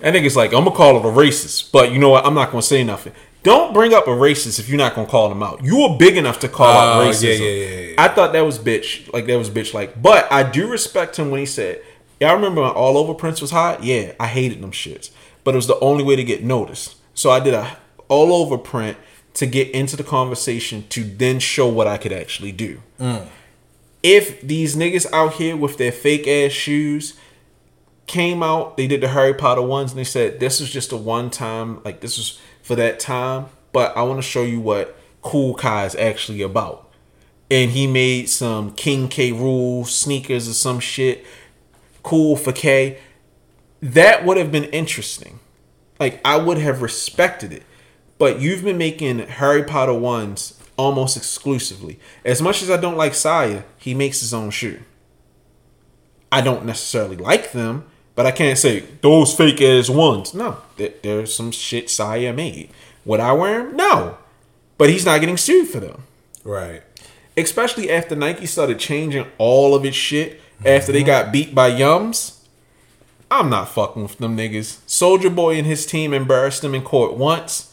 That 0.00 0.14
nigga's 0.14 0.36
like, 0.36 0.52
I'm 0.52 0.64
gonna 0.64 0.76
call 0.76 0.96
it 0.96 1.04
a 1.04 1.09
racist, 1.09 1.72
but 1.72 1.92
you 1.92 1.98
know 1.98 2.11
what? 2.11 2.24
I'm 2.24 2.34
not 2.34 2.50
gonna 2.50 2.62
say 2.62 2.82
nothing. 2.84 3.12
Don't 3.42 3.72
bring 3.72 3.94
up 3.94 4.06
a 4.06 4.11
racist 4.11 4.59
if 4.59 4.68
you're 4.68 4.78
not 4.78 4.94
gonna 4.94 5.06
call 5.09 5.28
them 5.28 5.42
out. 5.42 5.62
You 5.64 5.80
are 5.82 5.96
big 5.98 6.16
enough 6.16 6.40
to 6.40 6.48
call 6.48 6.66
out 6.66 7.02
Oh, 7.02 7.09
racism. 7.09 7.38
yeah, 7.38 7.44
yeah, 7.46 7.64
yeah, 7.64 7.80
yeah. 7.90 7.94
I 7.98 8.09
thought 8.09 8.32
that 8.32 8.40
was 8.42 8.59
bitch, 8.59 9.12
like 9.12 9.26
that 9.26 9.36
was 9.38 9.48
bitch 9.50 9.74
like. 9.74 10.00
But 10.00 10.30
I 10.32 10.42
do 10.48 10.66
respect 10.68 11.16
him 11.18 11.30
when 11.30 11.40
he 11.40 11.46
said, 11.46 11.82
Y'all 12.20 12.34
remember 12.34 12.62
when 12.62 12.70
All 12.72 12.98
Over 12.98 13.14
Prince 13.14 13.40
was 13.40 13.52
hot? 13.52 13.84
Yeah, 13.84 14.12
I 14.18 14.26
hated 14.26 14.61
them 14.61 14.72
shits. 14.72 15.11
But 15.44 15.54
it 15.54 15.56
was 15.56 15.68
the 15.68 15.78
only 15.80 16.02
way 16.04 16.16
to 16.16 16.24
get 16.24 16.42
noticed. 16.42 16.96
So 17.14 17.30
I 17.30 17.38
did 17.40 17.54
a 17.54 17.76
all 18.09 18.32
over 18.32 18.56
print 18.59 18.96
to 19.35 19.47
get 19.47 19.70
into 19.70 19.97
the 19.97 20.05
conversation 20.05 20.85
to 20.89 21.05
then 21.05 21.39
show 21.39 21.68
what 21.68 21.87
I 21.87 21.97
could 21.97 22.12
actually 22.12 22.53
do. 22.53 22.81
If 24.03 24.41
these 24.43 24.76
niggas 24.76 25.07
out 25.12 25.35
here 25.35 25.57
with 25.57 25.76
their 25.76 25.93
fake 25.93 26.26
ass 26.29 26.53
shoes 26.53 27.18
came 28.07 28.43
out, 28.43 28.76
they 28.76 28.87
did 28.87 29.01
the 29.01 29.09
Harry 29.09 29.35
Potter 29.35 29.62
ones, 29.62 29.93
and 29.93 29.99
they 29.99 30.05
said 30.05 30.41
this 30.41 30.61
was 30.61 30.70
just 30.70 30.93
a 30.93 30.97
one 30.97 31.31
time, 31.31 31.83
like 31.85 32.01
this 32.01 32.16
was 32.16 32.41
for 32.62 32.74
that 32.76 33.01
time. 33.01 33.47
But 33.72 33.97
I 33.97 34.03
want 34.03 34.18
to 34.18 34.22
show 34.22 34.43
you 34.43 34.61
what 34.61 34.97
Kool 35.22 35.55
Kiy 35.55 35.87
is 35.87 35.95
actually 35.95 36.43
about. 36.43 36.91
And 37.51 37.70
he 37.70 37.87
made 37.87 38.29
some 38.29 38.72
King 38.72 39.09
K 39.09 39.31
Rool 39.31 39.87
sneakers 39.87 40.49
or 40.49 40.55
some 40.55 40.81
shit. 40.81 41.26
Cool 42.03 42.37
for 42.37 42.53
K. 42.53 42.99
That 43.83 44.24
would 44.24 44.37
have 44.37 44.51
been 44.51 44.64
interesting. 44.64 45.41
Like 46.01 46.20
I 46.24 46.37
would 46.37 46.59
have 46.59 46.83
respected 46.83 47.53
it. 47.53 47.62
But 48.19 48.41
you've 48.41 48.64
been 48.64 48.79
making 48.79 49.21
Harry 49.21 49.62
Potter 49.62 49.95
ones 49.95 50.61
almost 50.77 51.16
exclusively. 51.16 51.99
As 52.25 52.43
much 52.43 52.62
as 52.62 52.71
I 52.71 52.77
don't 52.77 52.97
like 52.97 53.14
Saya, 53.14 53.62
he 53.79 53.95
makes 53.95 54.21
his 54.21 54.35
own 54.35 54.51
shoe. 54.51 54.81
I 56.31 56.41
don't 56.41 56.66
necessarily 56.66 57.16
like 57.16 57.53
them, 57.53 57.87
but 58.14 58.27
I 58.27 58.31
can't 58.31 58.59
say 58.59 58.81
those 59.01 59.35
fake 59.35 59.61
ass 59.62 59.89
ones. 59.89 60.35
No, 60.35 60.59
there, 60.77 60.93
there's 61.03 61.35
some 61.35 61.51
shit 61.51 61.89
Saya 61.89 62.33
made. 62.33 62.71
Would 63.05 63.21
I 63.21 63.33
wear 63.33 63.64
them? 63.64 63.77
No, 63.77 64.19
but 64.77 64.91
he's 64.91 65.05
not 65.05 65.21
getting 65.21 65.37
sued 65.37 65.69
for 65.69 65.81
them. 65.81 66.05
Right. 66.45 66.83
Especially 67.37 67.91
after 67.91 68.16
Nike 68.16 68.47
started 68.47 68.79
changing 68.79 69.27
all 69.39 69.75
of 69.75 69.85
its 69.85 69.97
shit 69.97 70.41
after 70.64 70.93
they 70.93 71.01
mm-hmm. 71.01 71.07
got 71.07 71.33
beat 71.33 71.55
by 71.55 71.71
Yums. 71.71 72.39
I'm 73.31 73.51
not 73.51 73.69
fucking 73.69 74.03
with 74.03 74.19
them 74.19 74.36
niggas. 74.36 74.78
Soulja 74.86 75.35
Boy 75.35 75.57
and 75.57 75.66
his 75.66 75.86
team 75.86 76.15
embarrassed 76.15 76.62
them 76.62 76.74
in 76.74 76.82
court 76.82 77.15
once. 77.15 77.68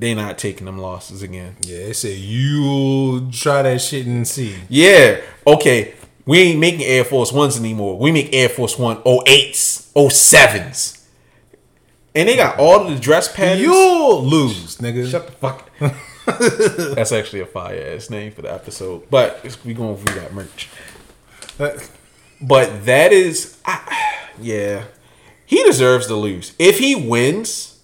They 0.00 0.14
not 0.14 0.38
taking 0.38 0.64
them 0.64 0.78
losses 0.78 1.22
again. 1.22 1.56
Yeah, 1.60 1.84
they 1.84 1.92
said 1.92 2.16
you 2.16 3.30
try 3.32 3.60
that 3.60 3.82
shit 3.82 4.06
and 4.06 4.26
see. 4.26 4.56
Yeah. 4.70 5.20
Okay. 5.46 5.94
We 6.24 6.38
ain't 6.38 6.58
making 6.58 6.82
Air 6.82 7.04
Force 7.04 7.32
Ones 7.32 7.58
anymore. 7.58 7.98
We 7.98 8.10
make 8.10 8.32
Air 8.32 8.48
Force 8.48 8.78
One 8.78 8.96
08s, 9.02 9.92
07s. 9.92 11.04
And 12.14 12.28
they 12.30 12.36
got 12.36 12.58
all 12.58 12.88
the 12.88 12.98
dress 12.98 13.30
patterns. 13.30 13.60
You'll 13.60 14.24
lose, 14.24 14.78
nigga. 14.78 15.10
Shut 15.10 15.26
the 15.26 15.32
fuck. 15.32 15.68
That's 16.94 17.12
actually 17.12 17.40
a 17.40 17.46
fire 17.46 17.94
ass 17.94 18.08
name 18.08 18.32
for 18.32 18.40
the 18.40 18.52
episode. 18.52 19.10
But 19.10 19.58
we 19.66 19.74
gonna 19.74 19.92
review 19.92 20.14
that 20.14 20.32
merch. 20.32 20.70
But 21.58 22.86
that 22.86 23.12
is, 23.12 23.58
I, 23.66 24.30
yeah, 24.40 24.84
he 25.44 25.62
deserves 25.64 26.06
to 26.06 26.14
lose. 26.14 26.54
If 26.58 26.78
he 26.78 26.94
wins, 26.94 27.79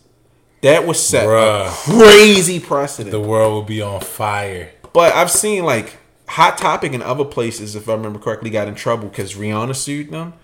that 0.66 0.86
was 0.86 1.04
set 1.04 1.26
Bruh. 1.26 1.68
crazy 1.68 2.60
precedent. 2.60 3.12
the 3.12 3.20
world 3.20 3.54
will 3.54 3.62
be 3.62 3.80
on 3.80 4.00
fire. 4.00 4.72
But 4.92 5.14
I've 5.14 5.30
seen 5.30 5.64
like 5.64 5.96
Hot 6.28 6.58
Topic 6.58 6.92
and 6.92 7.02
other 7.02 7.24
places, 7.24 7.76
if 7.76 7.88
I 7.88 7.92
remember 7.92 8.18
correctly, 8.18 8.50
got 8.50 8.68
in 8.68 8.74
trouble 8.74 9.08
because 9.08 9.34
Rihanna 9.34 9.76
sued 9.76 10.10
them 10.10 10.34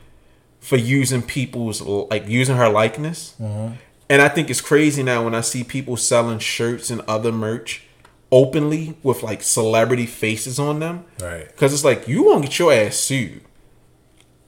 for 0.61 0.77
using 0.77 1.23
people's 1.23 1.81
like 1.81 2.29
using 2.29 2.57
her 2.57 2.69
likeness. 2.69 3.35
Mm-hmm. 3.41 3.75
And 4.09 4.23
I 4.23 4.29
think 4.29 4.51
it's 4.51 4.61
crazy 4.61 5.03
now 5.03 5.25
when 5.25 5.35
I 5.35 5.41
see 5.41 5.65
people 5.65 5.97
selling 5.97 6.39
shirts 6.39 6.91
and 6.91 7.01
other 7.03 7.33
merch 7.33 7.83
openly 8.31 8.97
with 9.03 9.23
like 9.23 9.43
celebrity 9.43 10.07
faces 10.07 10.59
on 10.59 10.81
them. 10.81 11.05
Right. 11.21 11.47
Because 11.47 11.73
it's 11.73 11.85
like 11.85 12.07
you 12.07 12.25
won't 12.25 12.43
get 12.43 12.59
your 12.59 12.73
ass 12.73 12.97
sued. 12.97 13.43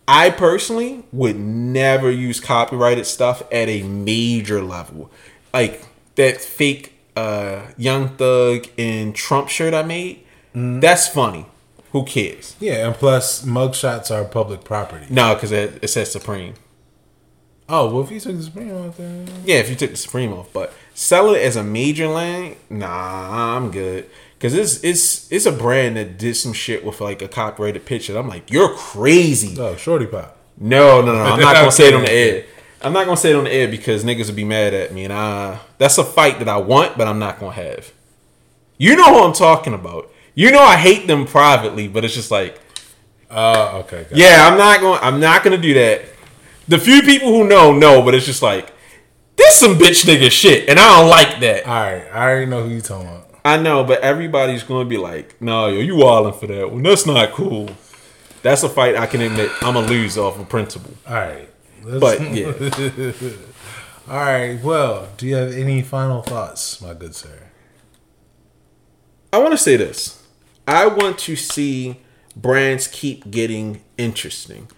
I 0.07 0.31
personally 0.31 1.05
would 1.13 1.37
never 1.37 2.11
use 2.11 2.39
copyrighted 2.39 3.07
stuff 3.07 3.43
at 3.51 3.69
a 3.69 3.83
major 3.83 4.63
level. 4.63 5.11
Like 5.55 5.82
that 6.16 6.40
fake 6.40 6.93
uh, 7.16 7.62
Young 7.78 8.10
Thug 8.16 8.66
and 8.76 9.14
Trump 9.14 9.48
shirt 9.48 9.72
I 9.72 9.82
made. 9.85 10.24
That's 10.55 11.09
funny. 11.09 11.47
Who 11.93 12.05
cares? 12.05 12.56
Yeah, 12.59 12.86
and 12.86 12.94
plus 12.94 13.44
mugshots 13.44 14.10
are 14.10 14.24
public 14.24 14.64
property. 14.64 15.06
No, 15.10 15.35
because 15.35 15.52
it, 15.52 15.78
it 15.82 15.89
says 15.89 16.10
Supreme. 16.10 16.55
Oh 17.68 17.89
well, 17.94 18.02
if 18.05 18.10
you 18.10 18.20
took 18.20 18.36
the 18.36 18.43
Supreme 18.43 18.72
off, 18.74 18.97
then 18.97 19.26
Yeah, 19.44 19.56
if 19.56 19.70
you 19.70 19.76
took 19.76 19.90
the 19.93 19.97
Supreme 19.97 20.32
off, 20.32 20.52
but 20.52 20.72
sell 20.93 21.32
it 21.35 21.40
as 21.40 21.56
a 21.56 21.62
major 21.62 22.09
lane, 22.09 22.56
nah, 22.68 23.56
I'm 23.56 23.70
good. 23.70 24.10
Cause 24.40 24.52
it's 24.55 24.82
it's 24.85 25.32
it's 25.32 25.47
a 25.47 25.52
brand 25.52 25.97
that 25.97 26.18
did 26.18 26.35
some 26.35 26.52
shit 26.52 26.85
with 26.85 27.01
like 27.01 27.22
a 27.22 27.28
copyrighted 27.28 27.86
picture. 27.86 28.18
I'm 28.18 28.28
like, 28.28 28.51
you're 28.51 28.74
crazy. 28.76 29.56
oh, 29.59 29.76
Shorty 29.76 30.06
Pop. 30.06 30.36
No, 30.59 31.01
no, 31.01 31.14
no. 31.14 31.22
I'm 31.22 31.40
not 31.40 31.55
gonna 31.55 31.70
say 31.72 31.89
it 31.89 31.94
on 31.94 32.02
the 32.02 32.12
air. 32.12 32.44
I'm 32.85 32.93
not 32.93 33.05
gonna 33.06 33.16
say 33.16 33.31
it 33.31 33.36
on 33.36 33.44
the 33.44 33.52
air 33.52 33.69
because 33.69 34.05
niggas 34.05 34.27
would 34.27 34.36
be 34.36 34.44
mad 34.44 34.74
at 34.74 34.93
me, 34.93 35.05
and 35.05 35.12
I 35.12 35.59
that's 35.78 35.98
a 35.98 36.05
fight 36.05 36.39
that 36.40 36.48
I 36.48 36.56
want, 36.59 36.97
but 36.98 37.09
I'm 37.09 37.19
not 37.19 37.40
gonna 37.40 37.52
have. 37.52 37.93
You 38.78 38.97
know 38.97 39.05
who 39.15 39.24
I'm 39.24 39.32
talking 39.32 39.73
about. 39.74 40.11
You 40.35 40.51
know 40.51 40.61
I 40.61 40.77
hate 40.77 41.06
them 41.06 41.27
privately, 41.27 41.86
but 41.89 42.05
it's 42.05 42.15
just 42.15 42.31
like, 42.31 42.61
Oh, 43.31 43.78
okay. 43.81 43.98
it. 44.02 44.09
yeah, 44.12 44.48
I'm 44.51 44.59
not 44.59 44.81
going. 44.81 44.98
I'm 45.02 45.20
not 45.20 45.43
gonna 45.43 45.59
do 45.59 45.74
that. 45.74 46.02
The 46.69 46.78
few 46.78 47.02
people 47.02 47.28
who 47.28 47.47
know 47.47 47.73
know, 47.73 48.02
but 48.02 48.15
it's 48.15 48.27
just 48.27 48.43
like, 48.43 48.73
this 49.36 49.56
some 49.59 49.77
bitch 49.77 50.05
nigga 50.05 50.31
shit, 50.31 50.69
and 50.69 50.78
I 50.78 51.01
don't 51.01 51.11
like 51.11 51.40
that. 51.40 51.66
All 51.66 51.73
right, 51.73 52.06
I 52.12 52.23
already 52.28 52.47
know 52.47 52.62
who 52.65 52.70
you 52.74 52.81
talking 52.81 53.09
about. 53.09 53.31
I 53.44 53.56
know, 53.59 53.85
but 53.85 54.01
everybody's 54.01 54.62
gonna 54.62 54.89
be 54.89 54.97
like, 54.97 55.40
no, 55.40 55.66
yo, 55.69 55.81
you 55.81 55.97
wilding 55.97 56.39
for 56.39 56.47
that 56.47 56.70
one. 56.70 56.82
That's 56.82 57.06
not 57.06 57.32
cool. 57.32 57.69
That's 58.43 58.62
a 58.62 58.69
fight 58.69 58.97
I 58.97 59.06
can 59.06 59.20
admit 59.23 59.51
I'm 59.62 59.74
gonna 59.74 59.86
lose 59.86 60.16
off 60.19 60.39
of 60.39 60.48
principle. 60.48 60.93
All 61.06 61.15
right, 61.15 61.48
But 61.85 62.20
yeah. 62.32 62.47
all 64.09 64.16
right. 64.16 64.59
Well, 64.62 65.09
do 65.16 65.27
you 65.27 65.36
have 65.36 65.52
any 65.52 65.82
final 65.82 66.23
thoughts, 66.23 66.81
my 66.81 66.94
good 66.94 67.15
sir? 67.15 67.51
I 69.32 69.39
want 69.39 69.52
to 69.52 69.59
say 69.59 69.77
this. 69.77 70.23
I 70.66 70.86
want 70.86 71.19
to 71.20 71.36
see 71.36 72.01
brands 72.36 72.86
keep 72.86 73.31
getting 73.31 73.82
interesting. 73.98 74.69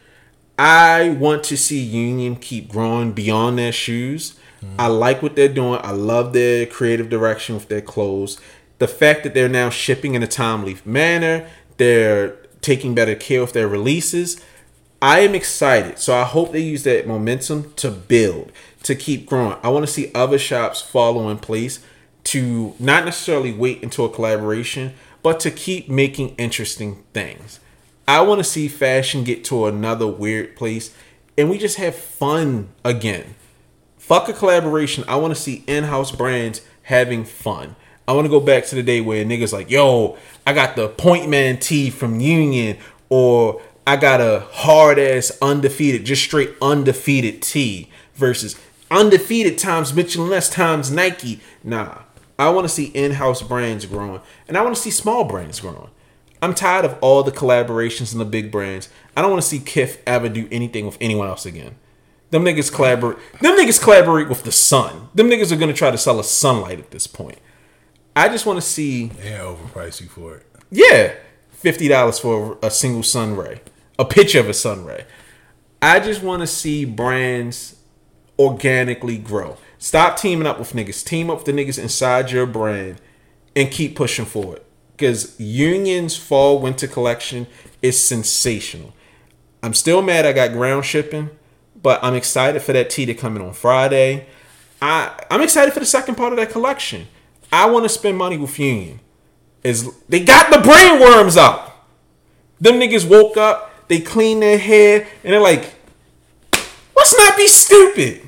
I 0.58 1.10
want 1.10 1.44
to 1.44 1.56
see 1.56 1.78
Union 1.78 2.36
keep 2.36 2.68
growing 2.68 3.12
beyond 3.12 3.58
their 3.58 3.72
shoes. 3.72 4.38
Hmm. 4.60 4.74
I 4.78 4.86
like 4.86 5.22
what 5.22 5.36
they're 5.36 5.48
doing. 5.48 5.80
I 5.82 5.90
love 5.90 6.32
their 6.32 6.66
creative 6.66 7.10
direction 7.10 7.54
with 7.54 7.68
their 7.68 7.82
clothes. 7.82 8.40
The 8.78 8.88
fact 8.88 9.22
that 9.24 9.34
they're 9.34 9.48
now 9.48 9.70
shipping 9.70 10.14
in 10.14 10.22
a 10.22 10.26
timely 10.26 10.78
manner, 10.84 11.48
they're 11.76 12.36
taking 12.62 12.94
better 12.94 13.14
care 13.14 13.42
of 13.42 13.52
their 13.52 13.68
releases. 13.68 14.42
I 15.00 15.20
am 15.20 15.34
excited. 15.34 15.98
So 15.98 16.14
I 16.14 16.24
hope 16.24 16.52
they 16.52 16.60
use 16.60 16.84
that 16.84 17.06
momentum 17.06 17.72
to 17.74 17.90
build, 17.90 18.52
to 18.82 18.94
keep 18.94 19.26
growing. 19.26 19.56
I 19.62 19.68
want 19.68 19.86
to 19.86 19.92
see 19.92 20.10
other 20.14 20.38
shops 20.38 20.80
follow 20.80 21.28
in 21.28 21.38
place 21.38 21.80
to 22.24 22.74
not 22.78 23.04
necessarily 23.04 23.52
wait 23.52 23.82
until 23.82 24.06
a 24.06 24.10
collaboration, 24.10 24.94
but 25.22 25.38
to 25.40 25.50
keep 25.50 25.88
making 25.88 26.30
interesting 26.36 27.04
things. 27.12 27.60
I 28.08 28.20
want 28.22 28.38
to 28.38 28.44
see 28.44 28.68
fashion 28.68 29.24
get 29.24 29.44
to 29.46 29.66
another 29.66 30.06
weird 30.06 30.56
place 30.56 30.94
and 31.36 31.50
we 31.50 31.58
just 31.58 31.76
have 31.76 31.94
fun 31.94 32.68
again. 32.84 33.34
Fuck 33.98 34.28
a 34.28 34.32
collaboration. 34.32 35.04
I 35.08 35.16
want 35.16 35.34
to 35.34 35.40
see 35.40 35.64
in-house 35.66 36.12
brands 36.12 36.62
having 36.82 37.24
fun. 37.24 37.76
I 38.08 38.12
want 38.12 38.24
to 38.24 38.30
go 38.30 38.40
back 38.40 38.64
to 38.66 38.76
the 38.76 38.82
day 38.82 39.00
where 39.00 39.24
niggas 39.24 39.52
like, 39.52 39.70
yo, 39.70 40.16
I 40.46 40.52
got 40.52 40.76
the 40.76 40.88
Point 40.88 41.28
Man 41.28 41.58
tee 41.58 41.90
from 41.90 42.20
Union, 42.20 42.78
or 43.08 43.60
I 43.86 43.96
got 43.96 44.20
a 44.20 44.40
hard 44.50 44.98
ass 44.98 45.30
undefeated, 45.40 46.04
just 46.04 46.22
straight 46.24 46.50
undefeated 46.60 47.40
T 47.42 47.88
versus 48.14 48.56
undefeated 48.90 49.58
times 49.58 49.94
Mitchell 49.94 50.22
and 50.22 50.30
Ness 50.32 50.48
times 50.50 50.90
Nike. 50.90 51.40
Nah, 51.62 51.98
I 52.38 52.50
want 52.50 52.64
to 52.64 52.68
see 52.68 52.86
in-house 52.86 53.42
brands 53.42 53.86
growing, 53.86 54.20
and 54.48 54.56
I 54.56 54.62
want 54.62 54.74
to 54.74 54.80
see 54.82 54.90
small 54.90 55.24
brands 55.24 55.60
growing. 55.60 55.90
I'm 56.42 56.52
tired 56.54 56.84
of 56.84 56.98
all 57.00 57.22
the 57.22 57.32
collaborations 57.32 58.12
and 58.12 58.20
the 58.20 58.24
big 58.26 58.50
brands. 58.52 58.88
I 59.16 59.22
don't 59.22 59.30
want 59.30 59.42
to 59.42 59.48
see 59.48 59.58
Kith 59.60 60.02
ever 60.06 60.28
do 60.28 60.48
anything 60.50 60.84
with 60.84 60.98
anyone 61.00 61.28
else 61.28 61.46
again. 61.46 61.76
Them 62.30 62.44
niggas 62.44 62.72
collaborate. 62.72 63.18
Them 63.40 63.56
niggas 63.56 63.80
collaborate 63.80 64.28
with 64.28 64.42
the 64.42 64.52
sun. 64.52 65.08
Them 65.14 65.30
niggas 65.30 65.52
are 65.52 65.56
gonna 65.56 65.72
try 65.72 65.90
to 65.92 65.96
sell 65.98 66.18
us 66.18 66.28
sunlight 66.30 66.78
at 66.80 66.90
this 66.90 67.06
point. 67.06 67.38
I 68.16 68.28
just 68.28 68.46
want 68.46 68.56
to 68.58 68.66
see, 68.66 69.06
They 69.06 69.30
overprice 69.30 70.00
you 70.00 70.08
for 70.08 70.36
it. 70.36 70.46
yeah, 70.70 71.12
fifty 71.50 71.86
dollars 71.88 72.18
for 72.18 72.58
a 72.62 72.70
single 72.70 73.02
sun 73.04 73.36
ray, 73.36 73.60
a 73.98 74.04
picture 74.04 74.40
of 74.40 74.48
a 74.48 74.54
sun 74.54 74.84
ray. 74.84 75.04
I 75.80 76.00
just 76.00 76.22
want 76.22 76.40
to 76.40 76.46
see 76.46 76.84
brands 76.84 77.76
organically 78.38 79.18
grow. 79.18 79.56
Stop 79.78 80.16
teaming 80.16 80.46
up 80.46 80.58
with 80.58 80.72
niggas. 80.72 81.04
Team 81.04 81.30
up 81.30 81.38
with 81.38 81.46
the 81.46 81.52
niggas 81.52 81.78
inside 81.78 82.30
your 82.30 82.46
brand 82.46 83.00
and 83.54 83.70
keep 83.70 83.96
pushing 83.96 84.24
forward. 84.24 84.62
Because 84.92 85.38
Union's 85.38 86.16
fall 86.16 86.58
winter 86.58 86.86
collection 86.86 87.46
is 87.82 88.02
sensational. 88.02 88.94
I'm 89.62 89.74
still 89.74 90.00
mad 90.00 90.24
I 90.24 90.32
got 90.32 90.52
ground 90.52 90.84
shipping, 90.84 91.30
but 91.82 92.02
I'm 92.02 92.14
excited 92.14 92.62
for 92.62 92.72
that 92.72 92.88
tea 92.88 93.06
to 93.06 93.14
come 93.14 93.36
in 93.36 93.42
on 93.42 93.52
Friday. 93.52 94.26
I 94.80 95.12
I'm 95.30 95.42
excited 95.42 95.74
for 95.74 95.80
the 95.80 95.86
second 95.86 96.16
part 96.16 96.32
of 96.32 96.38
that 96.38 96.50
collection. 96.50 97.08
I 97.52 97.66
want 97.66 97.84
to 97.84 97.88
spend 97.88 98.16
money 98.18 98.38
with 98.38 98.58
Union. 98.58 99.00
Is 99.62 99.90
they 100.08 100.20
got 100.20 100.50
the 100.50 100.58
brain 100.58 101.00
worms 101.00 101.36
out. 101.36 101.72
Them 102.60 102.74
niggas 102.74 103.08
woke 103.08 103.36
up, 103.36 103.72
they 103.88 104.00
clean 104.00 104.40
their 104.40 104.58
hair, 104.58 105.06
and 105.22 105.32
they're 105.32 105.40
like, 105.40 105.74
let's 106.96 107.16
not 107.16 107.36
be 107.36 107.46
stupid. 107.46 108.22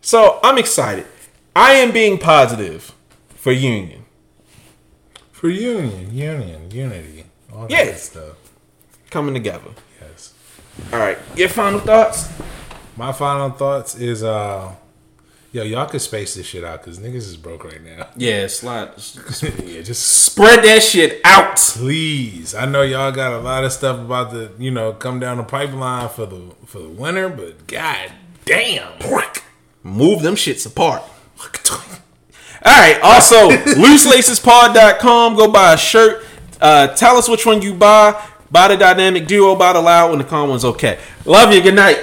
So 0.00 0.40
I'm 0.42 0.58
excited. 0.58 1.06
I 1.54 1.72
am 1.74 1.92
being 1.92 2.18
positive 2.18 2.94
for 3.34 3.52
Union. 3.52 4.04
For 5.32 5.48
union, 5.48 6.14
union, 6.14 6.70
unity, 6.70 7.24
all 7.50 7.66
that 7.66 7.86
good 7.86 7.96
stuff. 7.96 8.36
Coming 9.08 9.32
together. 9.32 9.70
Yes. 9.98 10.34
All 10.92 10.98
right. 10.98 11.16
Your 11.34 11.48
final 11.48 11.80
thoughts? 11.80 12.28
My 12.94 13.10
final 13.12 13.48
thoughts 13.48 13.94
is 13.94 14.22
uh 14.22 14.74
yo, 15.52 15.62
y'all 15.62 15.86
could 15.86 16.00
space 16.00 16.34
this 16.34 16.46
shit 16.46 16.64
out 16.64 16.82
because 16.82 16.98
niggas 16.98 17.16
is 17.16 17.36
broke 17.36 17.64
right 17.64 17.82
now. 17.82 18.08
Yeah, 18.16 18.46
slide. 18.46 18.90
yeah, 19.64 19.82
just 19.82 20.02
Spread 20.02 20.64
that 20.64 20.82
shit 20.82 21.20
out. 21.24 21.56
please. 21.56 22.54
I 22.54 22.66
know 22.66 22.82
y'all 22.82 23.12
got 23.12 23.32
a 23.32 23.38
lot 23.38 23.64
of 23.64 23.72
stuff 23.72 23.98
about 23.98 24.32
the, 24.32 24.52
you 24.58 24.70
know, 24.70 24.92
come 24.92 25.20
down 25.20 25.36
the 25.38 25.42
pipeline 25.42 26.08
for 26.08 26.26
the 26.26 26.54
for 26.66 26.78
the 26.78 26.88
winter, 26.88 27.28
but 27.28 27.66
god 27.66 28.12
damn. 28.44 28.98
Move 29.82 30.22
them 30.22 30.34
shits 30.34 30.66
apart. 30.66 31.02
All 32.62 32.78
right. 32.78 33.00
Also, 33.02 33.48
looselacespod.com. 33.48 35.36
Go 35.36 35.50
buy 35.50 35.74
a 35.74 35.78
shirt. 35.78 36.24
Uh, 36.60 36.88
tell 36.88 37.16
us 37.16 37.28
which 37.28 37.46
one 37.46 37.62
you 37.62 37.72
buy. 37.74 38.22
Buy 38.50 38.68
the 38.68 38.76
dynamic 38.76 39.26
duo. 39.26 39.54
Buy 39.56 39.72
the 39.72 39.80
loud 39.80 40.10
one. 40.10 40.18
The 40.18 40.24
calm 40.24 40.50
one's 40.50 40.64
okay. 40.64 40.98
Love 41.24 41.54
you. 41.54 41.62
Good 41.62 41.74
night. 41.74 41.98